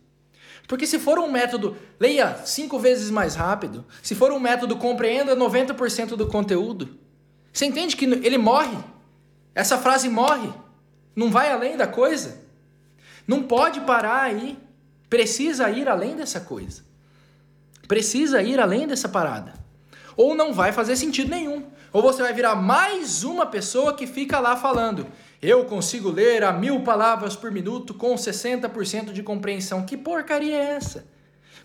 Porque 0.68 0.86
se 0.86 1.00
for 1.00 1.18
um 1.20 1.32
método, 1.32 1.78
leia 2.00 2.42
cinco 2.46 2.78
vezes 2.78 3.10
mais 3.10 3.36
rápido. 3.36 3.86
Se 4.04 4.14
for 4.14 4.32
um 4.32 4.40
método, 4.40 4.76
compreenda 4.76 5.36
90% 5.36 6.16
do 6.16 6.28
conteúdo. 6.28 6.98
Você 7.54 7.66
entende 7.66 7.96
que 7.96 8.06
ele 8.06 8.38
morre? 8.38 8.78
Essa 9.56 9.78
frase 9.78 10.10
morre. 10.10 10.52
Não 11.16 11.32
vai 11.32 11.52
além 11.52 11.78
da 11.78 11.88
coisa. 11.88 12.42
Não 13.26 13.44
pode 13.44 13.82
parar 13.82 14.24
aí. 14.24 14.58
Precisa 15.10 15.70
ir 15.70 15.88
além 15.88 16.16
dessa 16.16 16.42
coisa. 16.42 16.84
Precisa 17.88 18.42
ir 18.42 18.60
além 18.60 18.86
dessa 18.86 19.08
parada. 19.08 19.54
Ou 20.18 20.36
não 20.36 20.54
vai 20.54 20.74
fazer 20.74 20.98
sentido 20.98 21.30
nenhum. 21.30 21.66
Ou 21.98 22.04
você 22.04 22.22
vai 22.22 22.32
virar 22.32 22.54
mais 22.54 23.24
uma 23.24 23.44
pessoa 23.44 23.92
que 23.92 24.06
fica 24.06 24.40
lá 24.40 24.56
falando: 24.56 25.08
eu 25.42 25.66
consigo 25.66 26.12
ler 26.12 26.44
a 26.44 26.54
mil 26.54 26.82
palavras 26.82 27.36
por 27.36 27.50
minuto 27.50 27.92
com 27.92 28.14
60% 28.14 29.12
de 29.12 29.24
compreensão. 29.24 29.84
Que 29.84 29.98
porcaria 29.98 30.56
é 30.56 30.76
essa? 30.76 31.08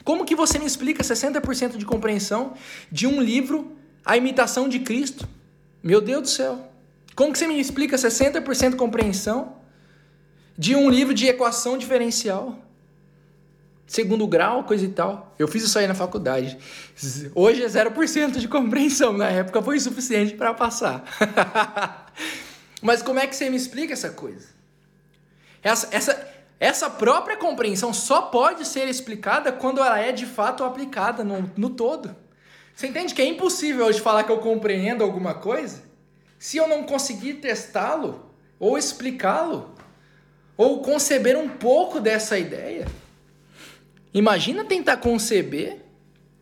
Como 0.02 0.24
que 0.24 0.34
você 0.34 0.58
me 0.58 0.64
explica 0.64 1.02
60% 1.02 1.76
de 1.76 1.84
compreensão 1.84 2.54
de 2.90 3.06
um 3.06 3.20
livro, 3.20 3.76
A 4.02 4.16
Imitação 4.16 4.70
de 4.70 4.78
Cristo? 4.78 5.28
Meu 5.82 6.00
Deus 6.00 6.22
do 6.22 6.28
céu. 6.28 6.66
Como 7.14 7.30
que 7.30 7.38
você 7.38 7.46
me 7.46 7.60
explica 7.60 7.98
60% 7.98 8.70
de 8.70 8.76
compreensão 8.76 9.56
de 10.56 10.74
um 10.74 10.88
livro 10.88 11.12
de 11.12 11.26
equação 11.26 11.76
diferencial? 11.76 12.56
Segundo 13.86 14.26
grau, 14.26 14.64
coisa 14.64 14.84
e 14.84 14.88
tal. 14.88 15.34
Eu 15.38 15.46
fiz 15.48 15.62
isso 15.62 15.78
aí 15.78 15.86
na 15.86 15.94
faculdade. 15.94 16.56
Hoje 17.34 17.62
é 17.62 17.66
0% 17.66 18.38
de 18.38 18.48
compreensão, 18.48 19.12
na 19.12 19.28
época 19.28 19.62
foi 19.62 19.78
suficiente 19.80 20.34
para 20.34 20.54
passar. 20.54 21.04
Mas 22.82 23.02
como 23.02 23.20
é 23.20 23.26
que 23.26 23.36
você 23.36 23.48
me 23.48 23.56
explica 23.56 23.92
essa 23.92 24.10
coisa? 24.10 24.48
Essa, 25.62 25.88
essa, 25.92 26.28
essa 26.58 26.90
própria 26.90 27.36
compreensão 27.36 27.92
só 27.92 28.22
pode 28.22 28.66
ser 28.66 28.88
explicada 28.88 29.52
quando 29.52 29.80
ela 29.80 30.00
é 30.00 30.10
de 30.10 30.26
fato 30.26 30.64
aplicada 30.64 31.22
no, 31.22 31.50
no 31.56 31.70
todo. 31.70 32.14
Você 32.74 32.88
entende 32.88 33.14
que 33.14 33.22
é 33.22 33.26
impossível 33.26 33.86
hoje 33.86 34.00
falar 34.00 34.24
que 34.24 34.32
eu 34.32 34.38
compreendo 34.38 35.04
alguma 35.04 35.34
coisa 35.34 35.92
se 36.42 36.56
eu 36.56 36.66
não 36.66 36.82
conseguir 36.82 37.34
testá-lo, 37.34 38.34
ou 38.58 38.76
explicá-lo, 38.76 39.76
ou 40.56 40.82
conceber 40.82 41.38
um 41.38 41.48
pouco 41.48 42.00
dessa 42.00 42.36
ideia? 42.36 42.88
Imagina 44.14 44.64
tentar 44.64 44.98
conceber 44.98 45.84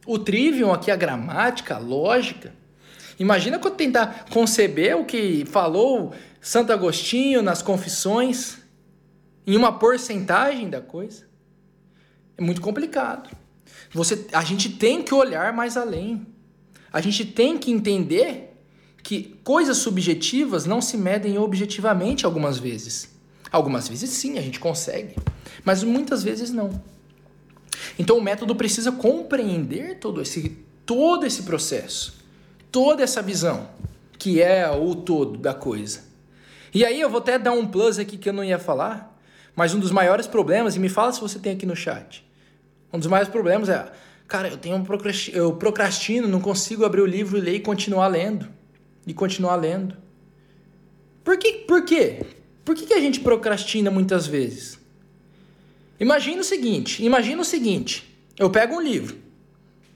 o 0.07 0.19
trivium 0.19 0.73
aqui, 0.73 0.91
a 0.91 0.97
gramática, 0.97 1.77
a 1.77 1.79
lógica, 1.79 2.53
Imagina 3.21 3.59
quando 3.59 3.75
tentar 3.77 4.25
conceber 4.31 4.97
o 4.97 5.05
que 5.05 5.45
falou 5.45 6.15
Santo 6.41 6.73
Agostinho 6.73 7.43
nas 7.43 7.61
confissões 7.61 8.57
em 9.47 9.55
uma 9.59 9.79
porcentagem 9.79 10.71
da 10.71 10.81
coisa. 10.81 11.29
É 12.39 12.41
muito 12.43 12.63
complicado. 12.63 13.29
Você, 13.93 14.27
a 14.33 14.43
gente 14.43 14.71
tem 14.71 15.03
que 15.03 15.13
olhar 15.13 15.53
mais 15.53 15.77
além. 15.77 16.27
A 16.91 17.03
gente 17.03 17.27
tem 17.27 17.59
que 17.59 17.71
entender 17.71 18.57
que 19.03 19.39
coisas 19.45 19.77
subjetivas 19.77 20.65
não 20.65 20.81
se 20.81 20.97
medem 20.97 21.37
objetivamente 21.37 22.25
algumas 22.25 22.59
vezes. 22.59 23.15
Algumas 23.53 23.87
vezes 23.87 24.09
sim, 24.09 24.39
a 24.39 24.43
gente 24.43 24.59
consegue, 24.59 25.17
mas 25.63 25.85
muitas 25.85 26.23
vezes 26.23 26.51
não. 26.51 26.83
Então 27.99 28.19
o 28.19 28.23
método 28.23 28.55
precisa 28.55 28.93
compreender 28.93 29.99
todo 29.99 30.21
esse, 30.21 30.59
todo 30.87 31.27
esse 31.27 31.43
processo, 31.43 32.15
toda 32.71 33.03
essa 33.03 33.23
visão, 33.23 33.69
que 34.19 34.41
é 34.41 34.69
o 34.71 34.95
todo 34.95 35.39
da 35.39 35.55
coisa. 35.55 36.01
E 36.73 36.85
aí 36.85 37.01
eu 37.01 37.11
vou 37.11 37.21
até 37.21 37.39
dar 37.39 37.53
um 37.53 37.67
plus 37.67 37.99
aqui 37.99 38.17
que 38.17 38.29
eu 38.29 38.33
não 38.33 38.45
ia 38.45 38.59
falar, 38.59 39.19
mas 39.55 39.75
um 39.75 39.79
dos 39.79 39.91
maiores 39.91 40.27
problemas, 40.27 40.77
e 40.77 40.79
me 40.79 40.89
fala 40.89 41.13
se 41.13 41.21
você 41.21 41.39
tem 41.39 41.53
aqui 41.53 41.67
no 41.67 41.77
chat. 41.77 42.25
Um 42.93 42.99
dos 42.99 43.09
maiores 43.09 43.31
problemas 43.31 43.69
é, 43.69 43.91
cara, 44.27 44.49
eu 44.49 44.57
tenho 44.57 44.77
um 44.77 44.85
procrastino, 44.85 45.37
eu 45.37 45.53
procrastino, 45.53 46.27
não 46.27 46.41
consigo 46.41 46.85
abrir 46.85 47.03
o 47.03 47.07
livro 47.07 47.37
e 47.37 47.41
ler 47.41 47.55
e 47.57 47.61
continuar 47.61 48.09
lendo. 48.09 48.49
E 49.07 49.15
continuar 49.15 49.57
lendo. 49.57 49.97
Por, 51.23 51.37
que, 51.37 51.53
por 51.53 51.85
quê? 51.85 52.25
Por 52.65 52.75
que, 52.75 52.87
que 52.87 52.95
a 52.95 53.01
gente 53.01 53.21
procrastina 53.21 53.91
muitas 53.91 54.27
vezes? 54.27 54.80
Imagina 56.01 56.41
o 56.41 56.45
seguinte, 56.45 57.05
imagina 57.05 57.43
o 57.43 57.45
seguinte, 57.45 58.19
eu 58.39 58.49
pego 58.49 58.75
um 58.75 58.81
livro, 58.81 59.19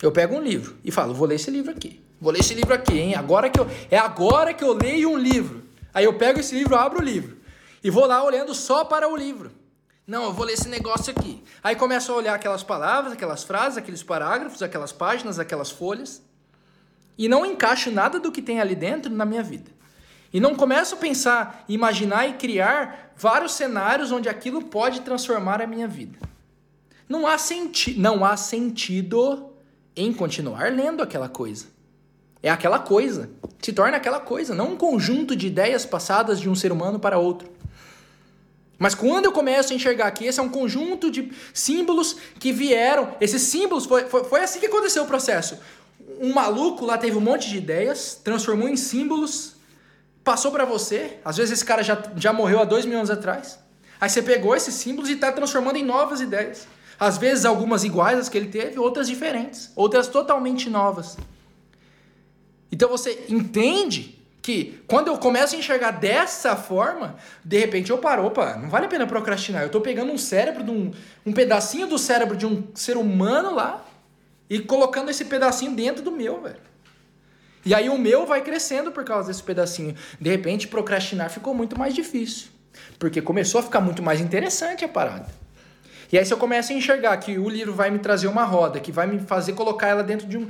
eu 0.02 0.12
pego 0.12 0.36
um 0.36 0.42
livro 0.42 0.76
e 0.84 0.90
falo, 0.90 1.14
vou 1.14 1.26
ler 1.26 1.36
esse 1.36 1.50
livro 1.50 1.70
aqui, 1.70 2.00
vou 2.20 2.30
ler 2.30 2.40
esse 2.40 2.52
livro 2.52 2.74
aqui, 2.74 2.98
hein? 2.98 3.14
Agora 3.14 3.48
que 3.48 3.59
eu, 3.59 3.66
é 3.90 3.96
agora 3.96 4.52
que 4.52 4.62
eu 4.62 4.74
leio 4.74 5.11
um 5.11 5.16
livro. 5.16 5.64
Aí 5.94 6.05
eu 6.05 6.12
pego 6.14 6.40
esse 6.40 6.55
livro, 6.55 6.76
abro 6.76 7.00
o 7.00 7.02
livro 7.02 7.38
e 7.82 7.88
vou 7.88 8.05
lá 8.05 8.22
olhando 8.22 8.55
só 8.55 8.84
para 8.84 9.09
o 9.09 9.16
livro. 9.16 9.50
Não, 10.07 10.24
eu 10.24 10.32
vou 10.34 10.44
ler 10.44 10.52
esse 10.52 10.68
negócio 10.68 11.14
aqui. 11.16 11.42
Aí 11.62 11.74
começo 11.74 12.12
a 12.12 12.16
olhar 12.16 12.34
aquelas 12.34 12.62
palavras, 12.62 13.14
aquelas 13.14 13.42
frases, 13.42 13.78
aqueles 13.78 14.02
parágrafos, 14.02 14.62
aquelas 14.62 14.92
páginas, 14.92 15.38
aquelas 15.38 15.70
folhas 15.70 16.22
e 17.16 17.28
não 17.28 17.46
encaixo 17.46 17.90
nada 17.90 18.20
do 18.20 18.30
que 18.30 18.42
tem 18.42 18.61
ali 18.61 18.74
dentro 18.74 19.11
na 19.11 19.24
minha 19.24 19.42
vida. 19.42 19.70
E 20.35 20.41
não 20.41 20.57
começo 20.57 20.97
a 20.97 20.99
pensar, 20.99 21.64
imaginar 21.68 22.28
e 22.28 22.32
criar 22.32 23.14
vários 23.16 23.53
cenários 23.53 24.11
onde 24.11 24.28
aquilo 24.28 24.62
pode 24.62 25.03
transformar 25.03 25.62
a 25.62 25.66
minha 25.66 25.87
vida. 25.87 26.18
Não 27.09 27.24
há, 27.24 27.39
senti 27.39 27.95
não 27.95 28.24
há 28.24 28.37
sentido 28.37 29.51
em 29.95 30.12
continuar 30.12 30.72
lendo 30.72 31.05
aquela 31.05 31.28
coisa. 31.28 31.66
É 32.43 32.51
aquela 32.51 32.80
coisa. 32.80 33.30
Se 33.62 33.72
torna 33.72 33.97
aquela 33.97 34.18
coisa, 34.18 34.57
não 34.57 34.72
um 34.72 34.76
conjunto 34.76 35.37
de 35.37 35.47
ideias 35.47 35.87
passadas 35.87 36.41
de 36.41 36.49
um 36.49 36.55
ser 36.57 36.72
humano 36.72 36.99
para 36.99 37.16
outro. 37.16 37.49
Mas 38.76 38.93
quando 38.93 39.26
eu 39.26 39.32
começo 39.32 39.72
a 39.72 39.76
enxergar 39.76 40.11
que 40.11 40.24
esse 40.24 40.41
é 40.41 40.43
um 40.43 40.49
conjunto 40.49 41.12
de 41.12 41.30
símbolos 41.55 42.16
que 42.41 42.53
vieram, 42.53 43.14
esses 43.20 43.43
símbolos, 43.43 43.87
foi, 43.87 44.07
foi, 44.07 44.24
foi 44.24 44.41
assim 44.43 44.59
que 44.59 44.66
aconteceu 44.66 45.05
o 45.05 45.07
processo. 45.07 45.57
Um 46.20 46.35
maluco 46.35 46.85
lá 46.85 46.99
teve 46.99 47.16
um 47.16 47.20
monte 47.20 47.49
de 47.49 47.57
ideias, 47.57 48.20
transformou 48.22 48.68
em 48.68 48.76
símbolos 48.76 49.53
passou 50.24 50.50
para 50.50 50.64
você. 50.64 51.18
Às 51.24 51.36
vezes 51.36 51.52
esse 51.52 51.64
cara 51.64 51.82
já, 51.82 52.02
já 52.16 52.32
morreu 52.32 52.60
há 52.60 52.64
dois 52.64 52.86
mil 52.86 52.96
anos 52.96 53.10
atrás. 53.10 53.58
Aí 54.00 54.08
você 54.08 54.22
pegou 54.22 54.56
esses 54.56 54.74
símbolos 54.74 55.10
e 55.10 55.12
está 55.12 55.30
transformando 55.30 55.76
em 55.76 55.84
novas 55.84 56.20
ideias. 56.20 56.66
Às 56.98 57.18
vezes 57.18 57.44
algumas 57.44 57.84
iguais 57.84 58.18
às 58.18 58.28
que 58.28 58.38
ele 58.38 58.48
teve, 58.48 58.78
outras 58.78 59.06
diferentes, 59.06 59.70
outras 59.76 60.08
totalmente 60.08 60.70
novas. 60.70 61.16
Então 62.72 62.88
você 62.88 63.26
entende 63.28 64.18
que 64.40 64.82
quando 64.86 65.08
eu 65.08 65.16
começo 65.16 65.54
a 65.54 65.58
enxergar 65.58 65.92
dessa 65.92 66.54
forma, 66.54 67.16
de 67.44 67.58
repente 67.58 67.90
eu 67.90 67.98
paro, 67.98 68.26
opa, 68.26 68.56
não 68.56 68.68
vale 68.68 68.86
a 68.86 68.88
pena 68.88 69.06
procrastinar. 69.06 69.62
Eu 69.62 69.66
estou 69.66 69.80
pegando 69.80 70.12
um 70.12 70.18
cérebro, 70.18 70.62
de 70.62 70.70
um, 70.70 70.92
um 71.24 71.32
pedacinho 71.32 71.86
do 71.86 71.98
cérebro 71.98 72.36
de 72.36 72.46
um 72.46 72.62
ser 72.74 72.96
humano 72.96 73.54
lá 73.54 73.84
e 74.50 74.58
colocando 74.60 75.10
esse 75.10 75.24
pedacinho 75.24 75.72
dentro 75.74 76.02
do 76.02 76.10
meu, 76.10 76.42
velho. 76.42 76.60
E 77.64 77.74
aí 77.74 77.88
o 77.88 77.98
meu 77.98 78.26
vai 78.26 78.42
crescendo 78.42 78.92
por 78.92 79.04
causa 79.04 79.28
desse 79.28 79.42
pedacinho. 79.42 79.94
De 80.20 80.30
repente, 80.30 80.68
procrastinar 80.68 81.30
ficou 81.30 81.54
muito 81.54 81.78
mais 81.78 81.94
difícil. 81.94 82.48
Porque 82.98 83.22
começou 83.22 83.60
a 83.60 83.62
ficar 83.62 83.80
muito 83.80 84.02
mais 84.02 84.20
interessante 84.20 84.84
a 84.84 84.88
parada. 84.88 85.26
E 86.12 86.18
aí, 86.18 86.24
se 86.24 86.32
eu 86.32 86.38
começo 86.38 86.72
a 86.72 86.76
enxergar 86.76 87.16
que 87.16 87.38
o 87.38 87.48
livro 87.48 87.72
vai 87.72 87.90
me 87.90 87.98
trazer 87.98 88.28
uma 88.28 88.44
roda, 88.44 88.78
que 88.78 88.92
vai 88.92 89.06
me 89.06 89.18
fazer 89.18 89.54
colocar 89.54 89.88
ela 89.88 90.02
dentro 90.02 90.26
de 90.26 90.36
um. 90.36 90.46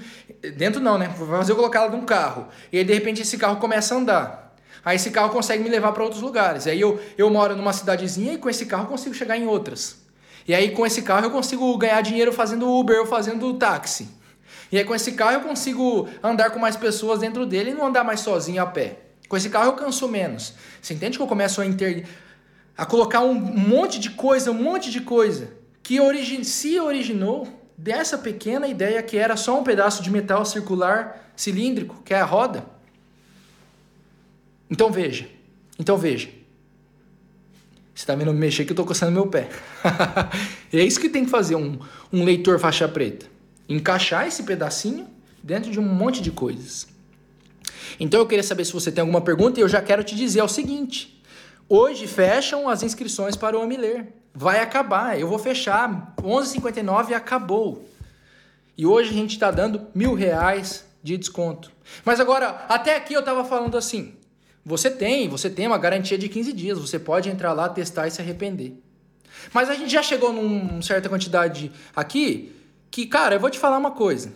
Dentro 0.56 0.80
não, 0.80 0.98
né? 0.98 1.08
Vai 1.16 1.38
fazer 1.38 1.52
eu 1.52 1.56
colocar 1.56 1.80
ela 1.80 1.90
de 1.90 1.96
um 1.96 2.04
carro. 2.04 2.48
E 2.72 2.78
aí, 2.78 2.84
de 2.84 2.92
repente, 2.92 3.22
esse 3.22 3.38
carro 3.38 3.56
começa 3.56 3.94
a 3.94 3.98
andar. 3.98 4.54
Aí, 4.84 4.96
esse 4.96 5.10
carro 5.10 5.30
consegue 5.30 5.62
me 5.62 5.70
levar 5.70 5.92
para 5.92 6.02
outros 6.02 6.20
lugares. 6.20 6.66
Aí, 6.66 6.80
eu, 6.80 7.00
eu 7.16 7.30
moro 7.30 7.56
numa 7.56 7.72
cidadezinha 7.72 8.34
e 8.34 8.38
com 8.38 8.50
esse 8.50 8.66
carro 8.66 8.84
eu 8.84 8.88
consigo 8.88 9.14
chegar 9.14 9.38
em 9.38 9.46
outras. 9.46 10.04
E 10.46 10.54
aí, 10.54 10.72
com 10.72 10.84
esse 10.84 11.00
carro, 11.00 11.26
eu 11.26 11.30
consigo 11.30 11.76
ganhar 11.78 12.00
dinheiro 12.02 12.32
fazendo 12.32 12.68
Uber 12.68 13.00
ou 13.00 13.06
fazendo 13.06 13.54
táxi. 13.54 14.08
E 14.74 14.78
aí 14.78 14.84
com 14.84 14.92
esse 14.92 15.12
carro 15.12 15.34
eu 15.34 15.40
consigo 15.42 16.08
andar 16.20 16.50
com 16.50 16.58
mais 16.58 16.76
pessoas 16.76 17.20
dentro 17.20 17.46
dele 17.46 17.70
e 17.70 17.74
não 17.74 17.86
andar 17.86 18.02
mais 18.02 18.18
sozinho 18.18 18.60
a 18.60 18.66
pé. 18.66 18.98
Com 19.28 19.36
esse 19.36 19.48
carro 19.48 19.66
eu 19.66 19.74
canso 19.74 20.08
menos. 20.08 20.52
Você 20.82 20.94
entende 20.94 21.16
que 21.16 21.22
eu 21.22 21.28
começo 21.28 21.60
a, 21.60 21.64
inter... 21.64 22.04
a 22.76 22.84
colocar 22.84 23.20
um 23.20 23.34
monte 23.34 24.00
de 24.00 24.10
coisa, 24.10 24.50
um 24.50 24.60
monte 24.60 24.90
de 24.90 25.00
coisa 25.00 25.52
que 25.80 26.00
origi... 26.00 26.44
se 26.44 26.80
originou 26.80 27.46
dessa 27.78 28.18
pequena 28.18 28.66
ideia 28.66 29.00
que 29.00 29.16
era 29.16 29.36
só 29.36 29.60
um 29.60 29.62
pedaço 29.62 30.02
de 30.02 30.10
metal 30.10 30.44
circular 30.44 31.30
cilíndrico, 31.36 32.02
que 32.04 32.12
é 32.12 32.18
a 32.18 32.24
roda. 32.24 32.66
Então 34.68 34.90
veja. 34.90 35.28
Então 35.78 35.96
veja. 35.96 36.26
Você 37.94 38.02
está 38.02 38.16
vendo 38.16 38.34
me 38.34 38.40
mexer 38.40 38.64
que 38.64 38.72
eu 38.72 38.74
estou 38.74 38.84
coçando 38.84 39.12
meu 39.12 39.28
pé. 39.28 39.48
é 40.72 40.82
isso 40.82 40.98
que 40.98 41.08
tem 41.08 41.24
que 41.24 41.30
fazer 41.30 41.54
um, 41.54 41.78
um 42.12 42.24
leitor 42.24 42.58
faixa 42.58 42.88
preta 42.88 43.33
encaixar 43.68 44.26
esse 44.26 44.42
pedacinho 44.42 45.08
dentro 45.42 45.70
de 45.70 45.78
um 45.78 45.82
monte 45.82 46.20
de 46.20 46.30
coisas. 46.30 46.86
Então 47.98 48.20
eu 48.20 48.26
queria 48.26 48.42
saber 48.42 48.64
se 48.64 48.72
você 48.72 48.90
tem 48.90 49.02
alguma 49.02 49.20
pergunta 49.20 49.60
e 49.60 49.62
eu 49.62 49.68
já 49.68 49.80
quero 49.80 50.02
te 50.02 50.14
dizer 50.14 50.40
é 50.40 50.44
o 50.44 50.48
seguinte: 50.48 51.22
hoje 51.68 52.06
fecham 52.06 52.68
as 52.68 52.82
inscrições 52.82 53.36
para 53.36 53.58
o 53.58 53.62
Amiler. 53.62 54.12
Vai 54.34 54.60
acabar, 54.60 55.18
eu 55.18 55.28
vou 55.28 55.38
fechar. 55.38 56.14
11,59 56.20 57.12
acabou. 57.12 57.88
E 58.76 58.84
hoje 58.84 59.10
a 59.10 59.12
gente 59.12 59.34
está 59.34 59.50
dando 59.50 59.86
mil 59.94 60.14
reais 60.14 60.84
de 61.02 61.16
desconto. 61.16 61.70
Mas 62.04 62.18
agora, 62.18 62.64
até 62.68 62.96
aqui 62.96 63.14
eu 63.14 63.20
estava 63.20 63.44
falando 63.44 63.76
assim: 63.76 64.14
você 64.64 64.90
tem, 64.90 65.28
você 65.28 65.48
tem 65.48 65.66
uma 65.66 65.78
garantia 65.78 66.18
de 66.18 66.28
15 66.28 66.52
dias, 66.52 66.78
você 66.78 66.98
pode 66.98 67.28
entrar 67.28 67.52
lá, 67.52 67.68
testar 67.68 68.08
e 68.08 68.10
se 68.10 68.20
arrepender. 68.20 68.74
Mas 69.52 69.68
a 69.68 69.74
gente 69.74 69.92
já 69.92 70.02
chegou 70.02 70.32
numa 70.32 70.80
certa 70.80 71.08
quantidade 71.08 71.70
aqui 71.94 72.52
que, 72.94 73.06
cara, 73.06 73.34
eu 73.34 73.40
vou 73.40 73.50
te 73.50 73.58
falar 73.58 73.76
uma 73.76 73.90
coisa. 73.90 74.32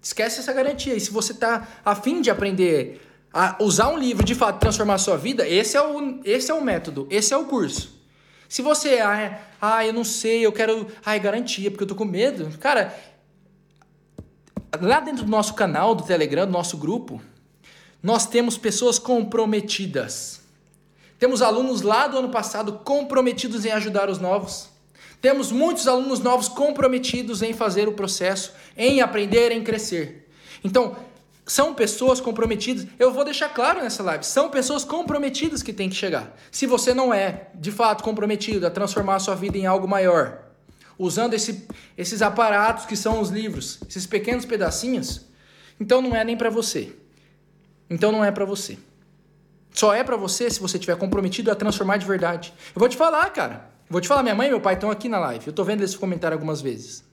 Esquece 0.00 0.40
essa 0.40 0.50
garantia. 0.50 0.94
E 0.94 1.00
se 1.00 1.10
você 1.10 1.34
tá 1.34 1.68
afim 1.84 2.22
de 2.22 2.30
aprender 2.30 3.06
a 3.30 3.56
usar 3.60 3.88
um 3.88 3.98
livro 3.98 4.24
de 4.24 4.34
fato 4.34 4.58
transformar 4.58 4.94
a 4.94 4.98
sua 4.98 5.18
vida, 5.18 5.46
esse 5.46 5.76
é 5.76 5.82
o, 5.82 6.20
esse 6.24 6.50
é 6.50 6.54
o 6.54 6.64
método, 6.64 7.06
esse 7.10 7.34
é 7.34 7.36
o 7.36 7.44
curso. 7.44 8.00
Se 8.48 8.62
você, 8.62 8.98
ah, 9.00 9.38
ah, 9.60 9.84
eu 9.84 9.92
não 9.92 10.04
sei, 10.04 10.46
eu 10.46 10.52
quero, 10.52 10.86
ai, 11.04 11.20
garantia, 11.20 11.70
porque 11.70 11.84
eu 11.84 11.88
tô 11.88 11.94
com 11.94 12.06
medo. 12.06 12.48
Cara, 12.58 12.98
lá 14.80 15.00
dentro 15.00 15.22
do 15.22 15.30
nosso 15.30 15.52
canal 15.52 15.94
do 15.94 16.02
Telegram, 16.02 16.46
do 16.46 16.52
nosso 16.52 16.78
grupo, 16.78 17.20
nós 18.02 18.24
temos 18.24 18.56
pessoas 18.56 18.98
comprometidas. 18.98 20.40
Temos 21.18 21.42
alunos 21.42 21.82
lá 21.82 22.08
do 22.08 22.16
ano 22.16 22.30
passado 22.30 22.80
comprometidos 22.84 23.66
em 23.66 23.70
ajudar 23.70 24.08
os 24.08 24.18
novos. 24.18 24.72
Temos 25.24 25.50
muitos 25.50 25.88
alunos 25.88 26.20
novos 26.20 26.48
comprometidos 26.48 27.40
em 27.40 27.54
fazer 27.54 27.88
o 27.88 27.92
processo, 27.92 28.52
em 28.76 29.00
aprender, 29.00 29.52
em 29.52 29.64
crescer. 29.64 30.28
Então, 30.62 30.94
são 31.46 31.72
pessoas 31.72 32.20
comprometidas. 32.20 32.86
Eu 32.98 33.10
vou 33.10 33.24
deixar 33.24 33.48
claro 33.48 33.82
nessa 33.82 34.02
live, 34.02 34.22
são 34.22 34.50
pessoas 34.50 34.84
comprometidas 34.84 35.62
que 35.62 35.72
têm 35.72 35.88
que 35.88 35.96
chegar. 35.96 36.36
Se 36.52 36.66
você 36.66 36.92
não 36.92 37.14
é, 37.14 37.48
de 37.54 37.72
fato, 37.72 38.04
comprometido 38.04 38.66
a 38.66 38.70
transformar 38.70 39.14
a 39.14 39.18
sua 39.18 39.34
vida 39.34 39.56
em 39.56 39.64
algo 39.64 39.88
maior, 39.88 40.42
usando 40.98 41.32
esse, 41.32 41.66
esses 41.96 42.20
aparatos 42.20 42.84
que 42.84 42.94
são 42.94 43.18
os 43.18 43.30
livros, 43.30 43.78
esses 43.88 44.06
pequenos 44.06 44.44
pedacinhos, 44.44 45.22
então 45.80 46.02
não 46.02 46.14
é 46.14 46.22
nem 46.22 46.36
para 46.36 46.50
você. 46.50 46.94
Então 47.88 48.12
não 48.12 48.22
é 48.22 48.30
para 48.30 48.44
você. 48.44 48.76
Só 49.72 49.94
é 49.94 50.04
para 50.04 50.18
você 50.18 50.50
se 50.50 50.60
você 50.60 50.76
estiver 50.76 50.98
comprometido 50.98 51.50
a 51.50 51.54
transformar 51.54 51.96
de 51.96 52.04
verdade. 52.04 52.52
Eu 52.76 52.78
vou 52.78 52.90
te 52.90 52.96
falar, 52.98 53.30
cara. 53.30 53.72
Vou 53.94 54.00
te 54.00 54.08
falar, 54.08 54.24
minha 54.24 54.34
mãe 54.34 54.48
e 54.48 54.50
meu 54.50 54.60
pai 54.60 54.74
estão 54.74 54.90
aqui 54.90 55.08
na 55.08 55.20
live. 55.20 55.46
Eu 55.46 55.52
tô 55.52 55.62
vendo 55.62 55.84
esse 55.84 55.96
comentário 55.96 56.34
algumas 56.34 56.60
vezes. 56.60 57.04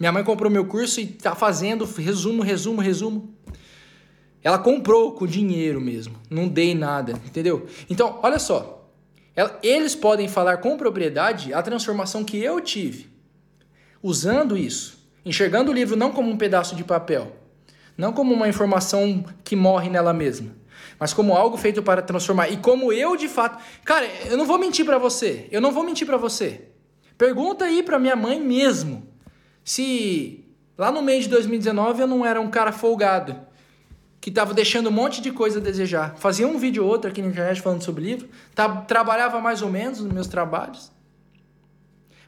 Minha 0.00 0.10
mãe 0.10 0.24
comprou 0.24 0.50
meu 0.50 0.64
curso 0.64 0.98
e 0.98 1.06
tá 1.06 1.34
fazendo 1.34 1.84
resumo, 1.84 2.42
resumo, 2.42 2.80
resumo. 2.80 3.34
Ela 4.42 4.58
comprou 4.58 5.12
com 5.12 5.26
dinheiro 5.26 5.78
mesmo. 5.78 6.16
Não 6.30 6.48
dei 6.48 6.74
nada, 6.74 7.12
entendeu? 7.26 7.66
Então, 7.90 8.18
olha 8.22 8.38
só. 8.38 8.90
Eles 9.62 9.94
podem 9.94 10.26
falar 10.26 10.56
com 10.56 10.78
propriedade 10.78 11.52
a 11.52 11.60
transformação 11.60 12.24
que 12.24 12.38
eu 12.38 12.62
tive. 12.62 13.10
Usando 14.02 14.56
isso. 14.56 15.06
Enxergando 15.26 15.70
o 15.70 15.74
livro 15.74 15.96
não 15.96 16.12
como 16.12 16.30
um 16.30 16.38
pedaço 16.38 16.74
de 16.74 16.82
papel. 16.82 17.36
Não 17.94 18.10
como 18.10 18.32
uma 18.32 18.48
informação 18.48 19.22
que 19.44 19.54
morre 19.54 19.90
nela 19.90 20.14
mesma, 20.14 20.50
mas 21.02 21.12
como 21.12 21.34
algo 21.34 21.56
feito 21.56 21.82
para 21.82 22.00
transformar. 22.00 22.48
E 22.48 22.56
como 22.58 22.92
eu 22.92 23.16
de 23.16 23.26
fato. 23.26 23.60
Cara, 23.84 24.06
eu 24.26 24.36
não 24.36 24.46
vou 24.46 24.56
mentir 24.56 24.86
para 24.86 24.98
você. 24.98 25.48
Eu 25.50 25.60
não 25.60 25.72
vou 25.72 25.82
mentir 25.82 26.06
para 26.06 26.16
você. 26.16 26.68
Pergunta 27.18 27.64
aí 27.64 27.82
para 27.82 27.98
minha 27.98 28.14
mãe 28.14 28.40
mesmo 28.40 29.08
se 29.64 30.44
lá 30.78 30.92
no 30.92 31.02
mês 31.02 31.24
de 31.24 31.30
2019 31.30 32.02
eu 32.02 32.06
não 32.06 32.24
era 32.24 32.40
um 32.40 32.48
cara 32.48 32.70
folgado 32.70 33.36
que 34.20 34.28
estava 34.28 34.54
deixando 34.54 34.90
um 34.90 34.92
monte 34.92 35.20
de 35.20 35.32
coisa 35.32 35.58
a 35.58 35.60
desejar. 35.60 36.14
Fazia 36.18 36.46
um 36.46 36.56
vídeo 36.56 36.84
ou 36.84 36.88
outro 36.88 37.10
aqui 37.10 37.20
na 37.20 37.30
internet 37.30 37.60
falando 37.60 37.82
sobre 37.82 38.04
livro, 38.04 38.28
tá, 38.54 38.68
trabalhava 38.82 39.40
mais 39.40 39.60
ou 39.60 39.70
menos 39.70 39.98
nos 39.98 40.12
meus 40.12 40.28
trabalhos. 40.28 40.92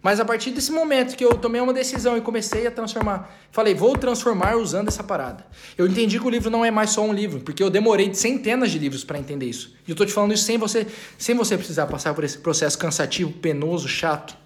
Mas 0.04 0.20
a 0.20 0.24
partir 0.24 0.50
desse 0.50 0.70
momento 0.70 1.16
que 1.16 1.24
eu 1.24 1.32
tomei 1.32 1.62
uma 1.62 1.72
decisão 1.72 2.14
e 2.14 2.20
comecei 2.20 2.66
a 2.66 2.70
transformar, 2.70 3.34
falei, 3.50 3.74
vou 3.74 3.96
transformar 3.96 4.54
usando 4.54 4.88
essa 4.88 5.02
parada. 5.02 5.46
Eu 5.78 5.86
entendi 5.86 6.20
que 6.20 6.26
o 6.26 6.28
livro 6.28 6.50
não 6.50 6.62
é 6.62 6.70
mais 6.70 6.90
só 6.90 7.00
um 7.00 7.10
livro, 7.10 7.40
porque 7.40 7.62
eu 7.62 7.70
demorei 7.70 8.12
centenas 8.12 8.70
de 8.70 8.78
livros 8.78 9.02
para 9.02 9.18
entender 9.18 9.46
isso. 9.46 9.74
E 9.88 9.90
eu 9.90 9.96
tô 9.96 10.04
te 10.04 10.12
falando 10.12 10.34
isso 10.34 10.44
sem 10.44 10.58
você, 10.58 10.86
sem 11.16 11.34
você 11.34 11.56
precisar 11.56 11.86
passar 11.86 12.12
por 12.12 12.22
esse 12.22 12.36
processo 12.36 12.76
cansativo, 12.76 13.32
penoso, 13.32 13.88
chato. 13.88 14.36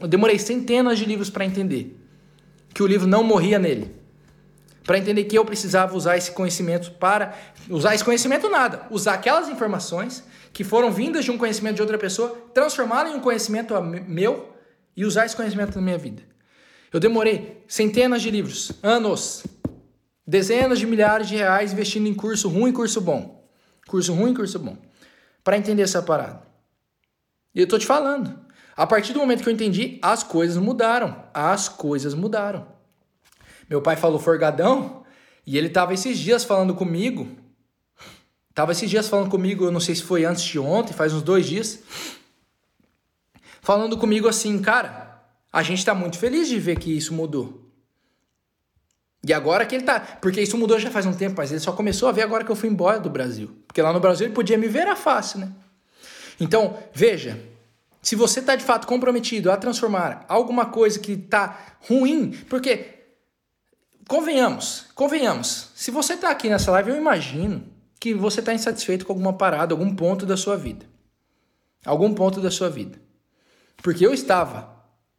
Eu 0.00 0.06
demorei 0.06 0.38
centenas 0.38 0.96
de 0.96 1.04
livros 1.04 1.28
para 1.28 1.44
entender 1.44 1.98
que 2.72 2.80
o 2.80 2.86
livro 2.86 3.08
não 3.08 3.24
morria 3.24 3.58
nele 3.58 3.98
para 4.86 4.96
entender 4.96 5.24
que 5.24 5.36
eu 5.36 5.44
precisava 5.44 5.94
usar 5.94 6.16
esse 6.16 6.32
conhecimento 6.32 6.92
para 6.92 7.34
usar 7.68 7.94
esse 7.94 8.02
conhecimento 8.02 8.48
nada, 8.48 8.86
usar 8.90 9.14
aquelas 9.14 9.48
informações 9.48 10.24
que 10.52 10.64
foram 10.64 10.90
vindas 10.90 11.24
de 11.24 11.30
um 11.30 11.38
conhecimento 11.38 11.76
de 11.76 11.82
outra 11.82 11.98
pessoa, 11.98 12.36
transformá-lo 12.54 13.10
em 13.10 13.14
um 13.14 13.20
conhecimento 13.20 13.74
meu 14.08 14.50
e 15.00 15.04
usar 15.06 15.24
esse 15.24 15.34
conhecimento 15.34 15.74
na 15.76 15.80
minha 15.80 15.96
vida. 15.96 16.22
Eu 16.92 17.00
demorei 17.00 17.64
centenas 17.66 18.20
de 18.20 18.30
livros, 18.30 18.70
anos, 18.82 19.46
dezenas 20.26 20.78
de 20.78 20.86
milhares 20.86 21.26
de 21.26 21.36
reais 21.36 21.72
investindo 21.72 22.06
em 22.06 22.12
curso 22.12 22.50
ruim 22.50 22.70
curso 22.70 23.00
bom. 23.00 23.48
Curso 23.88 24.12
ruim 24.12 24.34
curso 24.34 24.58
bom. 24.58 24.76
Para 25.42 25.56
entender 25.56 25.80
essa 25.80 26.02
parada. 26.02 26.42
E 27.54 27.62
eu 27.62 27.66
tô 27.66 27.78
te 27.78 27.86
falando. 27.86 28.38
A 28.76 28.86
partir 28.86 29.14
do 29.14 29.20
momento 29.20 29.42
que 29.42 29.48
eu 29.48 29.54
entendi, 29.54 29.98
as 30.02 30.22
coisas 30.22 30.58
mudaram. 30.58 31.24
As 31.32 31.66
coisas 31.66 32.12
mudaram. 32.12 32.66
Meu 33.70 33.80
pai 33.80 33.96
falou 33.96 34.18
forgadão 34.18 35.02
e 35.46 35.56
ele 35.56 35.70
tava 35.70 35.94
esses 35.94 36.18
dias 36.18 36.44
falando 36.44 36.74
comigo. 36.74 37.26
Tava 38.52 38.72
esses 38.72 38.90
dias 38.90 39.08
falando 39.08 39.30
comigo, 39.30 39.64
eu 39.64 39.72
não 39.72 39.80
sei 39.80 39.94
se 39.94 40.02
foi 40.02 40.26
antes 40.26 40.42
de 40.42 40.58
ontem, 40.58 40.92
faz 40.92 41.14
uns 41.14 41.22
dois 41.22 41.46
dias. 41.46 41.78
Falando 43.60 43.96
comigo 43.96 44.28
assim, 44.28 44.60
cara, 44.60 45.22
a 45.52 45.62
gente 45.62 45.84
tá 45.84 45.94
muito 45.94 46.18
feliz 46.18 46.48
de 46.48 46.58
ver 46.58 46.78
que 46.78 46.96
isso 46.96 47.12
mudou. 47.12 47.70
E 49.26 49.32
agora 49.32 49.66
que 49.66 49.74
ele 49.74 49.84
tá. 49.84 50.00
Porque 50.00 50.40
isso 50.40 50.56
mudou 50.56 50.78
já 50.78 50.90
faz 50.90 51.04
um 51.04 51.12
tempo, 51.12 51.34
mas 51.36 51.50
ele 51.50 51.60
só 51.60 51.72
começou 51.72 52.08
a 52.08 52.12
ver 52.12 52.22
agora 52.22 52.44
que 52.44 52.50
eu 52.50 52.56
fui 52.56 52.68
embora 52.68 52.98
do 52.98 53.10
Brasil. 53.10 53.50
Porque 53.66 53.82
lá 53.82 53.92
no 53.92 54.00
Brasil 54.00 54.26
ele 54.26 54.34
podia 54.34 54.56
me 54.56 54.66
ver, 54.66 54.80
era 54.80 54.96
fácil, 54.96 55.40
né? 55.40 55.52
Então, 56.38 56.78
veja. 56.92 57.38
Se 58.02 58.16
você 58.16 58.40
está 58.40 58.56
de 58.56 58.64
fato 58.64 58.86
comprometido 58.86 59.50
a 59.50 59.58
transformar 59.58 60.24
alguma 60.26 60.64
coisa 60.64 60.98
que 60.98 61.12
está 61.12 61.76
ruim, 61.86 62.30
porque 62.48 62.94
convenhamos, 64.08 64.86
convenhamos. 64.94 65.70
Se 65.74 65.90
você 65.90 66.14
está 66.14 66.30
aqui 66.30 66.48
nessa 66.48 66.70
live, 66.70 66.92
eu 66.92 66.96
imagino 66.96 67.62
que 68.00 68.14
você 68.14 68.40
está 68.40 68.54
insatisfeito 68.54 69.04
com 69.04 69.12
alguma 69.12 69.34
parada, 69.34 69.74
algum 69.74 69.94
ponto 69.94 70.24
da 70.24 70.34
sua 70.34 70.56
vida. 70.56 70.86
Algum 71.84 72.14
ponto 72.14 72.40
da 72.40 72.50
sua 72.50 72.70
vida. 72.70 72.98
Porque 73.82 74.06
eu 74.06 74.12
estava 74.12 74.70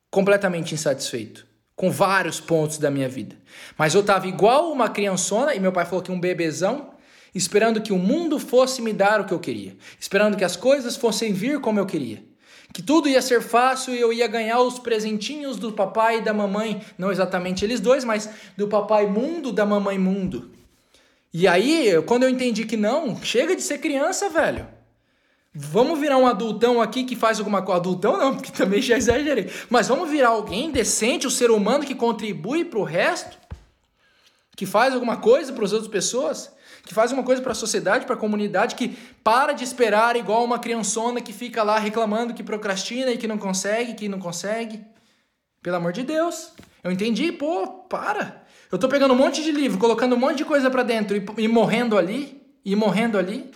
completamente 0.10 0.74
insatisfeito 0.74 1.48
com 1.76 1.90
vários 1.90 2.40
pontos 2.40 2.78
da 2.78 2.92
minha 2.92 3.10
vida. 3.10 3.36
Mas 3.78 3.94
eu 3.94 4.02
estava 4.02 4.28
igual 4.28 4.72
uma 4.72 4.90
criançona, 4.90 5.56
e 5.56 5.60
meu 5.60 5.72
pai 5.72 5.86
falou 5.86 6.02
que 6.02 6.12
um 6.12 6.20
bebezão, 6.20 6.92
esperando 7.34 7.82
que 7.82 7.94
o 7.94 7.98
mundo 7.98 8.38
fosse 8.40 8.82
me 8.82 8.94
dar 8.94 9.22
o 9.22 9.26
que 9.26 9.34
eu 9.34 9.40
queria, 9.40 9.76
esperando 10.00 10.38
que 10.38 10.44
as 10.44 10.56
coisas 10.56 10.96
fossem 10.96 11.34
vir 11.34 11.60
como 11.60 11.80
eu 11.80 11.86
queria 11.86 12.32
que 12.74 12.82
tudo 12.82 13.10
ia 13.10 13.22
ser 13.22 13.42
fácil 13.42 13.94
e 13.94 14.00
eu 14.00 14.14
ia 14.14 14.28
ganhar 14.28 14.62
os 14.62 14.80
presentinhos 14.80 15.58
do 15.58 15.74
papai 15.74 16.20
e 16.20 16.22
da 16.22 16.34
mamãe, 16.34 16.82
não 16.98 17.12
exatamente 17.12 17.66
eles 17.66 17.80
dois, 17.80 18.04
mas 18.04 18.30
do 18.56 18.68
papai 18.68 19.08
mundo, 19.08 19.52
da 19.52 19.66
mamãe 19.66 19.98
mundo. 19.98 20.52
E 21.34 21.48
aí, 21.48 22.02
quando 22.06 22.24
eu 22.24 22.30
entendi 22.30 22.66
que 22.66 22.78
não, 22.78 23.22
chega 23.22 23.56
de 23.56 23.62
ser 23.62 23.80
criança, 23.80 24.30
velho. 24.30 24.68
Vamos 25.54 26.00
virar 26.00 26.18
um 26.18 26.26
adultão 26.26 26.82
aqui 26.82 27.04
que 27.04 27.16
faz 27.16 27.40
alguma 27.40 27.62
coisa. 27.62 27.82
Adultão 27.82 28.18
não, 28.18 28.36
porque 28.36 28.52
também 28.52 28.82
já 28.82 28.98
exagerei. 28.98 29.52
Mas 29.70 29.88
vamos 29.88 30.10
virar 30.10 30.30
alguém 30.30 30.72
decente, 30.72 31.26
o 31.26 31.30
um 31.30 31.32
ser 31.32 31.52
humano 31.52 31.86
que 31.86 31.96
contribui 31.96 32.64
para 32.64 32.80
o 32.80 32.84
resto, 32.84 33.38
que 34.56 34.66
faz 34.66 34.94
alguma 34.94 35.18
coisa 35.18 35.52
para 35.52 35.66
as 35.66 35.74
outras 35.74 35.92
pessoas 35.92 36.52
que 36.84 36.94
faz 36.94 37.12
uma 37.12 37.24
coisa 37.24 37.42
para 37.42 37.52
a 37.52 37.56
sociedade, 37.56 38.06
para 38.06 38.16
a 38.16 38.20
comunidade, 38.20 38.76
que 38.76 38.98
para 39.24 39.54
de 39.54 39.64
esperar 39.64 40.16
igual 40.16 40.44
uma 40.44 40.60
criançona 40.60 41.22
que 41.22 41.32
fica 41.32 41.64
lá 41.64 41.78
reclamando 41.78 42.34
que 42.34 42.44
procrastina 42.44 43.12
e 43.12 43.18
que 43.18 43.28
não 43.28 43.38
consegue, 43.38 43.94
que 43.94 44.10
não 44.10 44.20
consegue. 44.20 44.82
Pelo 45.62 45.76
amor 45.76 45.94
de 45.94 46.04
Deus. 46.04 46.52
Eu 46.84 46.92
entendi, 46.92 47.32
pô, 47.32 47.68
para. 47.68 48.44
Eu 48.72 48.80
tô 48.80 48.88
pegando 48.88 49.14
um 49.14 49.18
monte 49.18 49.44
de 49.44 49.52
livro, 49.52 49.78
colocando 49.78 50.16
um 50.16 50.20
monte 50.20 50.38
de 50.38 50.46
coisa 50.46 50.72
para 50.72 50.82
dentro 50.82 51.16
e, 51.16 51.44
e 51.44 51.48
morrendo 51.48 51.98
ali, 51.98 52.42
e 52.66 52.76
morrendo 52.76 53.18
ali. 53.18 53.52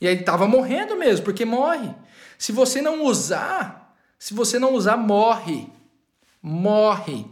E 0.00 0.08
aí 0.08 0.22
tava 0.22 0.46
morrendo 0.46 0.96
mesmo, 0.96 1.24
porque 1.24 1.44
morre. 1.44 1.94
Se 2.38 2.52
você 2.52 2.80
não 2.80 3.04
usar, 3.04 3.94
se 4.18 4.32
você 4.32 4.58
não 4.58 4.74
usar, 4.74 4.96
morre. 4.96 5.68
Morre. 6.42 7.26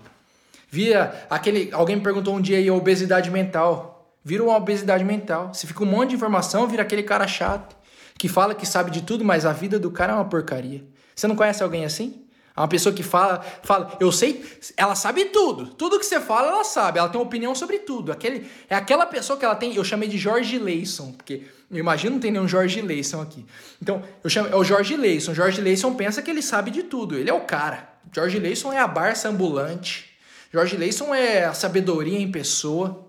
Via 0.70 1.26
aquele. 1.30 1.70
Alguém 1.72 1.96
me 1.96 2.02
perguntou 2.02 2.34
um 2.34 2.40
dia 2.40 2.58
aí 2.58 2.70
obesidade 2.70 3.30
mental 3.30 3.98
vira 4.28 4.44
uma 4.44 4.56
obesidade 4.56 5.04
mental. 5.04 5.54
Você 5.54 5.66
fica 5.66 5.82
um 5.82 5.86
monte 5.86 6.10
de 6.10 6.16
informação, 6.16 6.68
vira 6.68 6.82
aquele 6.82 7.02
cara 7.02 7.26
chato, 7.26 7.74
que 8.18 8.28
fala 8.28 8.54
que 8.54 8.66
sabe 8.66 8.90
de 8.90 9.02
tudo, 9.02 9.24
mas 9.24 9.46
a 9.46 9.54
vida 9.54 9.78
do 9.78 9.90
cara 9.90 10.12
é 10.12 10.16
uma 10.16 10.24
porcaria. 10.26 10.84
Você 11.16 11.26
não 11.26 11.34
conhece 11.34 11.62
alguém 11.62 11.86
assim? 11.86 12.26
É 12.54 12.60
uma 12.60 12.68
pessoa 12.68 12.94
que 12.94 13.02
fala, 13.02 13.40
fala, 13.62 13.96
eu 13.98 14.12
sei, 14.12 14.44
ela 14.76 14.94
sabe 14.94 15.26
tudo. 15.26 15.68
Tudo 15.68 15.98
que 15.98 16.04
você 16.04 16.20
fala, 16.20 16.48
ela 16.48 16.64
sabe. 16.64 16.98
Ela 16.98 17.08
tem 17.08 17.18
opinião 17.18 17.54
sobre 17.54 17.78
tudo. 17.78 18.12
Aquele, 18.12 18.50
é 18.68 18.74
aquela 18.74 19.06
pessoa 19.06 19.38
que 19.38 19.46
ela 19.46 19.54
tem, 19.54 19.74
eu 19.74 19.84
chamei 19.84 20.08
de 20.08 20.18
Jorge 20.18 20.58
Leison, 20.58 21.12
porque 21.12 21.44
eu 21.70 21.78
imagino 21.78 22.14
não 22.14 22.20
tem 22.20 22.30
nenhum 22.30 22.48
Jorge 22.48 22.80
Leison 22.80 23.20
aqui. 23.20 23.44
Então, 23.80 24.02
eu 24.24 24.30
chamo, 24.30 24.48
é 24.48 24.56
o 24.56 24.64
Jorge 24.64 24.96
Leison. 24.96 25.34
Jorge 25.34 25.60
Leison 25.60 25.94
pensa 25.94 26.22
que 26.22 26.30
ele 26.30 26.40
sabe 26.40 26.70
de 26.70 26.82
tudo. 26.84 27.16
Ele 27.16 27.28
é 27.28 27.34
o 27.34 27.42
cara. 27.42 27.88
Jorge 28.10 28.38
Leison 28.38 28.72
é 28.72 28.78
a 28.78 28.86
Barça 28.86 29.28
ambulante. 29.28 30.10
Jorge 30.50 30.76
Leison 30.76 31.14
é 31.14 31.44
a 31.44 31.52
sabedoria 31.52 32.18
em 32.18 32.30
pessoa. 32.30 33.06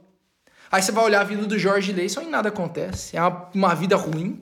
Aí 0.70 0.82
você 0.82 0.92
vai 0.92 1.06
olhar 1.06 1.22
a 1.22 1.24
vida 1.24 1.46
do 1.46 1.58
Jorge 1.58 1.94
Leison 1.94 2.22
e 2.22 2.28
nada 2.28 2.50
acontece. 2.50 3.16
É 3.16 3.22
uma, 3.22 3.50
uma 3.54 3.74
vida 3.74 3.96
ruim. 3.96 4.42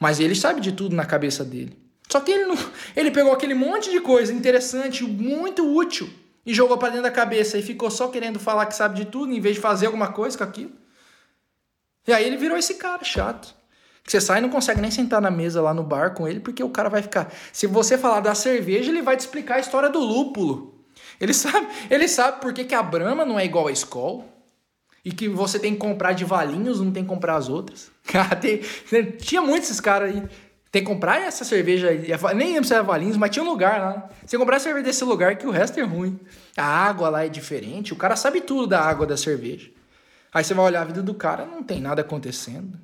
Mas 0.00 0.18
ele 0.18 0.34
sabe 0.34 0.60
de 0.60 0.72
tudo 0.72 0.96
na 0.96 1.04
cabeça 1.04 1.44
dele. 1.44 1.76
Só 2.08 2.20
que 2.20 2.32
ele 2.32 2.46
não, 2.46 2.56
ele 2.96 3.10
pegou 3.10 3.32
aquele 3.32 3.54
monte 3.54 3.90
de 3.90 4.00
coisa 4.00 4.32
interessante, 4.32 5.04
muito 5.04 5.76
útil, 5.76 6.08
e 6.46 6.54
jogou 6.54 6.78
para 6.78 6.88
dentro 6.88 7.02
da 7.02 7.10
cabeça 7.10 7.58
e 7.58 7.62
ficou 7.62 7.90
só 7.90 8.08
querendo 8.08 8.38
falar 8.38 8.64
que 8.64 8.74
sabe 8.74 8.96
de 8.96 9.04
tudo, 9.04 9.30
em 9.30 9.40
vez 9.40 9.56
de 9.56 9.60
fazer 9.60 9.86
alguma 9.86 10.08
coisa 10.08 10.38
com 10.38 10.44
aquilo. 10.44 10.72
E 12.08 12.12
aí 12.12 12.24
ele 12.24 12.38
virou 12.38 12.56
esse 12.56 12.74
cara 12.74 13.04
chato. 13.04 13.54
Que 14.02 14.10
você 14.10 14.18
sai 14.18 14.38
e 14.38 14.40
não 14.40 14.48
consegue 14.48 14.80
nem 14.80 14.90
sentar 14.90 15.20
na 15.20 15.30
mesa 15.30 15.60
lá 15.60 15.74
no 15.74 15.82
bar 15.82 16.14
com 16.14 16.26
ele, 16.26 16.40
porque 16.40 16.64
o 16.64 16.70
cara 16.70 16.88
vai 16.88 17.02
ficar. 17.02 17.30
Se 17.52 17.66
você 17.66 17.98
falar 17.98 18.20
da 18.20 18.34
cerveja, 18.34 18.90
ele 18.90 19.02
vai 19.02 19.14
te 19.14 19.20
explicar 19.20 19.56
a 19.56 19.60
história 19.60 19.90
do 19.90 19.98
lúpulo. 19.98 20.82
Ele 21.20 21.34
sabe, 21.34 21.68
ele 21.90 22.08
sabe 22.08 22.40
por 22.40 22.54
que, 22.54 22.64
que 22.64 22.74
a 22.74 22.82
Brahma 22.82 23.26
não 23.26 23.38
é 23.38 23.44
igual 23.44 23.68
a 23.68 23.72
Skol 23.72 24.24
e 25.04 25.12
que 25.12 25.28
você 25.28 25.58
tem 25.58 25.74
que 25.74 25.78
comprar 25.78 26.12
de 26.12 26.24
valinhos, 26.24 26.80
não 26.80 26.90
tem 26.90 27.02
que 27.02 27.10
comprar 27.10 27.36
as 27.36 27.50
outras. 27.50 27.90
Cara, 28.08 28.34
tem, 28.34 28.62
tinha 29.18 29.42
muitos 29.42 29.68
esses 29.68 29.80
caras 29.80 30.14
aí. 30.14 30.22
Tem 30.72 30.82
que 30.82 30.88
comprar 30.88 31.20
essa 31.20 31.44
cerveja 31.44 31.90
aí. 31.90 32.08
Nem 32.34 32.54
lembro 32.54 32.64
se 32.64 32.72
era 32.74 32.82
Valinhos, 32.82 33.16
mas 33.18 33.30
tinha 33.30 33.42
um 33.42 33.48
lugar 33.48 33.80
lá. 33.80 34.08
Você 34.24 34.36
comprar 34.36 34.56
a 34.56 34.60
cerveja 34.60 34.84
desse 34.84 35.04
lugar 35.04 35.36
que 35.36 35.46
o 35.46 35.50
resto 35.50 35.78
é 35.78 35.82
ruim. 35.82 36.18
A 36.56 36.64
água 36.64 37.08
lá 37.08 37.24
é 37.24 37.28
diferente. 37.28 37.92
O 37.92 37.96
cara 37.96 38.16
sabe 38.16 38.42
tudo 38.42 38.66
da 38.66 38.80
água 38.80 39.06
da 39.06 39.16
cerveja. 39.16 39.70
Aí 40.32 40.44
você 40.44 40.54
vai 40.54 40.64
olhar 40.66 40.82
a 40.82 40.84
vida 40.84 41.02
do 41.02 41.14
cara, 41.14 41.46
não 41.46 41.62
tem 41.62 41.80
nada 41.80 42.02
acontecendo. 42.02 42.78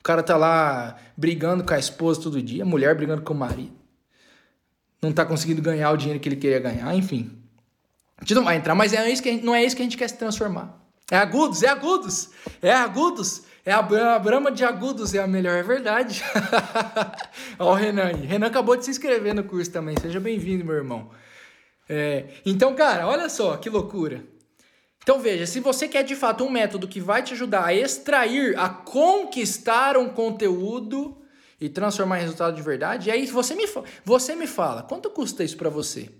O 0.00 0.02
cara 0.02 0.22
tá 0.22 0.36
lá 0.36 0.96
brigando 1.16 1.64
com 1.64 1.74
a 1.74 1.78
esposa 1.78 2.22
todo 2.22 2.42
dia, 2.42 2.62
a 2.62 2.66
mulher 2.66 2.94
brigando 2.94 3.22
com 3.22 3.34
o 3.34 3.36
marido. 3.36 3.76
Não 5.02 5.12
tá 5.12 5.24
conseguindo 5.24 5.62
ganhar 5.62 5.90
o 5.90 5.96
dinheiro 5.96 6.20
que 6.20 6.28
ele 6.28 6.36
queria 6.36 6.58
ganhar, 6.58 6.94
enfim. 6.94 7.38
A 8.16 8.22
gente 8.22 8.34
não 8.34 8.44
vai 8.44 8.56
entrar, 8.56 8.74
mas 8.74 8.92
é 8.92 9.08
isso 9.10 9.22
que 9.22 9.30
gente, 9.30 9.44
não 9.44 9.54
é 9.54 9.64
isso 9.64 9.76
que 9.76 9.82
a 9.82 9.84
gente 9.84 9.96
quer 9.96 10.08
se 10.08 10.16
transformar. 10.16 10.76
É 11.10 11.16
agudos, 11.16 11.62
é 11.62 11.68
agudos, 11.68 12.30
é 12.60 12.72
agudos. 12.72 13.42
É 13.64 13.72
a, 13.72 13.80
a 14.14 14.18
Brahma 14.18 14.50
de 14.50 14.64
agudos, 14.64 15.12
é 15.12 15.18
a 15.18 15.26
melhor, 15.26 15.58
é 15.58 15.62
verdade. 15.62 16.24
Ó 17.58 17.72
o 17.72 17.74
Renan 17.74 18.04
aí. 18.04 18.26
Renan 18.26 18.46
acabou 18.46 18.74
de 18.76 18.84
se 18.86 18.90
inscrever 18.90 19.34
no 19.34 19.44
curso 19.44 19.70
também. 19.70 19.94
Seja 20.00 20.18
bem-vindo, 20.18 20.64
meu 20.64 20.74
irmão. 20.74 21.10
É, 21.86 22.28
então, 22.46 22.74
cara, 22.74 23.06
olha 23.06 23.28
só 23.28 23.58
que 23.58 23.68
loucura. 23.68 24.24
Então 25.08 25.18
veja, 25.18 25.46
se 25.46 25.58
você 25.58 25.88
quer 25.88 26.02
de 26.02 26.14
fato 26.14 26.44
um 26.44 26.50
método 26.50 26.86
que 26.86 27.00
vai 27.00 27.22
te 27.22 27.32
ajudar 27.32 27.64
a 27.64 27.72
extrair, 27.72 28.54
a 28.58 28.68
conquistar 28.68 29.96
um 29.96 30.06
conteúdo 30.06 31.16
e 31.58 31.66
transformar 31.66 32.18
em 32.18 32.20
resultado 32.20 32.54
de 32.54 32.60
verdade, 32.60 33.08
e 33.08 33.10
aí 33.10 33.24
você 33.24 33.54
me, 33.54 33.64
você 34.04 34.36
me 34.36 34.46
fala, 34.46 34.82
quanto 34.82 35.08
custa 35.08 35.42
isso 35.42 35.56
para 35.56 35.70
você? 35.70 36.10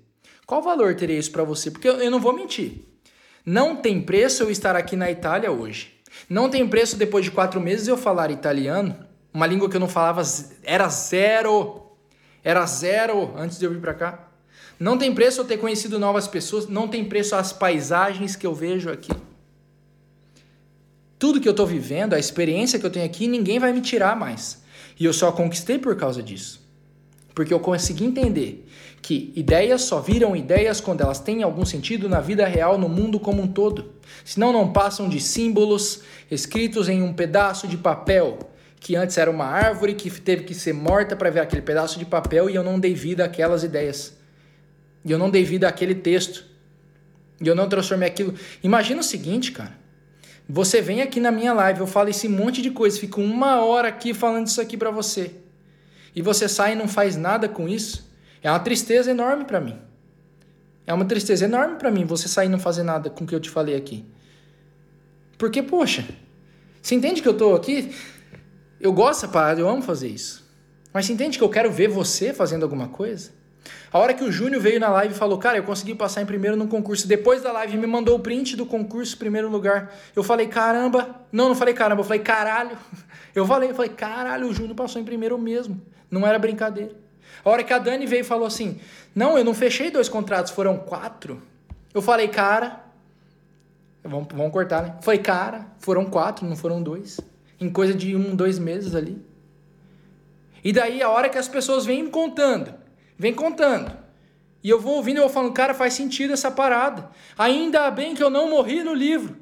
Qual 0.47 0.63
valor 0.63 0.95
teria 0.95 1.19
isso 1.19 1.31
para 1.31 1.45
você? 1.45 1.71
Porque 1.71 1.87
eu, 1.87 2.01
eu 2.01 2.11
não 2.11 2.19
vou 2.19 2.33
mentir. 2.33 2.87
Não 3.45 3.77
tem 3.77 4.01
preço 4.01 4.45
eu 4.45 4.51
estar 4.51 4.75
aqui 4.75 4.97
na 4.97 5.11
Itália 5.11 5.53
hoje. 5.53 5.93
Não 6.27 6.49
tem 6.49 6.67
preço 6.67 6.97
depois 6.97 7.27
de 7.27 7.31
quatro 7.31 7.61
meses 7.61 7.89
eu 7.89 7.97
falar 7.99 8.31
italiano, 8.31 8.97
uma 9.35 9.47
língua 9.47 9.69
que 9.69 9.77
eu 9.77 9.81
não 9.81 9.87
falava, 9.87 10.23
era 10.63 10.89
zero. 10.89 11.93
Era 12.43 12.65
zero 12.65 13.35
antes 13.37 13.59
de 13.59 13.67
eu 13.67 13.71
vir 13.71 13.83
para 13.83 13.93
cá. 13.93 14.28
Não 14.79 14.97
tem 14.97 15.13
preço 15.13 15.41
eu 15.41 15.45
ter 15.45 15.57
conhecido 15.57 15.99
novas 15.99 16.29
pessoas, 16.29 16.69
não 16.69 16.87
tem 16.87 17.05
preço 17.05 17.35
as 17.35 17.53
paisagens 17.53 18.37
que 18.37 18.47
eu 18.47 18.55
vejo 18.55 18.91
aqui. 18.91 19.11
Tudo 21.19 21.41
que 21.41 21.49
eu 21.49 21.53
estou 21.53 21.67
vivendo, 21.67 22.15
a 22.15 22.19
experiência 22.19 22.79
que 22.79 22.87
eu 22.87 22.91
tenho 22.91 23.05
aqui, 23.05 23.27
ninguém 23.27 23.59
vai 23.59 23.73
me 23.73 23.81
tirar 23.81 24.15
mais. 24.15 24.63
E 24.99 25.05
eu 25.05 25.13
só 25.13 25.33
conquistei 25.33 25.79
por 25.79 25.97
causa 25.97 26.23
disso. 26.23 26.61
Porque 27.35 27.53
eu 27.53 27.59
consegui 27.59 28.05
entender 28.05 28.69
que 29.03 29.33
ideias 29.35 29.83
só 29.83 30.01
viram 30.01 30.37
ideias 30.37 30.81
quando 30.81 31.01
elas 31.01 31.19
têm 31.19 31.43
algum 31.43 31.65
sentido 31.65 32.09
na 32.09 32.21
vida 32.21 32.47
real, 32.47 32.79
no 32.79 32.89
mundo 32.89 33.19
como 33.19 33.43
um 33.43 33.49
todo. 33.49 33.93
Senão 34.25 34.53
não 34.53 34.73
passam 34.73 35.09
de 35.09 35.21
símbolos 35.21 36.03
escritos 36.31 36.89
em 36.89 37.03
um 37.03 37.13
pedaço 37.13 37.67
de 37.67 37.77
papel, 37.77 38.39
que 38.81 38.95
antes 38.95 39.19
era 39.19 39.31
uma 39.31 39.47
árvore 39.47 39.95
que 39.95 40.11
teve 40.11 40.45
que 40.45 40.55
ser 40.55 40.73
morta 40.73 41.17
para 41.17 41.31
ver 41.31 41.41
aquele 41.41 41.63
pedaço 41.63 41.99
de 41.99 42.05
papel 42.05 42.49
e 42.49 42.55
eu 42.55 42.63
não 42.63 42.79
dei 42.79 42.95
vida 42.95 43.25
àquelas 43.25 43.65
ideias. 43.65 44.18
E 45.05 45.11
eu 45.11 45.19
não 45.19 45.31
dei 45.31 45.45
vida 45.45 45.69
àquele 45.69 45.95
texto. 45.95 46.45
E 47.41 47.47
eu 47.47 47.55
não 47.55 47.69
transformei 47.69 48.09
aquilo. 48.09 48.35
Imagina 48.63 49.01
o 49.01 49.05
seguinte, 49.05 49.53
cara. 49.53 49.77
Você 50.49 50.81
vem 50.81 51.03
aqui 51.03 51.21
na 51.21 51.31
minha 51.31 51.53
live, 51.53 51.81
eu 51.81 51.87
falo 51.87 52.09
esse 52.09 52.27
monte 52.27 52.63
de 52.63 52.71
coisa, 52.71 52.99
fico 52.99 53.21
uma 53.21 53.63
hora 53.63 53.89
aqui 53.89 54.15
falando 54.15 54.47
isso 54.47 54.61
aqui 54.61 54.79
para 54.79 54.91
você. 54.91 55.33
E 56.17 56.23
você 56.23 56.49
sai 56.49 56.73
e 56.73 56.75
não 56.75 56.89
faz 56.89 57.17
nada 57.17 57.49
com 57.49 57.69
isso. 57.69 58.11
É 58.43 58.51
uma 58.51 58.61
tristeza 58.61 59.11
enorme 59.11 59.45
para 59.45 59.61
mim. 59.61 59.79
É 60.87 60.95
uma 60.95 61.05
tristeza 61.05 61.45
enorme 61.45 61.77
para 61.77 61.91
mim 61.91 62.07
você 62.07 62.29
sair 62.29 62.47
e 62.47 62.49
não 62.49 62.59
fazer 62.59 62.83
nada 62.83 63.11
com 63.11 63.25
o 63.25 63.27
que 63.27 63.35
eu 63.35 63.41
te 63.41 63.51
falei 63.51 63.77
aqui. 63.77 64.07
Porque, 65.37 65.63
poxa, 65.63 66.05
você 66.81 66.95
entende 66.95 67.21
que 67.21 67.29
eu 67.29 67.35
tô 67.35 67.55
aqui? 67.55 67.95
Eu 68.81 68.93
gosto 68.93 69.21
dessa 69.21 69.33
parada, 69.33 69.61
eu 69.61 69.69
amo 69.69 69.83
fazer 69.83 70.09
isso. 70.09 70.49
Mas 70.93 71.05
você 71.05 71.13
entende 71.13 71.37
que 71.37 71.45
eu 71.45 71.51
quero 71.51 71.71
ver 71.71 71.89
você 71.89 72.33
fazendo 72.33 72.63
alguma 72.63 72.89
coisa? 72.89 73.31
A 73.91 73.99
hora 73.99 74.13
que 74.13 74.23
o 74.23 74.31
Júnior 74.31 74.61
veio 74.61 74.79
na 74.79 74.89
live 74.91 75.15
e 75.15 75.17
falou, 75.17 75.39
cara, 75.39 75.57
eu 75.57 75.63
consegui 75.63 75.95
passar 75.95 76.21
em 76.21 76.27
primeiro 76.27 76.57
no 76.57 76.69
concurso. 76.69 77.09
Depois 77.09 77.43
da 77.43 77.53
live 77.53 77.77
me 77.79 77.87
mandou 77.87 78.17
o 78.17 78.21
print 78.21 78.55
do 78.55 78.67
concurso, 78.67 79.17
primeiro 79.17 79.49
lugar. 79.49 79.95
Eu 80.15 80.23
falei, 80.23 80.47
caramba. 80.47 81.23
Não, 81.33 81.49
não 81.49 81.55
falei 81.55 81.73
caramba, 81.73 82.03
eu 82.03 82.05
falei, 82.05 82.23
caralho. 82.23 82.77
Eu 83.35 83.47
falei, 83.47 83.71
eu 83.71 83.75
falei, 83.75 83.91
caralho, 83.91 84.49
o 84.49 84.55
Júnior 84.55 84.75
passou 84.75 85.01
em 85.01 85.05
primeiro 85.05 85.39
mesmo. 85.39 85.81
Não 86.11 86.27
era 86.27 86.41
brincadeira. 86.41 86.93
A 87.45 87.51
hora 87.51 87.63
que 87.63 87.73
a 87.73 87.79
Dani 87.79 88.05
veio 88.05 88.23
e 88.23 88.25
falou 88.25 88.47
assim, 88.47 88.81
não, 89.15 89.39
eu 89.39 89.45
não 89.45 89.55
fechei 89.55 89.93
dois 89.93 90.09
contratos, 90.09 90.51
foram 90.51 90.77
quatro. 90.77 91.41
Eu 91.95 92.03
falei, 92.03 92.27
cara. 92.27 92.81
Vamos, 94.03 94.27
vamos 94.35 94.51
cortar, 94.51 94.83
né? 94.83 94.97
Foi 95.03 95.19
cara, 95.19 95.67
foram 95.79 96.07
quatro, 96.07 96.45
não 96.49 96.57
foram 96.57 96.83
dois. 96.83 97.21
Em 97.61 97.71
coisa 97.71 97.95
de 97.95 98.17
um, 98.17 98.35
dois 98.35 98.59
meses 98.59 98.97
ali. 98.97 99.23
E 100.65 100.73
daí, 100.73 101.01
a 101.01 101.09
hora 101.09 101.29
que 101.29 101.39
as 101.39 101.47
pessoas 101.47 101.87
vêm 101.87 102.03
me 102.03 102.11
contando 102.11 102.75
Vem 103.19 103.35
contando. 103.35 103.91
E 104.63 104.71
eu 104.71 104.81
vou 104.81 104.97
ouvindo 104.97 105.19
e 105.19 105.21
vou 105.21 105.29
falando, 105.29 105.53
cara, 105.53 105.75
faz 105.75 105.95
sentido 105.95 106.33
essa 106.33 106.51
parada. 106.51 107.11
Ainda 107.37 107.91
bem 107.91 108.15
que 108.15 108.23
eu 108.23 108.31
não 108.31 108.51
morri 108.51 108.83
no 108.83 108.95
livro. 108.95 109.37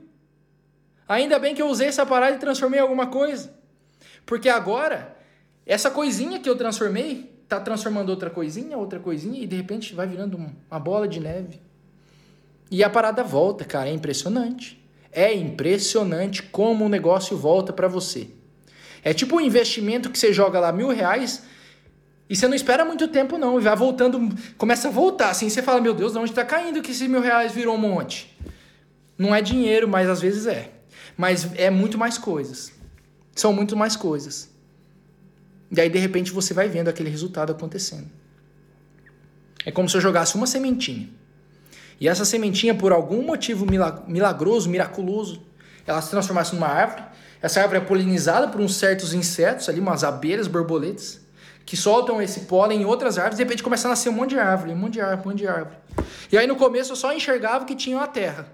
Ainda 1.09 1.39
bem 1.39 1.55
que 1.55 1.63
eu 1.63 1.69
usei 1.69 1.89
essa 1.89 2.05
parada 2.05 2.37
e 2.37 2.39
transformei 2.39 2.81
em 2.81 2.83
alguma 2.83 3.07
coisa. 3.07 3.55
Porque 4.25 4.49
agora, 4.49 5.17
essa 5.65 5.91
coisinha 5.91 6.41
que 6.41 6.49
eu 6.49 6.57
transformei, 6.57 7.33
tá 7.49 7.61
transformando 7.61 8.11
outra 8.11 8.29
coisinha, 8.29 8.77
outra 8.77 8.99
coisinha, 8.99 9.43
e 9.43 9.47
de 9.47 9.57
repente 9.57 9.95
vai 9.95 10.07
virando 10.07 10.37
uma 10.37 10.81
bola 10.81 11.07
de 11.07 11.21
neve. 11.21 11.61
E 12.71 12.83
a 12.83 12.91
parada 12.91 13.23
volta, 13.23 13.65
cara, 13.65 13.89
é 13.89 13.93
impressionante. 13.93 14.83
É 15.13 15.33
impressionante 15.33 16.43
como 16.43 16.85
o 16.85 16.89
negócio 16.89 17.37
volta 17.37 17.73
para 17.73 17.89
você. 17.89 18.29
É 19.03 19.15
tipo 19.15 19.37
um 19.37 19.41
investimento 19.41 20.11
que 20.11 20.19
você 20.19 20.33
joga 20.33 20.59
lá 20.59 20.73
mil 20.73 20.89
reais, 20.89 21.45
e 22.29 22.35
você 22.35 22.49
não 22.49 22.55
espera 22.55 22.85
muito 22.85 23.07
tempo, 23.09 23.39
não. 23.39 23.59
E 23.59 23.63
vai 23.63 23.77
voltando, 23.77 24.35
começa 24.59 24.89
a 24.89 24.91
voltar. 24.91 25.31
Assim, 25.31 25.49
você 25.49 25.63
fala, 25.63 25.81
meu 25.81 25.95
Deus, 25.95 26.13
de 26.13 26.19
onde 26.19 26.31
está 26.31 26.45
caindo 26.45 26.83
que 26.83 26.91
esses 26.91 27.09
mil 27.09 27.21
reais 27.21 27.53
virou 27.53 27.77
um 27.77 27.79
monte? 27.79 28.37
Não 29.17 29.35
é 29.35 29.41
dinheiro, 29.41 29.87
mas 29.87 30.09
às 30.09 30.21
vezes 30.21 30.47
é. 30.47 30.73
Mas 31.17 31.49
é 31.55 31.71
muito 31.71 31.97
mais 31.97 32.19
coisas. 32.19 32.73
São 33.35 33.53
muito 33.53 33.77
mais 33.77 33.95
coisas. 33.95 34.51
E 35.71 35.81
aí, 35.81 35.89
de 35.89 35.99
repente, 35.99 36.33
você 36.33 36.53
vai 36.53 36.69
vendo 36.69 36.89
aquele 36.89 37.09
resultado 37.09 37.53
acontecendo. 37.53 38.11
É 39.65 39.71
como 39.71 39.89
se 39.89 39.97
eu 39.97 40.01
jogasse 40.01 40.35
uma 40.35 40.47
sementinha. 40.47 41.09
E 42.01 42.09
essa 42.09 42.25
sementinha, 42.25 42.75
por 42.75 42.93
algum 42.93 43.23
motivo 43.23 43.65
milagroso, 44.07 44.69
miraculoso, 44.69 45.43
ela 45.87 46.03
se 46.03 46.11
transformasse 46.11 46.55
numa 46.55 46.69
árvore. 46.69 47.05
Essa 47.41 47.61
árvore 47.61 47.81
é 47.81 47.85
polinizada 47.85 48.49
por 48.49 48.61
uns 48.61 48.75
certos 48.75 49.15
insetos 49.15 49.69
ali, 49.69 49.79
umas 49.79 50.03
abelhas, 50.03 50.49
borboletas 50.49 51.26
que 51.67 51.77
soltam 51.77 52.23
esse 52.23 52.43
pólen 52.43 52.83
em 52.83 52.85
outras 52.85 53.19
árvores, 53.19 53.39
de 53.39 53.43
repente 53.43 53.61
começa 53.61 53.89
a 53.89 53.91
nascer 53.91 54.09
um 54.09 54.13
monte 54.13 54.31
de 54.31 54.39
árvore, 54.39 54.73
um 54.73 54.77
monte 54.77 54.93
de 54.93 55.01
árvore, 55.01 55.21
um 55.27 55.31
monte 55.31 55.39
de 55.39 55.49
árvore. 55.49 55.77
E 56.31 56.39
aí 56.39 56.47
no 56.47 56.55
começo 56.55 56.93
eu 56.93 56.97
só 56.97 57.13
enxergava 57.13 57.65
que 57.65 57.75
tinha 57.75 57.97
uma 57.97 58.07
terra. 58.07 58.47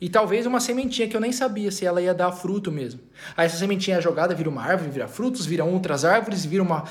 E 0.00 0.08
talvez 0.08 0.46
uma 0.46 0.60
sementinha 0.60 1.08
que 1.08 1.16
eu 1.16 1.20
nem 1.20 1.32
sabia 1.32 1.72
se 1.72 1.84
ela 1.84 2.00
ia 2.00 2.14
dar 2.14 2.30
fruto 2.30 2.70
mesmo. 2.70 3.00
Aí 3.36 3.46
essa 3.46 3.56
sementinha 3.56 3.96
é 3.96 4.00
jogada, 4.00 4.36
vira 4.36 4.48
uma 4.48 4.62
árvore, 4.62 4.88
vira 4.88 5.08
frutos, 5.08 5.44
vira 5.44 5.64
outras 5.64 6.04
árvores, 6.04 6.44
vira 6.44 6.62
uma 6.62 6.84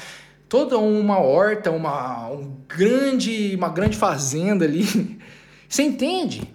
toda 0.50 0.78
uma 0.78 1.20
horta, 1.20 1.72
uma 1.72 2.30
um 2.30 2.58
grande, 2.68 3.56
uma 3.56 3.70
grande 3.70 3.96
fazenda 3.96 4.66
ali. 4.66 4.84
Você 5.70 5.84
entende? 5.84 6.54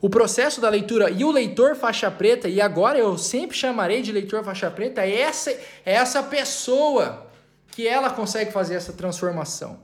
O 0.00 0.08
processo 0.08 0.60
da 0.60 0.68
leitura 0.68 1.10
e 1.10 1.24
o 1.24 1.32
leitor 1.32 1.74
faixa 1.74 2.10
preta, 2.10 2.48
e 2.48 2.60
agora 2.60 2.96
eu 2.96 3.18
sempre 3.18 3.56
chamarei 3.56 4.02
de 4.02 4.12
leitor 4.12 4.44
faixa 4.44 4.70
preta, 4.70 5.00
é 5.00 5.20
essa, 5.20 5.50
é 5.50 5.94
essa 5.94 6.22
pessoa 6.22 7.23
que 7.74 7.88
ela 7.88 8.08
consegue 8.08 8.52
fazer 8.52 8.76
essa 8.76 8.92
transformação. 8.92 9.80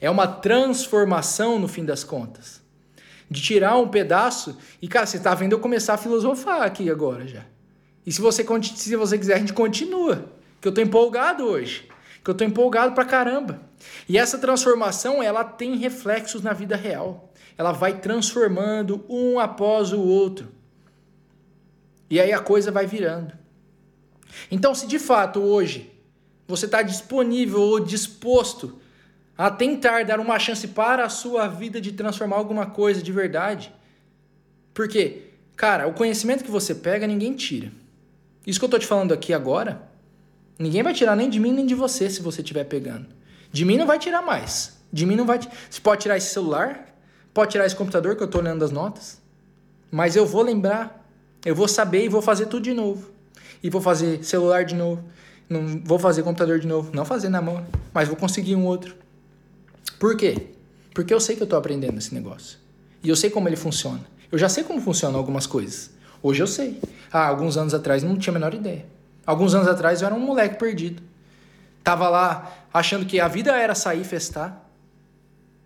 É 0.00 0.08
uma 0.08 0.28
transformação 0.28 1.58
no 1.58 1.66
fim 1.66 1.84
das 1.84 2.04
contas. 2.04 2.62
De 3.28 3.42
tirar 3.42 3.76
um 3.76 3.88
pedaço 3.88 4.56
e, 4.80 4.86
cara, 4.86 5.04
você 5.04 5.16
está 5.16 5.34
vendo 5.34 5.52
eu 5.52 5.58
começar 5.58 5.94
a 5.94 5.98
filosofar 5.98 6.62
aqui 6.62 6.88
agora 6.88 7.26
já. 7.26 7.44
E 8.06 8.12
se 8.12 8.20
você, 8.20 8.46
se 8.62 8.94
você 8.94 9.18
quiser, 9.18 9.34
a 9.34 9.38
gente 9.38 9.52
continua. 9.52 10.30
Que 10.60 10.68
eu 10.68 10.70
estou 10.70 10.82
empolgado 10.82 11.44
hoje. 11.44 11.88
Que 12.22 12.30
eu 12.30 12.32
estou 12.32 12.46
empolgado 12.46 12.94
pra 12.94 13.04
caramba. 13.04 13.62
E 14.08 14.16
essa 14.16 14.38
transformação, 14.38 15.20
ela 15.20 15.42
tem 15.42 15.76
reflexos 15.76 16.40
na 16.40 16.52
vida 16.52 16.76
real. 16.76 17.32
Ela 17.58 17.72
vai 17.72 17.98
transformando 17.98 19.04
um 19.08 19.40
após 19.40 19.92
o 19.92 20.00
outro. 20.00 20.52
E 22.08 22.20
aí 22.20 22.32
a 22.32 22.38
coisa 22.38 22.70
vai 22.70 22.86
virando. 22.86 23.32
Então, 24.52 24.72
se 24.72 24.86
de 24.86 25.00
fato 25.00 25.40
hoje 25.40 25.97
você 26.48 26.64
está 26.64 26.80
disponível 26.82 27.60
ou 27.60 27.78
disposto 27.78 28.80
a 29.36 29.50
tentar 29.50 30.04
dar 30.04 30.18
uma 30.18 30.38
chance 30.38 30.66
para 30.66 31.04
a 31.04 31.08
sua 31.08 31.46
vida 31.46 31.80
de 31.80 31.92
transformar 31.92 32.36
alguma 32.36 32.66
coisa 32.66 33.00
de 33.00 33.12
verdade. 33.12 33.72
Porque, 34.74 35.30
cara, 35.54 35.86
o 35.86 35.92
conhecimento 35.92 36.42
que 36.42 36.50
você 36.50 36.74
pega, 36.74 37.06
ninguém 37.06 37.34
tira. 37.34 37.70
Isso 38.46 38.58
que 38.58 38.64
eu 38.64 38.68
estou 38.68 38.80
te 38.80 38.86
falando 38.86 39.12
aqui 39.12 39.32
agora, 39.32 39.82
ninguém 40.58 40.82
vai 40.82 40.94
tirar 40.94 41.14
nem 41.14 41.28
de 41.28 41.38
mim 41.38 41.52
nem 41.52 41.66
de 41.66 41.74
você 41.74 42.08
se 42.08 42.22
você 42.22 42.40
estiver 42.40 42.64
pegando. 42.64 43.06
De 43.52 43.64
mim 43.64 43.76
não 43.76 43.86
vai 43.86 43.98
tirar 43.98 44.22
mais. 44.22 44.78
De 44.92 45.04
mim 45.04 45.14
não 45.14 45.26
vai. 45.26 45.38
Você 45.38 45.80
pode 45.80 46.02
tirar 46.02 46.16
esse 46.16 46.32
celular, 46.32 46.86
pode 47.34 47.52
tirar 47.52 47.66
esse 47.66 47.76
computador 47.76 48.16
que 48.16 48.22
eu 48.22 48.26
estou 48.26 48.40
olhando 48.40 48.64
as 48.64 48.70
notas, 48.70 49.20
mas 49.90 50.16
eu 50.16 50.26
vou 50.26 50.42
lembrar, 50.42 51.06
eu 51.44 51.54
vou 51.54 51.68
saber 51.68 52.04
e 52.04 52.08
vou 52.08 52.22
fazer 52.22 52.46
tudo 52.46 52.62
de 52.62 52.74
novo. 52.74 53.10
E 53.62 53.68
vou 53.68 53.80
fazer 53.80 54.24
celular 54.24 54.64
de 54.64 54.74
novo, 54.74 55.04
não 55.48 55.80
vou 55.82 55.98
fazer 55.98 56.22
computador 56.22 56.58
de 56.58 56.66
novo, 56.66 56.90
não 56.94 57.04
fazer 57.04 57.28
na 57.28 57.40
mão, 57.40 57.66
mas 57.92 58.06
vou 58.06 58.16
conseguir 58.16 58.54
um 58.54 58.66
outro. 58.66 58.94
Por 59.98 60.16
quê? 60.16 60.48
Porque 60.94 61.12
eu 61.12 61.20
sei 61.20 61.36
que 61.36 61.42
eu 61.42 61.46
estou 61.46 61.58
aprendendo 61.58 61.96
esse 61.98 62.14
negócio. 62.14 62.58
E 63.02 63.08
eu 63.08 63.16
sei 63.16 63.30
como 63.30 63.48
ele 63.48 63.56
funciona. 63.56 64.00
Eu 64.30 64.38
já 64.38 64.48
sei 64.48 64.62
como 64.62 64.80
funcionam 64.80 65.18
algumas 65.18 65.46
coisas. 65.46 65.90
Hoje 66.22 66.42
eu 66.42 66.46
sei. 66.46 66.80
Ah, 67.10 67.26
alguns 67.26 67.56
anos 67.56 67.72
atrás 67.72 68.02
não 68.02 68.16
tinha 68.16 68.32
a 68.32 68.38
menor 68.38 68.52
ideia. 68.52 68.84
Alguns 69.24 69.54
anos 69.54 69.68
atrás 69.68 70.02
eu 70.02 70.06
era 70.06 70.14
um 70.14 70.20
moleque 70.20 70.58
perdido. 70.58 71.02
Tava 71.82 72.08
lá 72.08 72.52
achando 72.72 73.06
que 73.06 73.18
a 73.18 73.28
vida 73.28 73.56
era 73.56 73.74
sair 73.74 74.04
festar. 74.04 74.64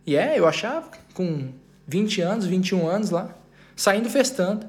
E 0.07 0.17
é, 0.17 0.39
eu 0.39 0.47
achava, 0.47 0.89
com 1.15 1.51
20 1.87 2.21
anos, 2.21 2.47
21 2.47 2.89
anos 2.89 3.11
lá, 3.11 3.31
saindo 3.75 4.09
festando 4.11 4.67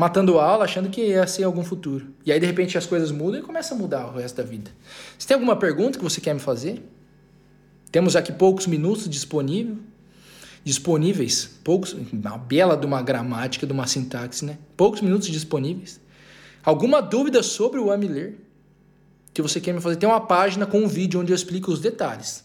matando 0.00 0.38
aula, 0.38 0.64
achando 0.64 0.88
que 0.88 1.08
ia 1.08 1.26
ser 1.26 1.44
algum 1.44 1.62
futuro. 1.62 2.06
E 2.24 2.32
aí, 2.32 2.40
de 2.40 2.46
repente, 2.46 2.78
as 2.78 2.86
coisas 2.86 3.12
mudam 3.12 3.38
e 3.38 3.42
começa 3.42 3.74
a 3.74 3.76
mudar 3.76 4.06
o 4.06 4.16
resto 4.16 4.36
da 4.36 4.42
vida. 4.42 4.70
Você 5.18 5.28
tem 5.28 5.34
alguma 5.34 5.56
pergunta 5.56 5.98
que 5.98 6.02
você 6.02 6.22
quer 6.22 6.32
me 6.32 6.40
fazer? 6.40 6.82
Temos 7.92 8.16
aqui 8.16 8.32
poucos 8.32 8.66
minutos 8.66 9.06
disponível, 9.06 9.76
disponíveis, 10.64 11.50
poucos, 11.62 11.92
uma 11.92 12.38
bela 12.38 12.78
de 12.78 12.86
uma 12.86 13.02
gramática, 13.02 13.66
de 13.66 13.72
uma 13.74 13.86
sintaxe, 13.86 14.42
né? 14.42 14.56
Poucos 14.74 15.02
minutos 15.02 15.28
disponíveis. 15.28 16.00
Alguma 16.64 17.02
dúvida 17.02 17.42
sobre 17.42 17.78
o 17.78 17.92
Amiler 17.92 18.38
que 19.34 19.42
você 19.42 19.60
quer 19.60 19.74
me 19.74 19.82
fazer? 19.82 19.96
Tem 19.96 20.08
uma 20.08 20.20
página 20.20 20.64
com 20.64 20.80
um 20.80 20.88
vídeo 20.88 21.20
onde 21.20 21.30
eu 21.30 21.36
explico 21.36 21.70
os 21.70 21.78
detalhes. 21.78 22.42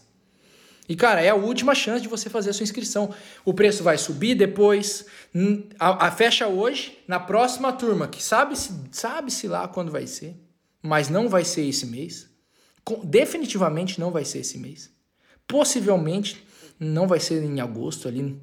E, 0.88 0.94
cara, 0.94 1.20
é 1.20 1.30
a 1.30 1.34
última 1.34 1.74
chance 1.74 2.02
de 2.02 2.08
você 2.08 2.30
fazer 2.30 2.50
a 2.50 2.52
sua 2.52 2.64
inscrição. 2.64 3.12
O 3.44 3.52
preço 3.52 3.82
vai 3.82 3.98
subir 3.98 4.34
depois. 4.34 5.06
A, 5.78 6.06
a 6.06 6.10
fecha 6.10 6.46
hoje, 6.46 6.98
na 7.08 7.18
próxima 7.18 7.72
turma, 7.72 8.06
que 8.06 8.22
sabe-se 8.22 8.72
sabe 8.92 9.30
-se 9.30 9.48
lá 9.48 9.66
quando 9.66 9.90
vai 9.90 10.06
ser, 10.06 10.36
mas 10.80 11.08
não 11.08 11.28
vai 11.28 11.44
ser 11.44 11.66
esse 11.66 11.86
mês. 11.86 12.30
Definitivamente 13.02 13.98
não 13.98 14.10
vai 14.10 14.24
ser 14.24 14.38
esse 14.38 14.58
mês. 14.58 14.90
Possivelmente 15.46 16.46
não 16.78 17.08
vai 17.08 17.18
ser 17.18 17.42
em 17.42 17.60
agosto 17.60 18.06
ali. 18.06 18.40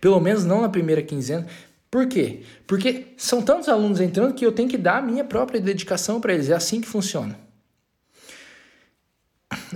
Pelo 0.00 0.20
menos 0.20 0.44
não 0.44 0.60
na 0.60 0.68
primeira 0.68 1.02
quinzena. 1.02 1.46
Por 1.90 2.06
quê? 2.06 2.42
Porque 2.68 3.08
são 3.16 3.42
tantos 3.42 3.68
alunos 3.68 4.00
entrando 4.00 4.34
que 4.34 4.46
eu 4.46 4.52
tenho 4.52 4.68
que 4.68 4.78
dar 4.78 4.98
a 4.98 5.02
minha 5.02 5.24
própria 5.24 5.60
dedicação 5.60 6.20
para 6.20 6.32
eles. 6.32 6.48
É 6.48 6.54
assim 6.54 6.80
que 6.80 6.86
funciona. 6.86 7.49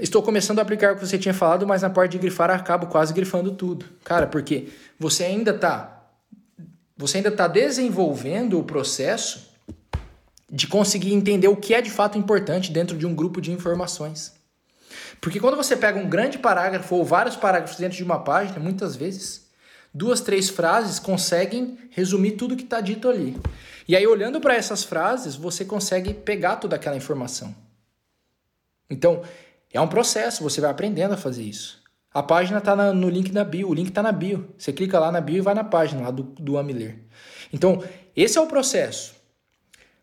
Estou 0.01 0.23
começando 0.23 0.59
a 0.59 0.63
aplicar 0.63 0.93
o 0.93 0.97
que 0.97 1.07
você 1.07 1.19
tinha 1.19 1.35
falado, 1.35 1.67
mas 1.67 1.83
na 1.83 1.91
parte 1.91 2.13
de 2.13 2.19
grifar 2.19 2.51
acabo 2.51 2.87
quase 2.87 3.13
grifando 3.13 3.53
tudo. 3.53 3.87
Cara, 4.03 4.27
porque 4.27 4.69
você 4.99 5.25
ainda 5.25 5.53
está 5.53 5.91
você 6.97 7.17
ainda 7.17 7.29
está 7.29 7.49
desenvolvendo 7.49 8.59
o 8.59 8.65
processo 8.65 9.51
de 10.51 10.69
conseguir 10.69 11.13
entender 11.13 11.49
o 11.49 11.57
que 11.57 11.75
é 11.75 11.83
de 11.83 11.91
fato 11.91 12.17
importante 12.17 12.71
dentro 12.71 12.97
de 12.97 13.05
um 13.05 13.15
grupo 13.15 13.41
de 13.41 13.51
informações. 13.51 14.33
Porque 15.21 15.41
quando 15.41 15.57
você 15.57 15.77
pega 15.77 15.99
um 15.99 16.09
grande 16.09 16.39
parágrafo 16.39 16.95
ou 16.95 17.05
vários 17.05 17.35
parágrafos 17.35 17.77
dentro 17.77 17.97
de 17.97 18.05
uma 18.05 18.21
página, 18.21 18.61
muitas 18.61 18.95
vezes 18.95 19.49
duas, 19.93 20.21
três 20.21 20.49
frases 20.49 20.99
conseguem 20.99 21.79
resumir 21.91 22.33
tudo 22.33 22.57
que 22.57 22.65
está 22.65 22.81
dito 22.81 23.09
ali. 23.09 23.37
E 23.89 23.95
aí, 23.95 24.07
olhando 24.07 24.41
para 24.41 24.55
essas 24.55 24.83
frases, 24.83 25.35
você 25.37 25.65
consegue 25.65 26.15
pegar 26.15 26.57
toda 26.57 26.77
aquela 26.77 26.97
informação. 26.97 27.55
Então, 28.89 29.23
é 29.75 29.81
um 29.81 29.89
processo, 29.89 30.43
você 30.43 30.61
vai 30.61 30.71
aprendendo 30.71 31.15
a 31.15 31.17
fazer 31.17 31.43
isso. 31.43 31.83
A 32.13 32.23
página 32.23 32.59
está 32.59 32.77
no 32.93 33.09
link 33.09 33.33
da 33.33 33.43
bio, 33.43 33.69
o 33.69 33.75
link 33.75 33.89
está 33.89 34.01
na 34.01 34.13
bio. 34.13 34.49
Você 34.57 34.73
clica 34.73 35.01
lá 35.01 35.11
na 35.11 35.21
bio 35.21 35.39
e 35.39 35.41
vai 35.41 35.53
na 35.53 35.65
página 35.65 36.01
lá 36.03 36.11
do, 36.13 36.23
do 36.23 36.57
Amiler. 36.57 37.01
Então, 37.53 37.83
esse 38.15 38.39
é 38.39 38.41
o 38.41 38.47
processo. 38.47 39.17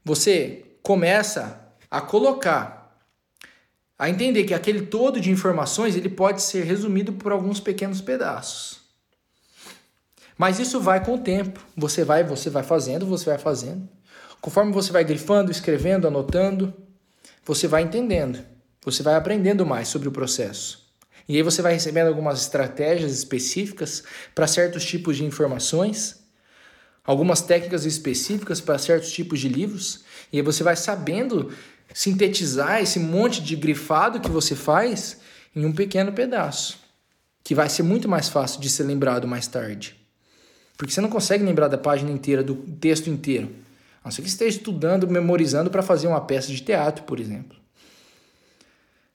Você 0.04 0.66
começa 0.84 1.58
a 1.90 2.02
colocar, 2.02 3.00
a 3.98 4.10
entender 4.10 4.44
que 4.44 4.54
aquele 4.54 4.88
todo 4.88 5.22
de 5.22 5.32
informações 5.32 5.96
ele 5.96 6.10
pode 6.10 6.42
ser 6.42 6.66
resumido 6.66 7.14
por 7.14 7.32
alguns 7.32 7.62
pequenos 7.62 8.02
pedaços. 8.02 8.82
Mas 10.38 10.60
isso 10.60 10.82
vai 10.82 11.06
com 11.06 11.16
o 11.16 11.20
tempo. 11.20 11.62
Você 11.78 12.04
vai, 12.04 12.26
você 12.26 12.50
vai 12.50 12.64
fazendo, 12.64 13.06
você 13.06 13.30
vai 13.30 13.38
fazendo. 13.38 13.88
Conforme 14.42 14.74
você 14.74 14.92
vai 14.92 15.06
grifando, 15.06 15.50
escrevendo, 15.50 16.08
anotando, 16.08 16.74
você 17.46 17.70
vai 17.70 17.84
entendendo. 17.84 18.51
Você 18.84 19.04
vai 19.04 19.16
aprendendo 19.16 19.66
mais 19.66 19.88
sobre 19.88 20.08
o 20.08 20.12
processo. 20.12 20.82
E 21.30 21.36
aí 21.36 21.44
você 21.44 21.62
vai 21.62 21.74
recebendo 21.74 22.08
algumas 22.08 22.42
estratégias 22.42 23.12
específicas 23.14 24.04
para 24.34 24.48
certos 24.48 24.84
tipos 24.84 25.18
de 25.18 25.24
informações, 25.24 26.20
algumas 27.04 27.42
técnicas 27.42 27.86
específicas 27.86 28.60
para 28.60 28.80
certos 28.80 29.12
tipos 29.12 29.40
de 29.40 29.48
livros, 29.48 30.04
e 30.34 30.38
aí 30.38 30.44
você 30.44 30.64
vai 30.64 30.76
sabendo 30.76 31.52
sintetizar 31.94 32.82
esse 32.82 33.00
monte 33.00 33.42
de 33.42 33.56
grifado 33.56 34.20
que 34.20 34.32
você 34.32 34.56
faz 34.56 35.20
em 35.56 35.64
um 35.64 35.72
pequeno 35.72 36.12
pedaço, 36.12 36.80
que 37.44 37.54
vai 37.54 37.70
ser 37.70 37.84
muito 37.84 38.10
mais 38.10 38.30
fácil 38.30 38.60
de 38.60 38.70
ser 38.70 38.84
lembrado 38.84 39.28
mais 39.28 39.46
tarde. 39.48 39.96
Porque 40.76 40.92
você 40.92 41.02
não 41.02 41.10
consegue 41.10 41.44
lembrar 41.44 41.68
da 41.68 41.78
página 41.78 42.10
inteira, 42.10 42.42
do 42.42 42.56
texto 42.56 43.12
inteiro. 43.12 43.56
A 44.04 44.08
não 44.08 44.12
ser 44.12 44.24
que 44.24 44.28
esteja 44.28 44.58
estudando, 44.58 45.08
memorizando 45.08 45.70
para 45.70 45.84
fazer 45.84 46.08
uma 46.08 46.22
peça 46.22 46.48
de 46.48 46.62
teatro, 46.62 47.04
por 47.04 47.20
exemplo. 47.20 47.61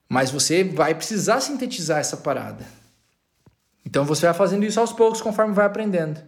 Mas 0.09 0.31
você 0.31 0.63
vai 0.63 0.95
precisar 0.95 1.41
sintetizar 1.41 1.99
essa 1.99 2.17
parada. 2.17 2.65
Então 3.85 4.05
você 4.05 4.27
vai 4.27 4.35
fazendo 4.35 4.65
isso 4.65 4.81
aos 4.81 4.93
poucos 4.93 5.21
conforme 5.21 5.55
vai 5.55 5.67
aprendendo. 5.67 6.21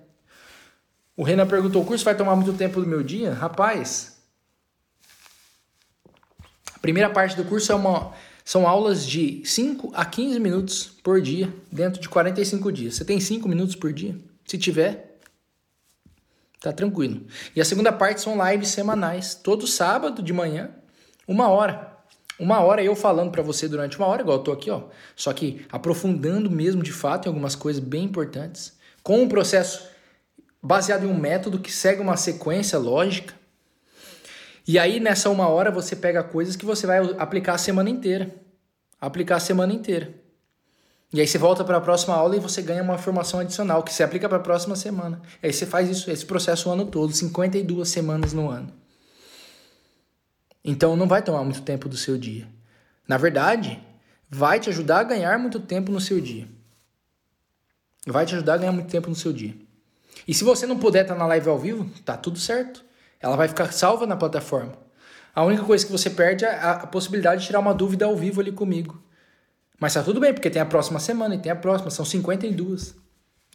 O 1.16 1.24
Renan 1.24 1.47
perguntou: 1.47 1.83
o 1.83 1.85
curso 1.85 2.05
vai 2.05 2.16
tomar 2.16 2.37
muito 2.37 2.53
tempo 2.53 2.81
do 2.81 2.87
meu 2.87 3.03
dia? 3.03 3.35
Rapaz, 3.35 4.18
a 6.74 6.79
primeira 6.79 7.11
parte 7.11 7.37
do 7.37 7.45
curso 7.45 7.72
é 7.72 7.74
uma, 7.74 8.12
são 8.45 8.68
aulas 8.68 9.05
de 9.05 9.43
5 9.45 9.91
a 9.95 10.05
15 10.05 10.39
minutos 10.39 10.85
por 11.03 11.20
dia, 11.20 11.53
dentro 11.70 12.01
de 12.01 12.09
45 12.09 12.70
dias. 12.70 12.95
Você 12.95 13.05
tem 13.05 13.18
5 13.18 13.49
minutos 13.49 13.74
por 13.74 13.93
dia? 13.93 14.16
Se 14.47 14.57
tiver, 14.57 15.18
tá 16.61 16.72
tranquilo. 16.72 17.26
E 17.55 17.61
a 17.61 17.64
segunda 17.64 17.93
parte 17.93 18.20
são 18.20 18.39
lives 18.49 18.68
semanais, 18.68 19.35
todo 19.35 19.66
sábado 19.66 20.22
de 20.22 20.33
manhã, 20.33 20.70
uma 21.26 21.49
hora. 21.49 21.97
Uma 22.39 22.61
hora 22.61 22.82
eu 22.82 22.95
falando 22.95 23.32
para 23.32 23.43
você 23.43 23.66
durante 23.66 23.99
uma 23.99 24.07
hora, 24.07 24.22
igual 24.22 24.39
eu 24.39 24.45
tô 24.45 24.53
aqui, 24.53 24.70
ó. 24.70 24.82
Só 25.16 25.32
que 25.32 25.66
aprofundando 25.70 26.51
mesmo 26.51 26.82
de 26.82 26.93
fato 26.93 27.26
em 27.26 27.28
algumas 27.28 27.57
coisas 27.57 27.82
bem 27.82 28.05
importantes, 28.05 28.78
com 29.03 29.20
um 29.22 29.28
processo 29.28 29.89
baseado 30.62 31.05
em 31.05 31.09
um 31.09 31.18
método 31.18 31.59
que 31.59 31.72
segue 31.72 32.01
uma 32.01 32.16
sequência 32.16 32.78
lógica. 32.78 33.34
E 34.66 34.78
aí 34.78 35.01
nessa 35.01 35.30
uma 35.30 35.49
hora 35.49 35.70
você 35.70 35.97
pega 35.97 36.22
coisas 36.22 36.55
que 36.55 36.64
você 36.64 36.86
vai 36.86 36.99
aplicar 37.18 37.55
a 37.55 37.59
semana 37.59 37.91
inteira. 37.91 38.34
Aplicar 39.01 39.36
a 39.36 39.41
semana 39.41 39.72
inteira. 39.72 40.14
E 41.12 41.20
aí 41.20 41.26
você 41.26 41.39
volta 41.39 41.64
para 41.64 41.78
a 41.78 41.80
próxima 41.80 42.14
aula 42.14 42.36
e 42.36 42.41
você 42.41 42.61
ganha 42.61 42.82
uma 42.82 42.95
informação 42.95 43.41
adicional 43.41 43.82
que 43.82 43.93
você 43.93 44.03
aplica 44.03 44.28
para 44.28 44.36
a 44.36 44.43
próxima 44.43 44.76
semana. 44.76 45.22
Aí 45.43 45.53
você 45.53 45.64
faz 45.64 45.89
isso, 45.89 46.11
esse 46.11 46.26
processo 46.26 46.68
o 46.68 46.72
ano 46.72 46.84
todo, 46.84 47.12
52 47.12 47.89
semanas 47.89 48.32
no 48.34 48.51
ano. 48.51 48.70
Então 50.71 50.95
não 50.95 51.09
vai 51.09 51.23
tomar 51.23 51.43
muito 51.45 51.62
tempo 51.62 51.89
do 51.89 51.97
seu 51.97 52.19
dia. 52.19 52.47
Na 53.09 53.16
verdade, 53.16 53.83
vai 54.29 54.61
te 54.61 54.69
ajudar 54.69 55.01
a 55.01 55.03
ganhar 55.03 55.39
muito 55.39 55.59
tempo 55.59 55.91
no 55.91 55.99
seu 55.99 56.21
dia. 56.21 56.47
Vai 58.07 58.27
te 58.27 58.35
ajudar 58.35 58.53
a 58.53 58.57
ganhar 58.59 58.73
muito 58.73 58.91
tempo 58.91 59.09
no 59.09 59.16
seu 59.16 59.33
dia. 59.33 59.57
E 60.27 60.35
se 60.35 60.45
você 60.45 60.66
não 60.66 60.79
puder 60.79 61.05
estar 61.05 61.14
na 61.14 61.25
live 61.25 61.49
ao 61.49 61.59
vivo, 61.59 61.91
tá 62.05 62.19
tudo 62.19 62.39
certo. 62.39 62.85
Ela 63.19 63.35
vai 63.35 63.49
ficar 63.49 63.73
salva 63.73 64.07
na 64.07 64.14
plataforma. 64.14 64.75
A 65.35 65.43
única 65.43 65.64
coisa 65.64 65.87
que 65.87 65.91
você 65.91 66.11
perde 66.11 66.45
é 66.45 66.62
a 66.62 66.87
possibilidade 66.87 67.41
de 67.41 67.47
tirar 67.47 67.61
uma 67.61 67.73
dúvida 67.73 68.05
ao 68.05 68.14
vivo 68.14 68.43
ali 68.43 68.53
comigo. 68.53 69.03
Mas 69.81 69.95
tá 69.95 70.03
tudo 70.03 70.21
bem, 70.21 70.35
porque 70.35 70.51
tem 70.51 70.61
a 70.61 70.66
próxima 70.66 71.01
semana 71.01 71.35
e 71.35 71.39
tem 71.39 71.51
a 71.51 71.57
próxima, 71.57 71.91
são 71.91 72.05
52 72.05 72.95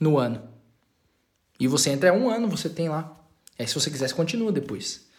no 0.01 0.17
ano. 0.17 0.41
E 1.59 1.67
você 1.67 1.91
entra 1.91 2.09
é 2.09 2.11
um 2.11 2.27
ano, 2.27 2.47
você 2.47 2.69
tem 2.69 2.89
lá. 2.89 3.15
Aí 3.59 3.67
se 3.67 3.75
você 3.75 3.91
quiser, 3.91 4.07
você 4.07 4.15
continua 4.15 4.51
depois. 4.51 5.12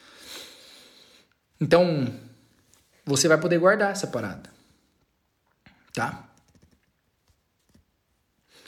Então, 1.61 2.13
você 3.05 3.29
vai 3.29 3.39
poder 3.39 3.59
guardar 3.59 3.93
essa 3.93 4.07
parada. 4.07 4.51
Tá? 5.93 6.29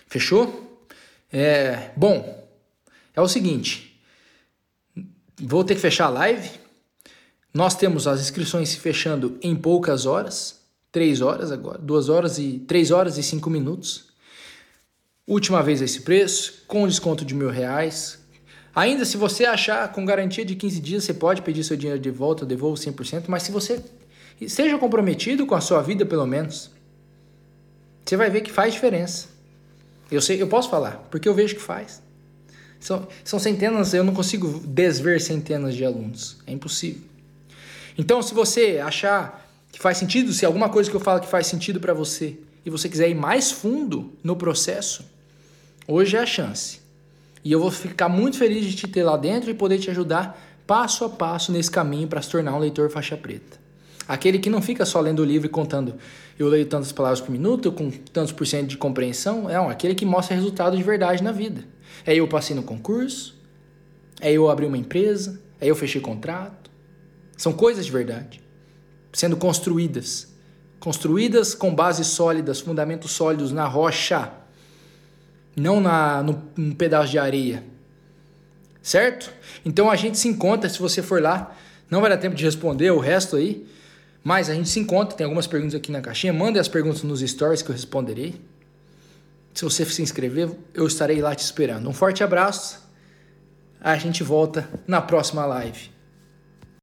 Fechou? 0.07 0.87
É, 1.33 1.91
bom, 1.97 2.49
é 3.15 3.21
o 3.21 3.29
seguinte. 3.29 4.01
Vou 5.39 5.65
ter 5.65 5.75
que 5.75 5.81
fechar 5.81 6.07
a 6.07 6.11
live. 6.11 6.51
Nós 7.53 7.75
temos 7.75 8.07
as 8.07 8.21
inscrições 8.21 8.69
se 8.69 8.79
fechando 8.79 9.39
em 9.43 9.57
poucas 9.57 10.07
horas. 10.07 10.61
Três 10.93 11.21
horas 11.21 11.51
agora. 11.51 11.79
Duas 11.79 12.09
horas 12.09 12.39
e. 12.39 12.61
Três 12.61 12.91
horas 12.91 13.19
e 13.19 13.23
cinco 13.23 13.51
minutos. 13.51 14.07
Última 15.27 15.63
vez 15.63 15.83
esse 15.83 16.03
preço, 16.03 16.63
com 16.67 16.87
desconto 16.87 17.25
de 17.25 17.35
mil 17.35 17.51
reais. 17.51 18.19
Ainda 18.77 19.07
se 19.07 19.17
você 19.17 19.47
achar 19.47 19.91
com 19.91 20.05
garantia 20.05 20.45
de 20.45 20.55
15 20.55 20.81
dias, 20.81 21.05
você 21.05 21.15
pode 21.15 21.41
pedir 21.41 21.65
seu 21.65 21.79
dinheiro 21.79 21.99
de 21.99 22.11
volta, 22.11 22.43
eu 22.43 22.47
devolvo 22.47 22.77
100%, 22.77 23.25
mas 23.27 23.43
se 23.43 23.51
você 23.51 23.83
esteja 24.39 24.77
comprometido 24.77 25.47
com 25.47 25.55
a 25.55 25.63
sua 25.63 25.81
vida, 25.81 26.05
pelo 26.05 26.27
menos, 26.27 26.71
você 28.05 28.19
vai 28.19 28.29
ver 28.29 28.43
que 28.43 28.53
faz 28.53 28.75
diferença. 28.75 29.29
Eu 30.11 30.21
sei, 30.21 30.43
eu 30.43 30.47
posso 30.47 30.69
falar, 30.69 31.07
porque 31.11 31.27
eu 31.27 31.33
vejo 31.33 31.55
que 31.55 31.63
faz. 31.63 32.03
São, 32.79 33.09
são 33.25 33.39
centenas, 33.39 33.95
eu 33.95 34.05
não 34.05 34.13
consigo 34.13 34.61
desver 34.67 35.23
centenas 35.23 35.75
de 35.75 35.83
alunos. 35.83 36.37
É 36.47 36.53
impossível. 36.53 37.01
Então, 37.97 38.21
se 38.21 38.35
você 38.35 38.79
achar 38.85 39.51
que 39.73 39.81
faz 39.81 39.97
sentido, 39.97 40.35
se 40.35 40.45
alguma 40.45 40.69
coisa 40.69 40.91
que 40.91 40.97
eu 40.97 41.01
falo 41.01 41.21
que 41.21 41.29
faz 41.29 41.47
sentido 41.47 41.81
para 41.81 41.95
você 41.95 42.37
e 42.63 42.69
você 42.69 42.91
quiser 42.91 43.09
ir 43.09 43.15
mais 43.15 43.51
fundo 43.51 44.13
no 44.23 44.37
processo, 44.37 45.03
hoje 45.89 46.15
é 46.15 46.21
a 46.21 46.27
chance. 46.27 46.85
E 47.47 47.53
eu 47.53 47.61
vou 47.61 47.71
ficar 47.71 48.09
muito 48.09 48.37
feliz 48.37 48.65
de 48.65 48.75
te 48.75 48.89
ter 48.89 49.05
lá 49.05 49.17
dentro 49.17 49.49
e 49.49 49.55
poder 49.55 49.79
te 49.79 49.89
ajudar 49.89 50.37
passo 50.67 51.05
a 51.05 51.09
passo 51.09 51.53
nesse 51.53 51.71
caminho 51.71 52.09
para 52.09 52.21
se 52.21 52.29
tornar 52.29 52.53
um 52.53 52.59
leitor 52.59 52.91
faixa 52.91 53.17
preta. 53.17 53.57
Aquele 54.09 54.41
que 54.41 54.51
não 54.51 54.61
fica 54.61 54.85
só 54.85 54.99
lendo 54.99 55.21
o 55.21 55.25
livro 55.25 55.47
e 55.47 55.49
contando, 55.49 55.95
eu 56.37 56.49
leio 56.49 56.67
tantas 56.67 56.91
palavras 56.91 57.21
por 57.21 57.31
minuto, 57.31 57.71
com 57.71 57.89
tantos 57.89 58.33
por 58.33 58.45
cento 58.49 58.67
de 58.67 58.77
compreensão. 58.77 59.49
É 59.49 59.61
um, 59.61 59.69
aquele 59.69 59.95
que 59.95 60.05
mostra 60.05 60.35
resultado 60.35 60.77
de 60.77 60.83
verdade 60.83 61.23
na 61.23 61.31
vida. 61.31 61.63
É 62.05 62.17
eu 62.17 62.27
passei 62.27 62.57
no 62.57 62.65
concurso, 62.65 63.37
é 64.21 64.33
eu 64.33 64.51
abri 64.51 64.67
uma 64.67 64.77
empresa, 64.77 65.41
é 65.61 65.69
eu 65.69 65.77
fechei 65.77 66.01
contrato. 66.01 66.69
São 67.37 67.53
coisas 67.53 67.87
de 67.87 67.93
verdade, 67.93 68.43
sendo 69.13 69.37
construídas. 69.37 70.35
Construídas 70.81 71.55
com 71.55 71.73
bases 71.73 72.09
sólidas, 72.09 72.59
fundamentos 72.59 73.13
sólidos 73.13 73.53
na 73.53 73.69
rocha 73.69 74.33
não 75.57 75.81
na, 75.81 76.23
no, 76.23 76.43
num 76.57 76.73
pedaço 76.73 77.11
de 77.11 77.19
areia. 77.19 77.65
Certo? 78.83 79.33
Então 79.65 79.91
a 79.91 79.97
gente 79.97 80.19
se 80.19 80.29
encontra, 80.29 80.69
se 80.69 80.79
você 80.79 81.03
for 81.03 81.21
lá, 81.21 81.57
não 81.91 82.01
vai 82.01 82.11
dar 82.11 82.19
tempo 82.19 82.37
de 82.37 82.45
responder 82.45 82.91
o 82.91 83.01
resto 83.01 83.37
aí, 83.37 83.67
mas 84.23 84.51
a 84.51 84.55
gente 84.55 84.69
se 84.69 84.79
encontra, 84.79 85.17
tem 85.17 85.25
algumas 85.25 85.47
perguntas 85.47 85.75
aqui 85.75 85.91
na 85.91 86.01
caixinha, 86.01 86.33
mande 86.33 86.59
as 86.59 86.69
perguntas 86.69 87.03
nos 87.03 87.21
stories 87.21 87.63
que 87.63 87.71
eu 87.71 87.75
responderei. 87.75 88.41
Se 89.55 89.65
você 89.65 89.85
se 89.87 90.03
inscrever, 90.03 90.51
eu 90.75 90.87
estarei 90.87 91.21
lá 91.21 91.35
te 91.35 91.43
esperando. 91.43 91.89
Um 91.89 91.93
forte 91.93 92.23
abraço. 92.23 92.85
A 93.81 93.97
gente 93.97 94.23
volta 94.23 94.69
na 94.87 95.01
próxima 95.01 95.47
live. 95.47 95.96